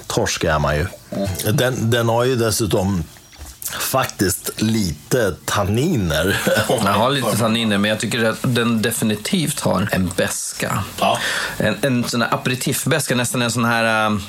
torsk 0.06 0.44
är 0.44 0.58
man 0.58 0.76
ju. 0.76 0.86
Den, 1.52 1.90
den 1.90 2.08
har 2.08 2.24
ju 2.24 2.36
dessutom 2.36 3.04
faktiskt 3.72 4.50
lite 4.56 5.34
tanniner. 5.44 6.40
Den 6.68 6.86
har 6.86 7.10
lite 7.10 7.36
tanniner, 7.36 7.78
men 7.78 7.90
jag 7.90 8.00
tycker 8.00 8.24
att 8.24 8.38
den 8.42 8.82
definitivt 8.82 9.60
har 9.60 9.88
en 9.92 10.12
beska. 10.16 10.84
Ja. 11.00 11.18
En, 11.56 11.76
en 11.82 12.08
sån 12.08 12.22
här 12.22 12.34
aperitifbeska, 12.34 13.14
nästan 13.14 13.42
en 13.42 13.50
sån 13.50 13.64
här 13.64 14.06
um, 14.06 14.22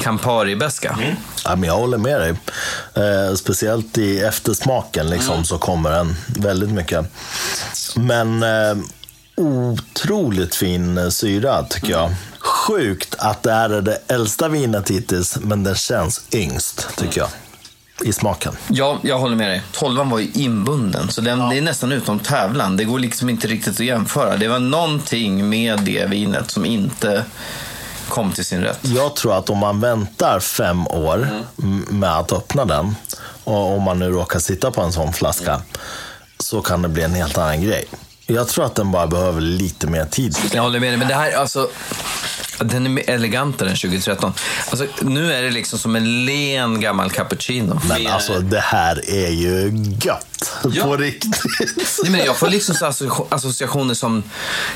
Campari-beska. 0.00 0.98
Ja, 1.44 1.56
men 1.56 1.68
jag 1.68 1.76
håller 1.76 1.98
med 1.98 2.20
dig. 2.20 2.34
Eh, 2.94 3.34
speciellt 3.34 3.98
i 3.98 4.20
eftersmaken 4.20 5.10
liksom, 5.10 5.44
så 5.44 5.58
kommer 5.58 5.90
den 5.90 6.16
väldigt 6.26 6.70
mycket. 6.70 7.06
Men 7.96 8.42
eh, 8.42 8.76
otroligt 9.36 10.54
fin 10.54 10.98
eh, 10.98 11.08
syra 11.08 11.62
tycker 11.62 11.90
jag. 11.90 12.14
Sjukt 12.38 13.14
att 13.18 13.42
det 13.42 13.52
är 13.52 13.68
det 13.68 13.98
äldsta 14.08 14.48
vinet 14.48 14.90
hittills, 14.90 15.38
men 15.40 15.64
den 15.64 15.74
känns 15.74 16.20
yngst 16.32 16.88
tycker 16.96 17.20
jag. 17.20 17.28
I 18.04 18.12
smaken. 18.12 18.56
Ja, 18.68 18.98
jag 19.02 19.18
håller 19.18 19.36
med 19.36 19.48
dig. 19.50 19.62
Tolvan 19.72 20.10
var 20.10 20.18
ju 20.18 20.30
inbunden, 20.34 21.10
så 21.10 21.20
den, 21.20 21.48
det 21.48 21.58
är 21.58 21.62
nästan 21.62 21.92
utom 21.92 22.18
tävlan. 22.18 22.76
Det 22.76 22.84
går 22.84 22.98
liksom 22.98 23.28
inte 23.28 23.46
riktigt 23.48 23.74
att 23.80 23.86
jämföra. 23.86 24.36
Det 24.36 24.48
var 24.48 24.58
någonting 24.58 25.48
med 25.48 25.80
det 25.80 26.06
vinet 26.06 26.50
som 26.50 26.64
inte 26.64 27.24
kom 28.08 28.32
till 28.32 28.44
sin 28.44 28.60
rätt. 28.60 28.78
Jag 28.82 29.16
tror 29.16 29.38
att 29.38 29.50
om 29.50 29.58
man 29.58 29.80
väntar 29.80 30.40
fem 30.40 30.86
år 30.86 31.28
m- 31.62 31.86
med 31.90 32.16
att 32.16 32.32
öppna 32.32 32.64
den, 32.64 32.96
och 33.44 33.76
om 33.76 33.82
man 33.82 33.98
nu 33.98 34.08
råkar 34.10 34.38
sitta 34.38 34.70
på 34.70 34.80
en 34.82 34.92
sån 34.92 35.12
flaska, 35.12 35.62
så 36.38 36.62
kan 36.62 36.82
det 36.82 36.88
bli 36.88 37.02
en 37.02 37.14
helt 37.14 37.38
annan 37.38 37.62
grej. 37.62 37.84
Jag 38.26 38.48
tror 38.48 38.64
att 38.64 38.74
den 38.74 38.90
bara 38.92 39.06
behöver 39.06 39.40
lite 39.40 39.86
mer 39.86 40.04
tid. 40.04 40.36
Jag 40.52 40.62
håller 40.62 40.80
med 40.80 40.90
dig, 40.90 40.96
men 40.96 41.08
det 41.08 41.14
här, 41.14 41.32
alltså... 41.32 41.68
Den 42.60 42.98
är 42.98 43.10
elegantare 43.10 43.68
än 43.70 43.76
2013. 43.76 44.32
Alltså, 44.70 44.86
nu 45.00 45.32
är 45.32 45.42
det 45.42 45.50
liksom 45.50 45.78
som 45.78 45.96
en 45.96 46.24
len 46.24 46.80
gammal 46.80 47.10
cappuccino. 47.10 47.80
Men 47.88 48.06
alltså 48.06 48.38
det 48.40 48.60
här 48.60 49.10
är 49.10 49.30
ju 49.30 49.72
gött. 50.04 50.29
Ja. 50.72 50.84
På 50.84 50.96
riktigt. 50.96 51.42
Nej, 52.02 52.10
men 52.12 52.24
jag 52.24 52.36
får 52.36 52.48
liksom 52.48 52.92
associationer 53.30 53.94
som 53.94 54.22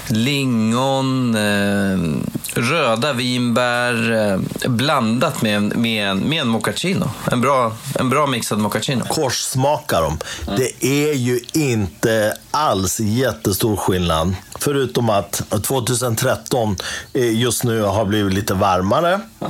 lingon, 0.09 1.35
eh, 1.35 2.61
röda 2.61 3.13
vinbär 3.13 4.13
eh, 4.13 4.69
blandat 4.71 5.43
med, 5.43 5.57
en- 5.57 5.73
med, 5.77 6.09
en- 6.11 6.19
med 6.19 6.41
en 6.41 6.49
mochaccino. 6.49 7.11
En 7.33 7.41
bra, 7.41 7.73
en 7.95 8.11
bra 8.11 8.27
mixad 8.27 8.59
mochaccino. 8.59 9.05
Korssmakar 9.09 10.03
dem. 10.03 10.19
Det 10.57 10.85
är 11.09 11.15
ju 11.15 11.41
inte 11.53 12.37
alls 12.51 13.01
jättestor 13.01 13.77
skillnad. 13.77 14.35
Förutom 14.59 15.11
att 15.11 15.43
2013 15.63 16.77
eh, 17.13 17.33
just 17.41 17.65
nu 17.65 17.83
har 17.83 18.05
blivit 18.05 18.35
lite 18.35 18.55
varmare. 18.55 19.21
Eh, 19.41 19.49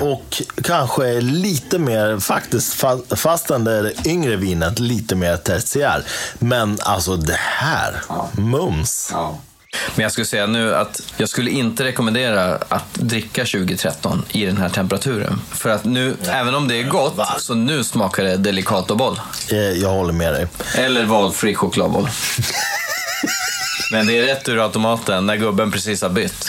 Och 0.00 0.42
kanske 0.64 1.20
lite 1.20 1.78
mer, 1.78 2.20
faktiskt, 2.20 2.82
fa- 2.82 3.16
fastän 3.16 3.64
det 3.64 3.72
är 3.72 3.82
det 3.82 3.92
yngre 4.06 4.36
vinet, 4.36 4.78
lite 4.78 5.14
mer 5.14 5.36
tertiär. 5.36 6.02
Men 6.38 6.78
alltså 6.82 7.16
det 7.16 7.36
här, 7.38 7.94
mums. 8.32 9.12
Men 9.94 10.02
jag 10.02 10.12
skulle 10.12 10.24
säga 10.26 10.46
nu 10.46 10.74
att 10.74 11.00
jag 11.16 11.28
skulle 11.28 11.50
inte 11.50 11.84
rekommendera 11.84 12.54
att 12.68 12.94
dricka 12.94 13.44
2013 13.44 14.24
i 14.30 14.44
den 14.46 14.56
här 14.56 14.68
temperaturen. 14.68 15.40
För 15.50 15.70
att 15.70 15.84
nu, 15.84 16.16
även 16.30 16.54
om 16.54 16.68
det 16.68 16.76
är 16.80 16.82
gott, 16.84 17.14
så 17.38 17.54
nu 17.54 17.84
smakar 17.84 18.24
det 18.24 18.36
Delicatoboll. 18.36 19.20
Eh, 19.50 19.56
Jag 19.58 19.88
håller 19.88 20.12
med 20.12 20.32
dig. 20.32 20.46
Eller 20.74 21.04
valfri 21.04 21.54
chokladboll. 21.54 22.08
Men 23.92 24.06
det 24.06 24.18
är 24.18 24.22
rätt 24.26 24.48
ur 24.48 24.62
automaten 24.64 25.26
när 25.26 25.36
gubben 25.36 25.70
precis 25.72 26.02
har 26.02 26.08
bytt. 26.08 26.44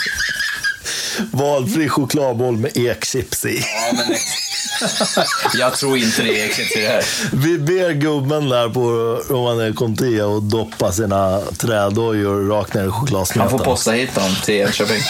Valfri 1.30 1.88
chokladboll 1.88 2.56
med 2.56 2.76
ekchips 2.76 3.44
i. 3.44 3.64
Jag 5.54 5.74
tror 5.74 5.96
inte 5.96 6.22
det 6.22 6.40
är 6.40 6.46
äckligt 6.46 6.76
i 6.76 6.80
det 6.80 6.86
här. 6.88 7.04
Vi 7.32 7.58
ber 7.58 7.92
gubben 7.92 8.48
där 8.48 8.68
på 8.68 8.80
Romane 9.34 9.72
Conti 9.72 10.20
och 10.20 10.42
doppa 10.42 10.92
sina 10.92 11.40
trädojor 11.58 12.48
rakt 12.48 12.74
ner 12.74 12.80
i 12.82 12.84
Han 12.84 12.92
chokladsmeten. 13.00 13.50
får 13.50 13.58
posta 13.58 13.90
hit 13.90 14.14
dem 14.14 14.36
till 14.44 14.54
Enköping. 14.54 15.00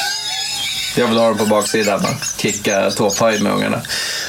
Jag 0.97 1.07
vill 1.09 1.19
ha 1.19 1.29
dem 1.29 1.39
på 1.39 1.47
baksidan 1.47 2.01
och 2.05 2.41
kicka 2.41 2.91
tåpaj 2.91 3.41
med 3.41 3.53
ungarna. 3.53 3.81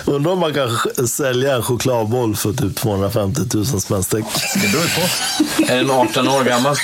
Undrar 0.05 0.31
om 0.31 0.39
man 0.39 0.53
kan 0.53 0.69
sälja 1.07 1.55
en 1.55 1.63
chokladboll 1.63 2.35
för 2.35 2.53
typ 2.53 2.75
250 2.75 3.41
000 3.53 3.65
spänn 3.65 4.03
styck. 4.03 4.25
Det 4.55 4.71
beror 4.71 4.87
på. 4.95 5.71
Är 5.73 5.77
den 5.77 5.91
18 5.91 6.27
år 6.27 6.43
gammal? 6.43 6.75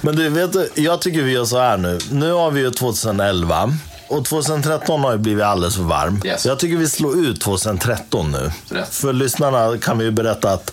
Men 0.00 0.16
du, 0.16 0.28
vet 0.28 0.52
du, 0.52 0.68
jag 0.74 1.00
tycker 1.00 1.22
vi 1.22 1.32
gör 1.32 1.44
så 1.44 1.58
här 1.58 1.76
nu. 1.76 1.98
Nu 2.10 2.32
har 2.32 2.50
vi 2.50 2.60
ju 2.60 2.70
2011. 2.70 3.72
Och 4.10 4.24
2013 4.24 5.00
har 5.00 5.12
ju 5.12 5.18
blivit 5.18 5.44
alldeles 5.44 5.76
för 5.76 5.82
varm. 5.82 6.22
Yes. 6.24 6.46
Jag 6.46 6.58
tycker 6.58 6.76
vi 6.76 6.88
slår 6.88 7.18
ut 7.18 7.40
2013 7.40 8.32
nu. 8.32 8.52
Rätt. 8.68 8.94
För 8.94 9.12
lyssnarna 9.12 9.78
kan 9.78 9.98
vi 9.98 10.04
ju 10.04 10.10
berätta 10.10 10.52
att 10.52 10.72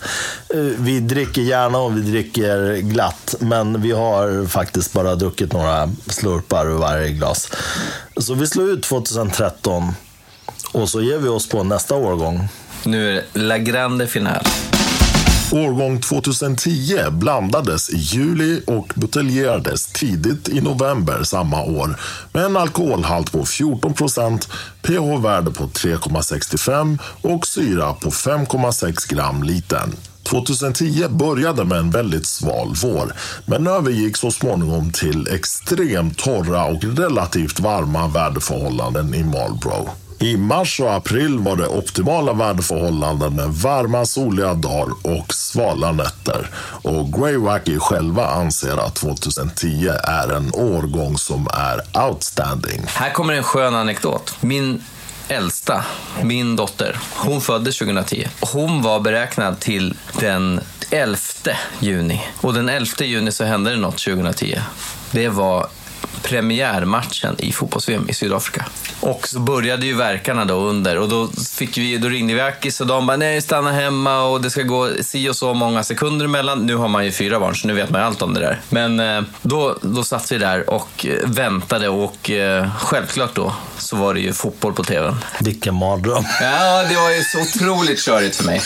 eh, 0.53 0.59
vi 0.59 0.99
dricker 0.99 1.41
gärna 1.41 1.77
och 1.77 1.97
vi 1.97 2.01
dricker 2.01 2.75
glatt. 2.77 3.35
Men 3.39 3.81
vi 3.81 3.91
har 3.91 4.47
faktiskt 4.47 4.93
bara 4.93 5.15
druckit 5.15 5.53
några 5.53 5.89
slurpar 6.09 6.65
ur 6.65 6.77
varje 6.77 7.09
glas. 7.09 7.49
Så 8.17 8.33
vi 8.33 8.47
slår 8.47 8.69
ut 8.69 8.83
2013 8.83 9.93
och 10.71 10.89
så 10.89 11.01
ger 11.01 11.17
vi 11.17 11.29
oss 11.29 11.49
på 11.49 11.63
nästa 11.63 11.95
årgång. 11.95 12.49
Nu 12.83 13.09
är 13.09 13.13
det 13.13 13.39
La 13.39 13.57
Grande 13.57 14.07
Finale. 14.07 14.43
Årgång 15.51 16.01
2010 16.01 17.09
blandades 17.11 17.89
i 17.89 17.97
juli 17.97 18.61
och 18.67 18.93
buteljerades 18.95 19.87
tidigt 19.87 20.49
i 20.49 20.61
november 20.61 21.23
samma 21.23 21.63
år 21.63 21.99
med 22.33 22.45
en 22.45 22.57
alkoholhalt 22.57 23.31
på 23.31 23.45
14 23.45 23.93
procent, 23.93 24.49
pH-värde 24.81 25.51
på 25.51 25.63
3,65 25.63 26.97
och 27.21 27.47
syra 27.47 27.93
på 27.93 28.09
5,6 28.09 29.13
gram 29.15 29.43
litern. 29.43 29.95
2010 30.23 31.07
började 31.09 31.65
med 31.65 31.77
en 31.77 31.91
väldigt 31.91 32.25
sval 32.25 32.75
vår, 32.83 33.13
men 33.45 33.67
övergick 33.67 34.17
så 34.17 34.31
småningom 34.31 34.91
till 34.91 35.27
extremt 35.27 36.17
torra 36.17 36.65
och 36.65 36.83
relativt 36.83 37.59
varma 37.59 38.07
väderförhållanden 38.07 39.13
i 39.13 39.23
Marlborough. 39.23 39.91
I 40.19 40.37
mars 40.37 40.79
och 40.79 40.93
april 40.93 41.39
var 41.39 41.55
det 41.55 41.67
optimala 41.67 42.33
väderförhållanden 42.33 43.35
med 43.35 43.49
varma 43.49 44.05
soliga 44.05 44.53
dagar 44.53 44.93
och 45.01 45.33
svala 45.33 45.91
nätter. 45.91 46.49
Och 46.81 47.13
Greywacky 47.13 47.79
själva 47.79 48.27
anser 48.27 48.77
att 48.77 48.95
2010 48.95 49.89
är 50.03 50.35
en 50.35 50.51
årgång 50.53 51.17
som 51.17 51.47
är 51.53 52.05
outstanding. 52.07 52.81
Här 52.87 53.11
kommer 53.11 53.33
en 53.33 53.43
skön 53.43 53.75
anekdot. 53.75 54.35
Min 54.41 54.83
äldsta, 55.27 55.85
min 56.23 56.55
dotter, 56.55 56.97
hon 57.15 57.41
föddes 57.41 57.77
2010. 57.77 58.27
Hon 58.41 58.81
var 58.81 58.99
beräknad 58.99 59.59
till 59.59 59.93
den 60.19 60.61
11 60.91 61.17
juni. 61.79 62.21
Och 62.41 62.53
den 62.53 62.69
11 62.69 62.87
juni 62.99 63.31
så 63.31 63.43
hände 63.43 63.69
det 63.69 63.77
något 63.77 63.97
2010. 63.97 64.59
Det 65.11 65.29
var 65.29 65.67
premiärmatchen 66.23 67.35
i 67.37 67.51
fotbolls-VM 67.51 68.09
i 68.09 68.13
Sydafrika. 68.13 68.65
Och 68.99 69.27
så 69.27 69.39
började 69.39 69.85
ju 69.85 69.93
verkarna 69.93 70.45
då 70.45 70.55
under 70.55 70.97
och 70.97 71.09
då, 71.09 71.29
fick 71.57 71.77
vi, 71.77 71.97
då 71.97 72.09
ringde 72.09 72.33
vi 72.33 72.41
Akis 72.41 72.81
och 72.81 72.87
de 72.87 73.07
bara 73.07 73.17
nej, 73.17 73.41
stanna 73.41 73.71
hemma 73.71 74.21
och 74.23 74.41
det 74.41 74.49
ska 74.49 74.61
gå 74.61 74.89
si 75.01 75.29
och 75.29 75.35
så 75.35 75.53
många 75.53 75.83
sekunder 75.83 76.25
emellan. 76.25 76.65
Nu 76.65 76.75
har 76.75 76.87
man 76.87 77.05
ju 77.05 77.11
fyra 77.11 77.39
barn 77.39 77.55
så 77.55 77.67
nu 77.67 77.73
vet 77.73 77.89
man 77.89 78.01
ju 78.01 78.07
allt 78.07 78.21
om 78.21 78.33
det 78.33 78.39
där. 78.39 78.61
Men 78.69 78.99
eh, 78.99 79.21
då, 79.41 79.77
då 79.81 80.03
satt 80.03 80.31
vi 80.31 80.37
där 80.37 80.69
och 80.69 81.05
eh, 81.05 81.29
väntade 81.29 81.89
och 81.89 82.29
eh, 82.29 82.69
självklart 82.79 83.35
då 83.35 83.53
så 83.77 83.95
var 83.95 84.13
det 84.13 84.19
ju 84.19 84.33
fotboll 84.33 84.73
på 84.73 84.83
tvn. 84.83 85.15
Vilken 85.39 85.75
mardröm. 85.75 86.23
Ja, 86.41 86.83
det 86.83 86.95
var 86.95 87.11
ju 87.11 87.23
så 87.23 87.41
otroligt 87.41 88.05
körigt 88.05 88.35
för 88.35 88.43
mig. 88.43 88.61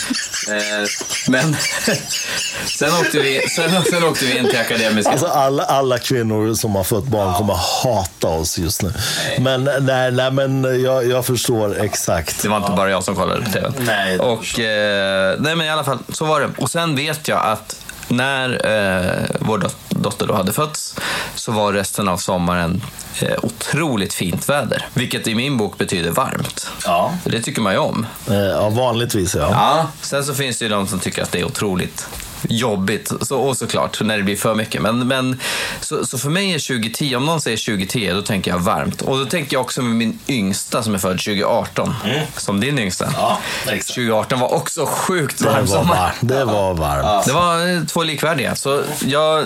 Men 1.28 1.56
sen 2.78 2.92
åkte, 3.00 3.18
vi, 3.18 3.40
sen, 3.48 3.82
sen 3.82 4.04
åkte 4.04 4.24
vi 4.24 4.38
in 4.38 4.50
till 4.50 4.60
Akademiska. 4.60 5.12
Alltså 5.12 5.26
alla, 5.26 5.62
alla 5.62 5.98
kvinnor 5.98 6.54
som 6.54 6.74
har 6.74 6.84
fött 6.84 7.04
barn 7.04 7.34
kommer 7.42 7.58
hata 7.84 8.28
oss 8.28 8.58
just 8.58 8.82
nu. 8.82 8.92
Men, 9.38 9.70
nej, 9.80 10.12
nej, 10.12 10.30
men 10.30 10.82
jag, 10.82 11.06
jag 11.10 11.26
förstår 11.26 11.80
exakt. 11.84 12.42
Det 12.42 12.48
var 12.48 12.56
inte 12.56 12.70
bara 12.76 12.90
jag 12.90 13.04
som 13.04 13.14
kollade 13.14 13.42
på 13.44 13.50
TV. 13.50 13.70
Nej, 13.78 14.18
och, 14.18 14.60
eh, 14.60 15.36
nej 15.40 15.56
men 15.56 15.66
i 15.66 15.70
alla 15.70 15.84
fall, 15.84 15.98
så 16.08 16.24
var 16.24 16.40
det. 16.40 16.48
Och 16.58 16.70
sen 16.70 16.96
vet 16.96 17.28
jag 17.28 17.46
att 17.46 17.76
när 18.08 18.50
eh, 18.66 19.24
vår 19.40 19.58
dot- 19.58 19.76
dotter 19.88 20.26
då 20.26 20.34
hade 20.34 20.52
fötts 20.52 20.94
så 21.34 21.52
var 21.52 21.72
resten 21.72 22.08
av 22.08 22.16
sommaren 22.16 22.82
eh, 23.20 23.34
otroligt 23.42 24.14
fint 24.14 24.48
väder. 24.48 24.86
Vilket 24.94 25.26
i 25.28 25.34
min 25.34 25.56
bok 25.56 25.78
betyder 25.78 26.10
varmt. 26.10 26.66
Ja. 26.84 27.14
Det 27.24 27.40
tycker 27.42 27.60
man 27.60 27.72
ju 27.72 27.78
om. 27.78 28.06
Eh, 28.30 28.34
ja, 28.36 28.68
vanligtvis 28.68 29.34
ja. 29.34 29.48
Ja, 29.50 29.88
sen 30.00 30.24
så 30.24 30.34
finns 30.34 30.58
det 30.58 30.64
ju 30.64 30.68
de 30.68 30.86
som 30.86 30.98
tycker 30.98 31.22
att 31.22 31.32
det 31.32 31.40
är 31.40 31.44
otroligt 31.44 32.06
jobbigt. 32.48 33.12
Så, 33.20 33.38
och 33.40 33.56
såklart, 33.56 34.00
när 34.00 34.16
det 34.16 34.22
blir 34.22 34.36
för 34.36 34.54
mycket. 34.54 34.82
Men, 34.82 35.08
men, 35.08 35.40
så, 35.80 36.06
så 36.06 36.18
för 36.18 36.30
mig 36.30 36.54
är 36.54 36.58
2010, 36.58 37.16
om 37.16 37.26
någon 37.26 37.40
säger 37.40 37.56
2010, 37.56 38.12
då 38.14 38.22
tänker 38.22 38.50
jag 38.50 38.58
varmt. 38.58 39.02
Och 39.02 39.18
då 39.18 39.24
tänker 39.24 39.56
jag 39.56 39.60
också 39.60 39.82
med 39.82 39.96
min 39.96 40.18
yngsta 40.28 40.82
som 40.82 40.94
är 40.94 40.98
född 40.98 41.18
2018. 41.18 41.94
Som 42.36 42.60
din 42.60 42.78
yngsta. 42.78 43.12
Ja, 43.16 43.38
exakt. 43.66 43.86
2018 43.86 44.40
var 44.40 44.54
också 44.54 44.86
sjukt 44.86 45.38
Det 45.38 45.44
varm 45.44 45.66
var 45.66 45.76
sommar. 45.76 46.14
Det 46.20 46.44
var 46.44 46.74
varmt. 46.74 47.26
Det 47.26 47.32
var 47.32 47.68
eh, 47.68 47.84
två 47.84 48.02
likvärdiga. 48.02 48.54
Så 48.54 48.82
jag 49.04 49.44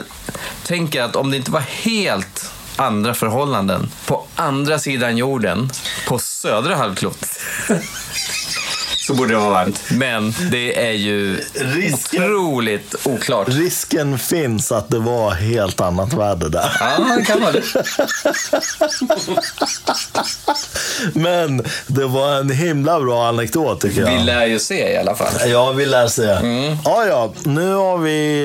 tänker 0.65 1.03
att 1.03 1.17
om 1.17 1.31
det 1.31 1.37
inte 1.37 1.51
var 1.51 1.61
helt 1.61 2.51
andra 2.77 3.15
förhållanden 3.15 3.91
på 4.07 4.27
andra 4.35 4.79
sidan 4.79 5.17
jorden, 5.17 5.71
på 6.09 6.19
södra 6.19 6.77
halvklotet, 6.77 7.41
så 9.07 9.15
borde 9.15 9.35
det 9.35 9.39
vara 9.41 9.51
varmt. 9.51 9.81
Men 9.91 10.35
det 10.51 10.87
är 10.89 10.93
ju 10.93 11.37
Risken- 11.55 12.23
otroligt 12.25 12.95
oklart. 13.05 13.49
Risken 13.49 14.19
finns 14.19 14.73
att 14.73 14.89
det 14.89 14.99
var 14.99 15.31
helt 15.31 15.81
annat 15.81 16.13
väder 16.13 16.49
där. 16.49 16.77
Ja, 16.81 17.17
det 17.19 17.25
kan 17.25 17.41
vara 17.41 17.53
det. 17.53 17.63
Men 21.13 21.63
det 21.87 22.05
var 22.05 22.37
en 22.37 22.51
himla 22.51 23.01
bra 23.01 23.29
anekdot 23.29 23.81
tycker 23.81 24.01
jag. 24.03 24.11
Vi 24.11 24.19
lär 24.25 24.47
ju 24.47 24.59
se 24.59 24.93
i 24.93 24.97
alla 24.97 25.15
fall. 25.15 25.49
Ja, 25.51 25.73
vi 25.73 25.87
lär 25.87 26.07
se. 26.09 26.23
Ja, 26.85 27.05
ja. 27.07 27.33
Nu 27.45 27.75
har 27.75 27.99
vi 27.99 28.43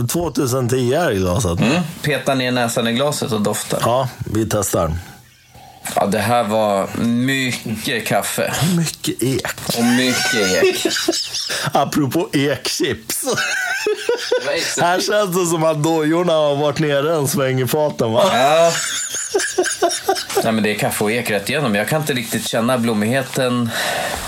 eh, 0.00 0.06
2010 0.06 0.94
här 0.96 1.10
i 1.12 1.16
glaset. 1.16 1.58
Peta 2.02 2.34
ner 2.34 2.52
näsan 2.52 2.88
i 2.88 2.92
glaset 2.92 3.32
och 3.32 3.40
dofta. 3.40 3.76
Ja, 3.80 4.08
vi 4.32 4.46
testar. 4.50 4.92
Ja, 5.96 6.06
det 6.06 6.18
här 6.18 6.44
var 6.44 6.88
mycket 7.04 8.06
kaffe 8.06 8.54
Mycket 8.76 9.22
ek. 9.22 9.46
och 9.78 9.84
mycket 9.84 10.64
ek. 10.64 10.86
Apropå 11.72 12.28
ekchips. 12.32 13.24
Här 14.80 15.00
känns 15.00 15.36
det 15.36 15.46
som 15.46 15.64
att 15.64 15.82
dojorna 15.82 16.32
har 16.32 16.56
varit 16.56 16.78
nere 16.78 17.14
en 17.16 17.28
sväng 17.28 17.60
i 17.60 17.66
faten 17.66 18.12
va? 18.12 18.30
Ja. 18.32 18.72
Nej, 20.44 20.52
men 20.52 20.62
det 20.62 20.70
är 20.70 20.78
kaffe 20.78 21.04
och 21.04 21.12
ek 21.12 21.30
rätt 21.30 21.48
igenom. 21.48 21.74
Jag 21.74 21.88
kan 21.88 22.00
inte 22.00 22.12
riktigt 22.12 22.48
känna 22.48 22.78
blommigheten. 22.78 23.70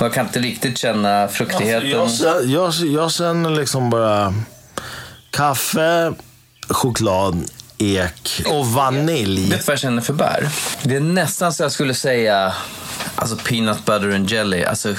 Jag 0.01 0.13
kan 0.15 0.27
inte 0.27 0.41
riktigt 0.41 0.79
känna 0.79 1.29
fruktigheten. 1.29 1.91
Jag, 1.91 2.11
känner- 2.11 2.43
jag, 2.55 2.73
jag 3.03 3.13
känner 3.13 3.51
liksom 3.51 3.91
bara 3.91 4.35
kaffe, 5.31 6.13
choklad, 6.69 7.45
ek 7.79 8.43
och 8.47 8.67
vanilj. 8.67 9.51
Vet 9.51 9.61
du 9.61 9.65
vad 9.67 9.73
jag 9.73 9.81
känner 9.81 10.03
för 10.03 10.13
bär? 10.13 10.49
Det 10.83 10.97
är 10.97 11.01
nästan 11.01 11.53
så 11.53 11.63
jag 11.63 11.73
skulle 11.73 11.95
säga 11.95 12.55
alltså 13.17 13.37
peanut 13.37 13.85
butter 13.85 14.15
and 14.15 14.31
jelly. 14.31 14.65
Alltså 14.65 14.95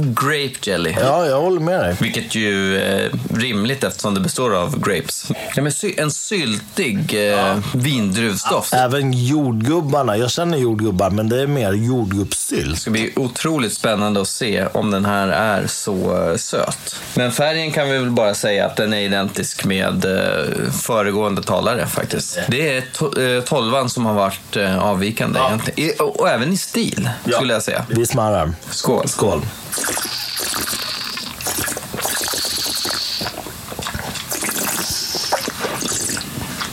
grape 0.00 0.70
jelly. 0.70 0.94
Ja, 1.00 1.26
jag 1.26 1.40
håller 1.40 1.60
med 1.60 1.80
dig. 1.80 1.96
Vilket 2.00 2.34
ju 2.34 2.78
är 2.78 3.10
rimligt 3.34 3.84
eftersom 3.84 4.14
det 4.14 4.20
består 4.20 4.54
av 4.54 4.80
grapes. 4.80 5.26
Ja, 5.54 5.62
men 5.62 5.72
en 5.96 6.10
syltig 6.10 7.30
eh, 7.32 7.58
vindruvsdoft. 7.74 8.74
Även 8.74 9.12
jordgubbarna. 9.12 10.16
Jag 10.16 10.30
känner 10.30 10.58
jordgubbar, 10.58 11.10
men 11.10 11.28
det 11.28 11.42
är 11.42 11.46
mer 11.46 11.72
jordgubbssylt. 11.72 12.74
Det 12.74 12.80
ska 12.80 12.90
bli 12.90 13.12
otroligt 13.16 13.72
spännande 13.72 14.20
att 14.20 14.28
se 14.28 14.66
om 14.66 14.90
den 14.90 15.04
här 15.04 15.28
är 15.28 15.66
så 15.66 16.28
eh, 16.30 16.36
söt. 16.36 16.96
Men 17.14 17.32
färgen 17.32 17.72
kan 17.72 17.90
vi 17.90 17.98
väl 17.98 18.10
bara 18.10 18.34
säga 18.34 18.66
att 18.66 18.76
den 18.76 18.92
är 18.92 19.00
identisk 19.00 19.64
med 19.64 20.04
eh, 20.04 20.70
föregående 20.72 21.42
talare 21.42 21.86
faktiskt. 21.86 22.17
Det 22.48 22.76
är 22.76 22.80
to- 22.80 23.36
eh, 23.38 23.44
tolvan 23.44 23.90
som 23.90 24.06
har 24.06 24.14
varit 24.14 24.56
eh, 24.56 24.78
avvikande 24.78 25.40
egentligen. 25.40 25.90
I, 25.90 25.92
och, 25.98 26.20
och 26.20 26.28
även 26.28 26.52
i 26.52 26.56
stil, 26.56 27.10
skulle 27.32 27.52
jag 27.52 27.62
säga. 27.62 27.84
Vi 27.88 28.06
smarrar. 28.06 28.52
Skål. 28.70 29.08
Skål. 29.08 29.42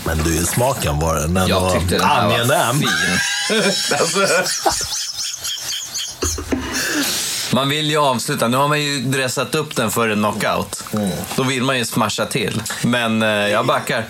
Men 0.06 0.18
du, 0.24 0.46
smaken 0.46 1.00
var 1.00 1.16
den 1.16 1.38
ändå 1.38 1.50
Jag 1.50 1.74
tyckte 1.74 1.96
den 1.98 2.06
här 2.08 2.28
var 2.28 2.74
fin. 2.74 2.90
alltså. 4.00 4.28
Man 7.56 7.70
vill 7.70 7.90
ju 7.90 7.98
avsluta. 7.98 8.48
Nu 8.48 8.58
har 8.58 8.68
man 8.68 8.82
ju 8.82 9.00
dressat 9.00 9.56
upp 9.56 9.76
den 9.76 9.92
för 9.92 10.10
en 10.10 10.18
knockout. 10.18 10.84
Då 11.36 11.44
vill 11.44 11.64
man 11.64 11.78
ju 11.78 11.86
smasha 11.86 12.26
till. 12.26 12.62
Men 12.84 13.24
eh, 13.24 13.30
jag 13.30 13.66
backar. 13.66 14.06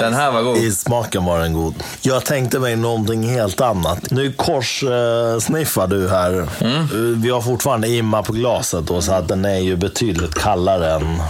Den 0.00 0.14
här 0.14 0.30
var 0.30 0.42
god. 0.42 0.58
I 0.58 0.72
smaken 0.72 1.24
var 1.24 1.40
den 1.40 1.52
god. 1.52 1.74
Jag 2.00 2.24
tänkte 2.24 2.58
mig 2.58 2.76
någonting 2.76 3.28
helt 3.28 3.60
annat. 3.60 4.10
Nu 4.10 4.32
korssniffar 4.32 5.86
du 5.86 6.08
här. 6.08 6.48
Mm. 6.60 7.22
Vi 7.22 7.30
har 7.30 7.40
fortfarande 7.40 7.88
imma 7.88 8.22
på 8.22 8.32
glaset 8.32 8.86
då, 8.86 9.02
så 9.02 9.12
att 9.12 9.28
den 9.28 9.44
är 9.44 9.58
ju 9.58 9.76
betydligt 9.76 10.34
kallare 10.34 10.92
än... 10.94 11.22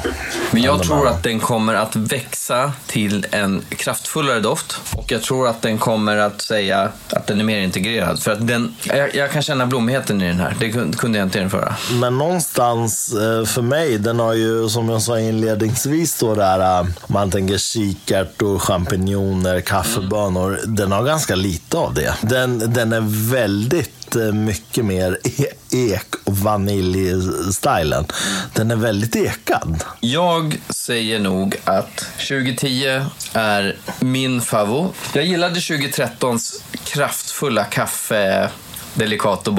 Men 0.51 0.63
jag 0.63 0.75
än 0.75 0.81
tror 0.83 1.09
att 1.09 1.23
den 1.23 1.41
kommer 1.41 1.75
att 1.75 1.97
växa 1.97 2.73
till 2.87 3.27
en 3.31 3.63
kraftfullare 3.69 4.41
doft. 4.41 4.81
Och 4.95 5.13
jag 5.13 5.23
tror 5.23 5.49
att 5.49 5.63
den 5.63 5.79
kommer 5.79 6.17
att 6.17 6.41
säga 6.43 6.89
att 7.11 7.27
den 7.27 7.41
är 7.41 7.45
mer 7.45 7.59
integrerad. 7.59 8.23
För 8.23 8.33
att 8.33 8.47
den, 8.47 8.77
jag, 8.83 9.15
jag 9.15 9.31
kan 9.33 9.43
känna 9.43 9.67
blommigheten 9.67 10.23
i 10.23 10.29
den 10.29 10.41
här. 10.41 10.57
Det 10.61 10.67
kun- 10.69 10.97
kunde 10.97 11.19
jag 11.19 11.22
inte 11.23 11.39
införa. 11.39 11.77
Men 11.93 12.19
någonstans 12.19 13.13
eh, 13.13 13.45
för 13.45 13.63
mig, 13.63 13.99
den 13.99 14.19
har 14.19 14.35
ju 14.35 14.69
som 14.69 14.89
jag 14.89 15.03
sa 15.03 15.21
inledningsvis 15.21 16.19
då 16.19 16.35
där, 16.35 16.81
eh, 16.81 16.87
man 17.07 17.31
tänker 17.31 17.59
kikärtor, 17.59 18.59
champinjoner, 18.59 19.61
kaffebönor. 19.61 20.61
Den 20.65 20.93
har 20.93 21.03
ganska 21.05 21.35
lite 21.35 21.77
av 21.77 21.95
det. 21.95 22.15
Den, 22.21 22.73
den 22.73 22.93
är 22.93 23.31
väldigt 23.33 24.17
eh, 24.17 24.33
mycket 24.33 24.85
mer 24.85 25.19
e- 25.25 25.55
ek 25.91 26.15
och 26.25 26.39
vanilj-stylen. 26.39 28.07
Den 28.55 28.71
är 28.71 28.77
väldigt 28.77 29.17
ekad. 29.17 29.85
Jag 30.01 30.61
säger 30.71 31.19
nog 31.19 31.57
att 31.65 31.97
2010 32.29 33.05
är 33.33 33.77
min 34.01 34.41
favorit. 34.41 34.95
Jag 35.13 35.25
gillade 35.25 35.55
2013s 35.55 36.63
kraftfulla 36.85 37.65
kaffe 37.65 38.51
Delicato 38.95 39.53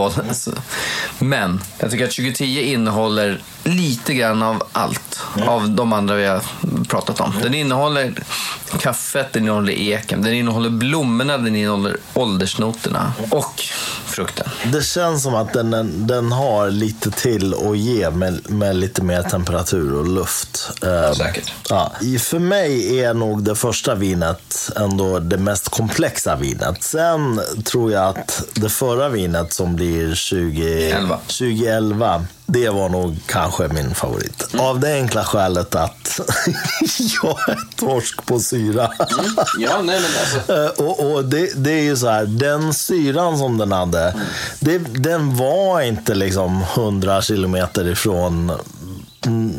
Men 1.20 1.62
jag 1.80 1.92
tycker 1.92 2.06
att 2.06 2.12
2010 2.12 2.44
innehåller 2.62 3.42
lite 3.64 4.14
grann 4.14 4.44
av 4.44 4.64
allt 4.72 5.20
av 5.48 5.70
de 5.70 5.94
andra 5.94 6.16
vi 6.16 6.26
har 6.26 6.42
pratat 6.88 7.20
om. 7.20 7.34
Den 7.44 7.54
innehåller 7.54 8.14
kaffet, 8.80 9.34
den 9.34 9.44
innehåller 9.44 9.74
eken, 9.74 10.22
den 10.22 10.34
innehåller 10.34 10.70
blommorna, 10.70 11.38
den 11.38 11.56
innehåller 11.56 11.98
åldersnoterna 12.14 13.14
och 13.30 13.64
frukten. 14.06 14.48
Det 14.72 14.84
känns 14.86 15.24
som 15.24 15.36
att 15.36 15.54
den, 15.54 16.08
den 16.08 16.32
har 16.32 16.70
lite 16.70 17.12
till 17.12 17.54
att 17.54 17.78
ge 17.78 18.10
med, 18.10 18.50
med 18.50 18.76
lite 18.76 19.04
mer 19.04 19.22
temperatur 19.22 19.94
och 19.94 20.08
luft. 20.08 20.72
Eh, 20.84 21.14
Säkert. 21.14 21.54
Ja. 21.70 21.92
För 22.20 22.40
mig 22.40 23.00
är 23.00 23.14
nog 23.14 23.44
det 23.44 23.56
första 23.56 23.96
vinet 23.96 24.72
ändå 24.76 25.20
det 25.20 25.38
mest 25.38 25.70
komplexa 25.70 26.36
vinet. 26.36 26.84
Sen 26.84 27.42
tror 27.66 27.92
jag 27.92 28.08
att 28.08 28.44
det 28.54 28.70
förra 28.70 29.10
vinet 29.10 29.54
som 29.54 29.76
blir 29.76 30.16
20, 30.16 30.92
Elva. 30.92 31.18
2011, 31.18 32.26
det 32.46 32.70
var 32.70 32.90
nog 32.90 33.18
kanske 33.26 33.68
min 33.68 33.96
favorit. 33.96 34.56
Av 34.60 34.80
det 34.80 34.94
enkla 34.94 35.24
skälet 35.24 35.76
att 35.76 36.20
jag 37.24 37.50
är 37.50 37.76
torsk 37.76 38.26
på 38.26 38.40
syra. 38.40 38.92
Ja, 39.60 39.82
nej 39.82 40.02
men 40.02 40.12
alltså. 40.20 40.54
Eh, 40.54 40.88
och 40.88 41.12
och 41.12 41.26
det, 41.26 41.64
det 41.64 41.72
är 41.72 41.84
ju 41.84 41.98
så 41.98 42.10
här, 42.10 42.26
den 42.26 42.74
syran 42.74 43.38
som 43.38 43.58
den 43.58 43.72
hade, 43.72 44.16
det, 44.60 44.78
den 44.78 45.36
var 45.36 45.82
inte 45.82 46.16
liksom 46.16 46.66
100 46.76 47.22
kilometer 47.22 47.88
ifrån 47.88 48.52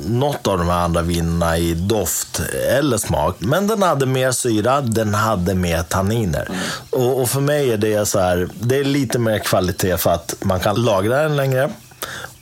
något 0.06 0.46
av 0.46 0.58
de 0.58 0.68
här 0.68 0.84
andra 0.84 1.02
vinerna 1.02 1.58
i 1.58 1.74
doft 1.74 2.42
eller 2.78 2.98
smak. 2.98 3.36
Men 3.38 3.66
den 3.66 3.82
hade 3.82 4.06
mer 4.06 4.32
syra, 4.32 4.80
den 4.80 5.14
hade 5.14 5.54
mer 5.54 5.82
tanniner. 5.82 6.48
Och, 6.90 7.20
och 7.20 7.30
för 7.30 7.40
mig 7.40 7.72
är 7.72 7.76
det 7.76 8.06
så 8.06 8.18
här, 8.18 8.48
det 8.60 8.76
är 8.76 8.84
lite 8.84 9.18
mer 9.18 9.38
kvalitet 9.38 9.96
för 9.96 10.10
att 10.10 10.34
man 10.40 10.60
kan 10.60 10.76
lagra 10.76 11.22
den 11.22 11.36
längre. 11.36 11.70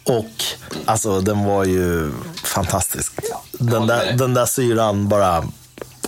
Och 0.05 0.45
alltså 0.85 1.21
den 1.21 1.45
var 1.45 1.65
ju 1.65 2.13
fantastisk. 2.43 3.13
Den 3.53 3.87
där, 3.87 4.13
den 4.13 4.35
där 4.35 4.47
syran 4.47 5.09
bara. 5.09 5.45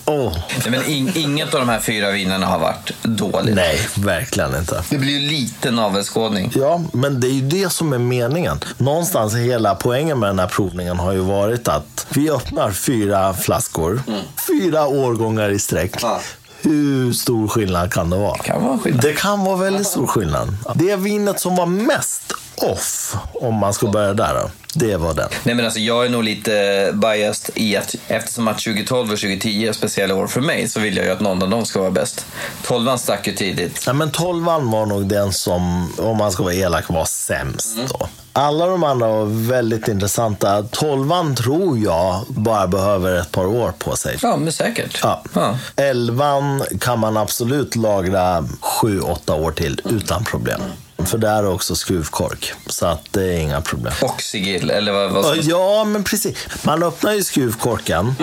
Nej, 0.07 0.71
men 0.71 0.85
in, 0.85 1.13
inget 1.15 1.55
av 1.55 1.61
de 1.61 1.69
här 1.69 1.81
fyra 1.81 2.11
vinerna 2.11 2.47
har 2.47 2.59
varit 2.59 2.93
dåligt. 3.03 3.55
Nej, 3.55 3.89
verkligen 3.95 4.57
inte. 4.57 4.85
Det 4.91 4.99
blir 4.99 5.19
ju 5.19 5.29
lite 5.29 5.71
navelskådning. 5.71 6.53
Ja, 6.55 6.83
men 6.93 7.21
det 7.21 7.27
är 7.27 7.33
ju 7.33 7.49
det 7.49 7.73
som 7.73 7.93
är 7.93 7.99
meningen. 7.99 8.61
Någonstans 8.79 9.35
hela 9.35 9.75
poängen 9.75 10.19
med 10.19 10.29
den 10.29 10.39
här 10.39 10.47
provningen 10.47 10.99
har 10.99 11.13
ju 11.13 11.19
varit 11.19 11.69
att 11.69 12.07
vi 12.09 12.31
öppnar 12.31 12.71
fyra 12.71 13.35
flaskor, 13.35 14.03
fyra 14.49 14.87
årgångar 14.87 15.51
i 15.51 15.59
sträck. 15.59 15.97
Ja. 16.03 16.21
Hur 16.63 17.13
stor 17.13 17.49
skillnad 17.49 17.93
kan 17.93 18.11
det 18.11 18.17
vara? 18.17 18.39
Kan 18.39 18.65
vara 18.65 18.79
skillnad. 18.79 19.03
Det 19.03 19.13
kan 19.13 19.45
vara 19.45 19.57
väldigt 19.57 19.87
stor 19.87 20.07
skillnad. 20.07 20.57
Det 20.75 20.97
vinet 20.97 21.41
som 21.41 21.57
var 21.57 21.67
mest 21.67 22.33
off, 22.57 23.17
om 23.33 23.55
man 23.55 23.75
ska 23.75 23.87
börja 23.87 24.15
där 24.15 24.35
då. 24.35 24.51
Det 24.75 24.97
var 24.97 25.15
den. 25.15 25.29
Nej 25.43 25.55
men 25.55 25.65
alltså 25.65 25.81
jag 25.81 26.05
är 26.05 26.09
nog 26.09 26.25
lite 26.25 26.91
biased 26.95 27.51
i 27.55 27.77
att 27.77 27.95
eftersom 28.09 28.49
att 28.49 28.59
2012 28.59 29.13
och 29.13 29.19
2010 29.19 29.69
är 29.69 29.73
speciella 29.73 30.15
år 30.15 30.27
för 30.27 30.41
mig 30.41 30.69
så 30.69 30.81
vill 30.81 30.97
jag 30.97 31.07
ju 31.07 31.13
att 31.13 31.21
någon 31.21 31.43
av 31.43 31.51
dem 31.51 31.67
ska 31.67 31.81
vara 31.81 31.91
bäst. 31.91 32.27
12 32.63 32.97
stack 32.97 33.27
ju 33.27 33.33
tidigt. 33.33 33.83
Ja, 33.87 33.93
men 33.93 34.11
tolvan 34.11 34.71
var 34.71 34.87
nog 34.87 35.07
den 35.07 35.33
som, 35.33 35.93
om 35.99 36.17
man 36.17 36.33
ska 36.33 36.43
vara 36.43 36.55
elak, 36.55 36.89
var 36.89 37.05
sämst. 37.05 37.77
Då. 37.89 38.09
Alla 38.33 38.67
de 38.67 38.85
andra 38.85 39.09
var 39.09 39.49
väldigt 39.49 39.89
intressanta. 39.89 40.63
Tolvan 40.63 41.37
tror 41.37 41.79
jag 41.79 42.25
bara 42.29 42.67
behöver 42.67 43.21
ett 43.21 43.33
par 43.33 43.47
år 43.47 43.73
på 43.79 43.97
sig. 43.97 44.19
Ja, 44.23 44.37
men 44.37 44.53
säkert. 44.53 45.01
Ja. 45.03 45.23
Ja. 45.35 45.59
Elvan 45.77 46.63
kan 46.81 46.99
man 46.99 47.17
absolut 47.17 47.77
lagra 47.77 48.49
sju, 48.61 49.01
åtta 49.01 49.35
år 49.35 49.53
till 49.53 49.81
utan 49.85 50.25
problem. 50.25 50.61
För 51.07 51.19
där 51.19 51.37
är 51.37 51.47
också 51.47 51.77
skruvkork, 51.77 52.53
så 52.67 52.87
att 52.87 53.13
det 53.13 53.25
är 53.25 53.39
inga 53.39 53.61
problem. 53.61 53.93
Och 54.03 54.23
sigill, 54.23 54.71
eller 54.71 54.93
vad, 54.93 55.11
vad? 55.11 55.37
Ja, 55.37 55.85
men 55.85 56.05
precis. 56.05 56.37
Man 56.63 56.83
öppnar 56.83 57.13
ju 57.13 57.25
skruvkorken 57.25 58.15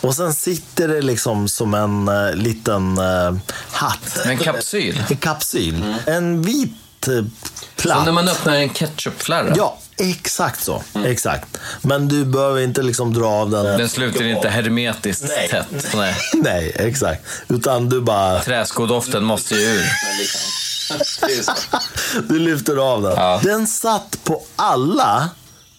och 0.00 0.14
sen 0.14 0.34
sitter 0.34 0.88
det 0.88 1.02
liksom 1.02 1.48
som 1.48 1.74
en 1.74 2.08
uh, 2.08 2.34
liten 2.34 2.98
uh, 2.98 3.36
hatt. 3.70 4.26
En 4.26 4.38
kapsyl. 4.38 5.02
En 5.10 5.16
kapsyl. 5.16 5.94
En 6.06 6.42
vit 6.42 6.70
uh, 7.08 7.14
Som 7.14 7.30
platt. 7.76 8.04
när 8.04 8.12
man 8.12 8.28
öppnar 8.28 8.54
en 8.54 8.70
ketchupflarra. 8.74 9.54
Ja, 9.56 9.78
exakt 9.96 10.62
så. 10.64 10.82
Exakt. 11.04 11.58
Men 11.82 12.08
du 12.08 12.24
behöver 12.24 12.60
inte 12.60 12.82
liksom 12.82 13.14
dra 13.14 13.26
av 13.26 13.50
den. 13.50 13.64
Den 13.64 13.88
sluter 13.88 14.24
inte 14.24 14.48
hermetiskt 14.48 15.24
Nej. 15.28 15.48
tätt. 15.48 15.86
Nej. 15.94 16.16
Nej, 16.34 16.76
exakt. 16.78 17.26
Utan 17.48 17.88
du 17.88 18.00
bara... 18.00 18.40
Träskodoften 18.40 19.24
måste 19.24 19.54
ju 19.54 19.60
ur. 19.60 19.84
Du 22.28 22.38
lyfter 22.38 22.76
av 22.76 23.02
den. 23.02 23.12
Ja. 23.16 23.40
Den 23.42 23.66
satt 23.66 24.18
på 24.24 24.42
alla 24.56 25.28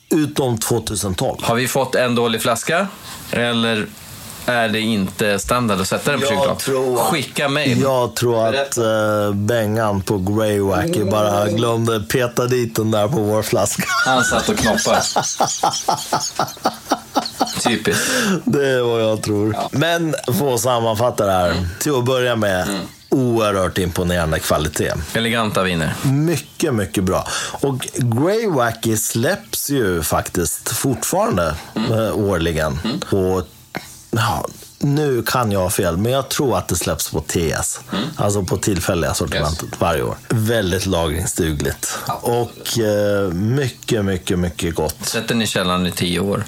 utom 0.10 0.58
2012. 0.58 1.38
Har 1.43 1.56
vi 1.56 1.68
fått 1.68 1.95
en 1.95 2.16
dålig 2.16 2.41
flaska? 2.41 2.88
Eller 3.32 3.86
är 4.45 4.70
det 4.70 4.80
inte 4.80 5.39
standard 5.39 5.82
att 5.82 5.88
sätta 5.88 6.12
den 6.12 6.20
på 6.22 6.34
Jag 6.34 6.60
tror- 6.60 6.97
Skicka 6.97 7.49
mejl. 7.49 7.82
Jag 7.82 8.16
tror 8.16 8.47
att 8.47 8.78
uh, 8.78 9.34
Bengan 9.34 10.01
på 10.01 10.18
Greywacky 10.18 11.03
bara 11.03 11.47
glömde 11.47 11.99
peta 11.99 12.45
dit 12.45 12.76
den 12.76 12.91
där 12.91 13.08
på 13.08 13.22
vår 13.22 13.41
flaska. 13.43 13.84
Han 14.06 14.24
satt 14.24 14.49
och 14.49 14.58
knoppade. 14.58 15.01
Typiskt. 17.64 18.03
Det 18.45 18.68
är 18.68 18.82
vad 18.82 19.01
jag 19.01 19.22
tror. 19.22 19.56
Men 19.72 20.16
för 20.39 20.53
att 20.53 20.60
sammanfatta 20.62 21.26
det 21.26 21.32
här. 21.32 21.68
Till 21.80 21.95
att 21.95 22.06
börja 22.06 22.36
med, 22.36 22.68
oerhört 23.16 23.78
imponerande 23.78 24.39
kvalitet. 24.39 24.93
Eleganta 25.13 25.63
viner. 25.63 25.93
Mycket, 26.03 26.74
mycket 26.74 27.03
bra. 27.03 27.28
Och 27.51 27.88
Greywacky 27.95 28.97
släpps 28.97 29.70
ju 29.70 30.03
faktiskt 30.03 30.72
fortfarande 30.72 31.55
eh, 31.76 32.18
årligen. 32.18 32.80
Och, 33.11 33.47
ja, 34.11 34.47
nu 34.80 35.24
kan 35.24 35.51
jag 35.51 35.59
ha 35.59 35.70
fel, 35.70 35.97
men 35.97 36.11
jag 36.11 36.30
tror 36.30 36.57
att 36.57 36.68
det 36.68 36.76
släpps 36.76 37.11
på 37.11 37.22
TS. 37.22 37.80
Alltså 38.16 38.43
på 38.43 38.57
tillfälliga 38.57 39.13
sortimentet 39.13 39.70
varje 39.80 40.03
år. 40.03 40.16
Väldigt 40.30 40.86
lagringsdugligt. 40.86 41.97
Och 42.22 42.80
eh, 42.80 43.34
mycket, 43.34 44.05
mycket, 44.05 44.39
mycket 44.39 44.76
gott. 44.76 45.05
Sätt 45.05 45.28
den 45.28 45.41
i 45.41 45.47
källaren 45.47 45.88
i 45.88 45.91
tio 45.91 46.20
år. 46.20 46.43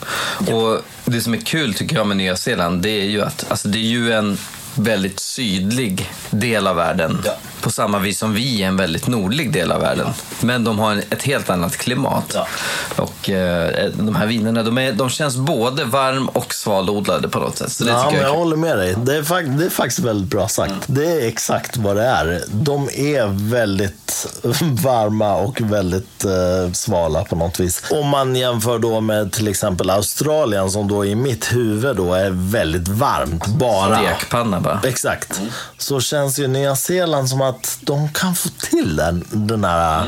Och 0.52 0.82
det 1.06 1.22
som 1.22 1.34
är 1.34 1.38
kul 1.38 1.74
tycker 1.74 1.96
jag 1.96 2.08
med 2.08 2.18
Nya 2.18 2.36
Zeeland, 2.36 2.82
det 2.82 2.90
är 2.90 3.06
ju 3.06 3.22
att 3.22 3.46
alltså, 3.50 3.68
det 3.68 3.78
är 3.78 3.90
ju 3.90 4.14
en 4.14 4.38
väldigt 4.78 5.20
sydlig 5.20 6.10
del 6.30 6.68
av 6.68 6.76
världen. 6.76 7.22
Ja. 7.26 7.32
På 7.62 7.72
samma 7.72 8.00
vis 8.00 8.20
som 8.20 8.34
vi 8.34 8.64
är 8.64 8.68
en 8.68 8.78
väldigt 8.78 9.08
nordlig 9.08 9.52
del 9.52 9.72
av 9.72 9.82
världen. 9.82 10.08
Men 10.42 10.64
de 10.64 10.80
har 10.80 11.04
ett 11.10 11.24
helt 11.24 11.50
annat 11.50 11.78
klimat. 11.78 12.32
Ja. 12.34 12.48
Och 12.96 13.30
eh, 13.30 13.90
de 13.94 14.16
här 14.16 14.28
vinerna, 14.28 14.64
de, 14.64 14.78
är, 14.78 14.92
de 14.92 15.10
känns 15.10 15.38
både 15.38 15.84
varm 15.84 16.28
och 16.28 16.54
svalodlade 16.54 17.30
på 17.30 17.40
något 17.40 17.58
sätt. 17.58 17.72
Så 17.72 17.84
det 17.84 17.90
Ja, 17.90 18.10
men 18.12 18.22
jag 18.22 18.28
jag 18.28 18.34
håller 18.34 18.56
med 18.56 18.78
dig. 18.78 18.96
Det 18.98 19.16
är, 19.16 19.58
det 19.58 19.66
är 19.66 19.70
faktiskt 19.70 20.00
väldigt 20.00 20.30
bra 20.30 20.48
sagt. 20.48 20.74
Det 20.88 21.12
är 21.12 21.28
exakt 21.28 21.78
vad 21.78 21.96
det 21.96 22.04
är. 22.04 22.44
De 22.48 22.90
är 22.90 23.50
väldigt 23.50 24.28
varma 24.84 25.36
och 25.36 25.62
väldigt 25.62 26.26
eh, 26.26 26.72
svala 26.74 27.24
på 27.24 27.36
något 27.36 27.60
vis. 27.60 27.84
Om 27.92 28.08
man 28.08 28.36
jämför 28.36 28.80
då 28.80 29.02
med 29.02 29.32
till 29.32 29.48
exempel 29.48 29.90
Australien 29.90 30.72
som 30.72 30.88
då 30.88 31.06
i 31.06 31.16
mitt 31.16 31.54
huvud 31.54 31.96
då 31.96 32.14
är 32.14 32.30
väldigt 32.32 32.88
varmt. 32.88 33.48
Bara. 33.48 33.98
Stekpanna 33.98 34.60
bara. 34.60 34.82
Exakt. 34.84 35.42
Så 35.78 36.00
känns 36.00 36.40
ju 36.40 36.48
Nya 36.48 36.76
Zeeland 36.76 37.30
som 37.30 37.42
att 37.50 37.78
de 37.82 38.10
kan 38.14 38.36
få 38.36 38.50
till 38.50 38.96
den, 38.96 39.26
den 39.32 39.64
här 39.64 40.08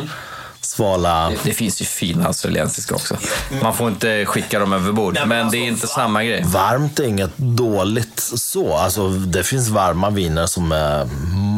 svala... 0.61 1.31
Det 1.43 1.53
finns 1.53 1.81
ju 1.81 1.85
fina 1.85 2.27
australiensiska 2.27 2.95
också. 2.95 3.17
Man 3.61 3.73
får 3.73 3.87
inte 3.87 4.25
skicka 4.25 4.59
dem 4.59 4.73
över 4.73 4.91
bord, 4.91 5.19
men 5.25 5.49
det 5.49 5.57
är 5.57 5.67
inte 5.67 5.87
samma 5.87 6.23
grej. 6.23 6.43
Varmt 6.45 6.99
är 6.99 7.03
inget 7.03 7.37
dåligt 7.37 8.08
så. 8.19 8.73
Alltså, 8.73 9.09
det 9.09 9.43
finns 9.43 9.69
varma 9.69 10.09
viner 10.09 10.45
som 10.45 10.71
är 10.71 11.05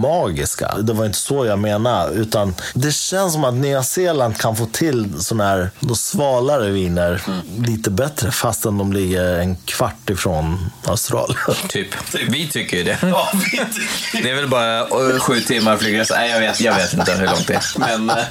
magiska. 0.02 0.78
Det 0.78 0.94
var 0.94 1.06
inte 1.06 1.18
så 1.18 1.46
jag 1.46 1.60
menade. 1.60 2.14
Utan 2.14 2.56
det 2.74 2.92
känns 2.92 3.34
som 3.34 3.44
att 3.44 3.54
Nya 3.54 3.84
Zeeland 3.84 4.38
kan 4.38 4.56
få 4.56 4.66
till 4.66 5.22
såna 5.24 5.48
här 5.48 5.72
då 5.80 5.96
svalare 5.96 6.70
viner 6.70 7.22
lite 7.66 7.90
bättre 7.92 8.32
fastän 8.32 8.78
de 8.78 8.94
ligger 8.94 9.40
en 9.40 9.56
kvart 9.56 10.10
ifrån 10.10 10.72
Australien. 10.86 11.38
Typ. 11.70 11.88
Vi 12.30 12.48
tycker 12.50 12.78
ju 12.78 12.84
det. 12.84 12.98
Det 14.24 14.30
är 14.30 14.36
väl 14.36 14.48
bara 14.48 15.20
sju 15.20 15.42
timmar 15.42 15.78
flygresa. 15.78 16.16
Nej, 16.16 16.30
jag 16.32 16.40
vet, 16.40 16.62
jag 16.62 16.76
vet 16.76 16.94
inte 16.94 17.12
hur 17.14 17.26
långt 17.26 17.48
det 17.48 17.54
är. 17.54 17.80
Men 17.80 18.10
eh, 18.10 18.24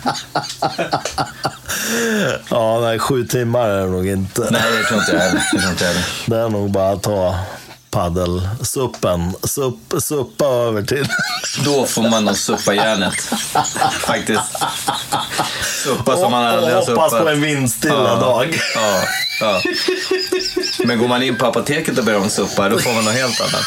ja, 2.51 2.81
nej, 2.81 2.99
sju 2.99 3.27
timmar 3.27 3.69
är 3.69 3.81
det 3.81 3.91
nog 3.91 4.07
inte. 4.09 4.49
nej. 4.51 4.63
Det 4.79 4.85
tror 4.89 5.01
inte 5.01 5.13
jag 5.13 5.21
heller. 5.21 6.07
Det 6.27 6.37
är 6.37 6.49
nog 6.49 6.71
bara 6.71 6.93
att 6.93 7.03
ta 7.03 7.39
paddelsuppen, 7.91 9.35
supp, 9.43 9.95
suppa 10.03 10.45
över 10.47 10.83
till. 10.83 11.09
Då 11.65 11.87
får 11.87 12.03
man 12.03 12.25
nog 12.25 12.37
suppa 12.37 12.75
järnet. 12.75 13.15
Faktiskt. 14.01 14.41
Suppa 15.85 16.17
som 16.17 16.31
man 16.31 16.45
aldrig 16.47 16.75
har 16.75 16.81
och 16.83 16.87
hoppas 16.89 17.11
suppat. 17.11 17.25
på 17.25 17.29
en 17.31 17.41
vindstilla 17.43 17.95
Ja. 17.95 18.15
dag. 18.17 18.61
Ja, 18.75 19.03
ja. 19.41 19.61
Men 20.85 20.99
går 20.99 21.09
man 21.09 21.23
in 21.23 21.37
på 21.39 21.47
apoteket 21.47 21.99
och 21.99 22.05
ber 22.05 22.17
om 22.17 22.31
suppa, 22.31 22.69
då 22.69 22.79
får 22.79 22.93
man 22.93 23.05
något 23.05 23.15
helt 23.15 23.41
annat. 23.41 23.65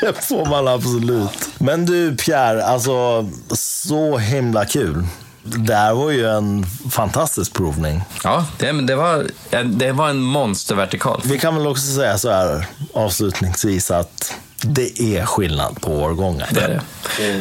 Det 0.00 0.24
får 0.26 0.46
man 0.46 0.68
absolut. 0.68 1.48
Men 1.58 1.86
du 1.86 2.16
Pierre, 2.16 2.64
alltså 2.64 3.28
så 3.54 4.18
himla 4.18 4.64
kul. 4.64 5.04
Det 5.44 5.74
här 5.74 5.94
var 5.94 6.10
ju 6.10 6.26
en 6.26 6.66
fantastisk 6.90 7.52
provning. 7.52 8.02
Ja, 8.24 8.46
det, 8.58 8.72
det, 8.72 8.96
var, 8.96 9.26
det 9.64 9.92
var 9.92 10.08
en 10.08 10.20
monstervertikal. 10.20 11.20
Vi 11.24 11.38
kan 11.38 11.56
väl 11.56 11.66
också 11.66 11.94
säga 11.94 12.18
så 12.18 12.30
här 12.30 12.66
avslutningsvis 12.94 13.90
att 13.90 14.34
det 14.62 15.00
är 15.00 15.26
skillnad 15.26 15.80
på 15.80 15.92
årgångar. 15.92 16.48
Det 16.50 16.60
är 16.60 16.80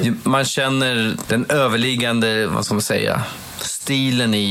det. 0.04 0.14
Man 0.24 0.46
känner 0.46 1.18
den 1.28 1.46
överliggande, 1.50 2.48
vad 2.48 2.66
ska 2.66 2.74
man 2.74 2.82
säga, 2.82 3.24
stilen 3.84 4.34
i, 4.34 4.46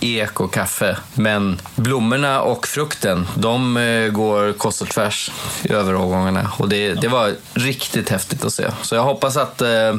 i 0.00 0.18
ek 0.18 0.40
och 0.40 0.52
kaffe. 0.52 0.96
Men 1.14 1.60
blommorna 1.74 2.42
och 2.42 2.66
frukten, 2.66 3.26
de 3.34 3.76
eh, 3.76 4.08
går 4.08 4.52
kors 4.52 4.82
och 4.82 4.88
tvärs 4.88 5.30
över 5.64 5.94
årgångarna. 5.94 6.52
Och 6.58 6.68
det, 6.68 6.94
det 6.94 7.08
var 7.08 7.32
riktigt 7.54 8.08
häftigt 8.08 8.44
att 8.44 8.52
se. 8.52 8.64
Så 8.82 8.94
jag 8.94 9.02
hoppas 9.02 9.36
att 9.36 9.60
eh, 9.60 9.94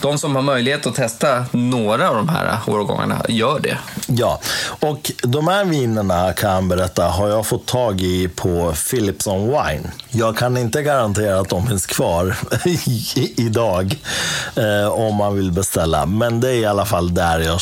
de 0.00 0.18
som 0.18 0.36
har 0.36 0.42
möjlighet 0.42 0.86
att 0.86 0.94
testa 0.94 1.44
några 1.50 2.08
av 2.08 2.14
de 2.14 2.28
här 2.28 2.58
årgångarna 2.66 3.22
gör 3.28 3.60
det. 3.60 3.78
Ja, 4.06 4.40
och 4.80 5.12
de 5.22 5.48
här 5.48 5.64
vinerna 5.64 6.32
kan 6.32 6.50
jag 6.50 6.64
berätta 6.64 7.08
har 7.08 7.28
jag 7.28 7.46
fått 7.46 7.66
tag 7.66 8.00
i 8.00 8.28
på 8.28 8.72
Philips 8.90 9.26
on 9.26 9.46
Wine. 9.46 9.90
Jag 10.10 10.36
kan 10.36 10.56
inte 10.56 10.82
garantera 10.82 11.40
att 11.40 11.48
de 11.48 11.66
finns 11.66 11.86
kvar 11.86 12.36
idag 13.36 13.96
eh, 14.56 14.88
om 14.88 15.14
man 15.14 15.36
vill 15.36 15.52
beställa. 15.52 16.06
Men 16.06 16.40
det 16.40 16.48
är 16.48 16.54
i 16.54 16.66
alla 16.66 16.84
fall 16.84 17.14
där 17.14 17.40
jag, 17.40 17.60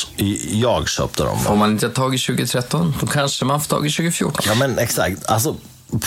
jag 0.50 0.88
köpte 0.88 1.22
dem. 1.22 1.38
Får 1.38 1.56
man 1.56 1.70
inte 1.70 1.88
tag 1.90 2.14
i 2.14 2.18
2013, 2.18 2.94
då 3.00 3.06
kanske 3.06 3.44
man 3.44 3.60
får 3.60 3.68
tag 3.68 3.86
i 3.86 3.90
2014. 3.90 4.42
Ja, 4.46 4.54
men 4.54 4.78
exakt. 4.78 5.30
Alltså, 5.30 5.56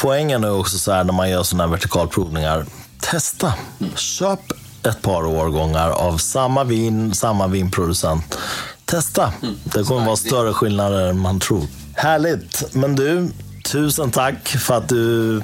poängen 0.01 0.43
är 0.43 0.51
också 0.51 0.77
så 0.77 0.91
här 0.91 1.03
när 1.03 1.13
man 1.13 1.29
gör 1.29 1.43
sådana 1.43 1.63
här 1.63 1.71
vertikalprovningar. 1.71 2.65
Testa. 2.99 3.53
Köp 3.95 4.39
ett 4.83 5.01
par 5.01 5.25
årgångar 5.25 5.89
av 5.89 6.17
samma 6.17 6.63
vin, 6.63 7.13
samma 7.13 7.47
vinproducent. 7.47 8.37
Testa. 8.85 9.33
Det 9.63 9.83
kommer 9.83 10.05
vara 10.05 10.15
större 10.15 10.53
skillnader 10.53 11.09
än 11.09 11.19
man 11.19 11.39
tror. 11.39 11.67
Härligt. 11.93 12.63
Men 12.71 12.95
du, 12.95 13.29
tusen 13.71 14.11
tack 14.11 14.47
för 14.47 14.77
att 14.77 14.89
du 14.89 15.41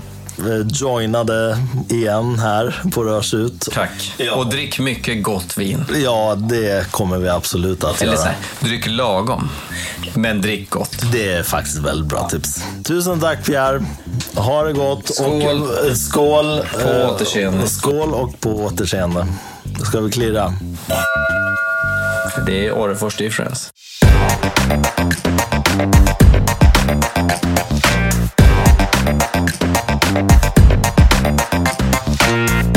joinade 0.68 1.58
igen 1.90 2.40
här 2.40 2.82
på 2.94 3.04
Rörsut. 3.04 3.68
Tack. 3.74 4.14
Ja. 4.18 4.36
Och 4.36 4.48
drick 4.50 4.80
mycket 4.80 5.24
gott 5.24 5.58
vin. 5.58 5.86
Ja, 6.04 6.36
det 6.36 6.92
kommer 6.92 7.18
vi 7.18 7.30
absolut 7.30 7.84
att 7.84 8.02
Eller 8.02 8.16
så 8.16 8.22
göra. 8.22 8.30
här, 8.30 8.68
dryck 8.68 8.88
lagom, 8.88 9.50
men 10.14 10.42
drick 10.42 10.70
gott. 10.70 10.96
Det 11.12 11.32
är 11.34 11.44
faktiskt 11.44 11.78
väldigt 11.78 12.10
bra 12.10 12.30
tips. 12.30 12.64
Tusen 12.84 13.20
tack 13.20 13.46
Pierre. 13.46 13.86
Ha 14.36 14.64
det 14.64 14.74
gott. 14.74 15.16
Skål. 15.16 15.62
Och, 15.62 15.86
eh, 15.88 15.94
skål. 15.94 16.62
På 16.84 16.90
Eh, 16.90 17.10
återseende. 17.10 17.68
Skål 17.68 18.14
och 18.14 18.40
på 18.40 18.50
återseende. 18.50 19.28
Ska 19.84 20.00
vi 20.00 20.12
klirra? 20.12 20.54
Det 22.46 22.66
är 22.68 22.72
Orrefors 22.72 23.16
Difference. 23.18 23.70
Thank 30.16 30.32
you. 32.68 32.75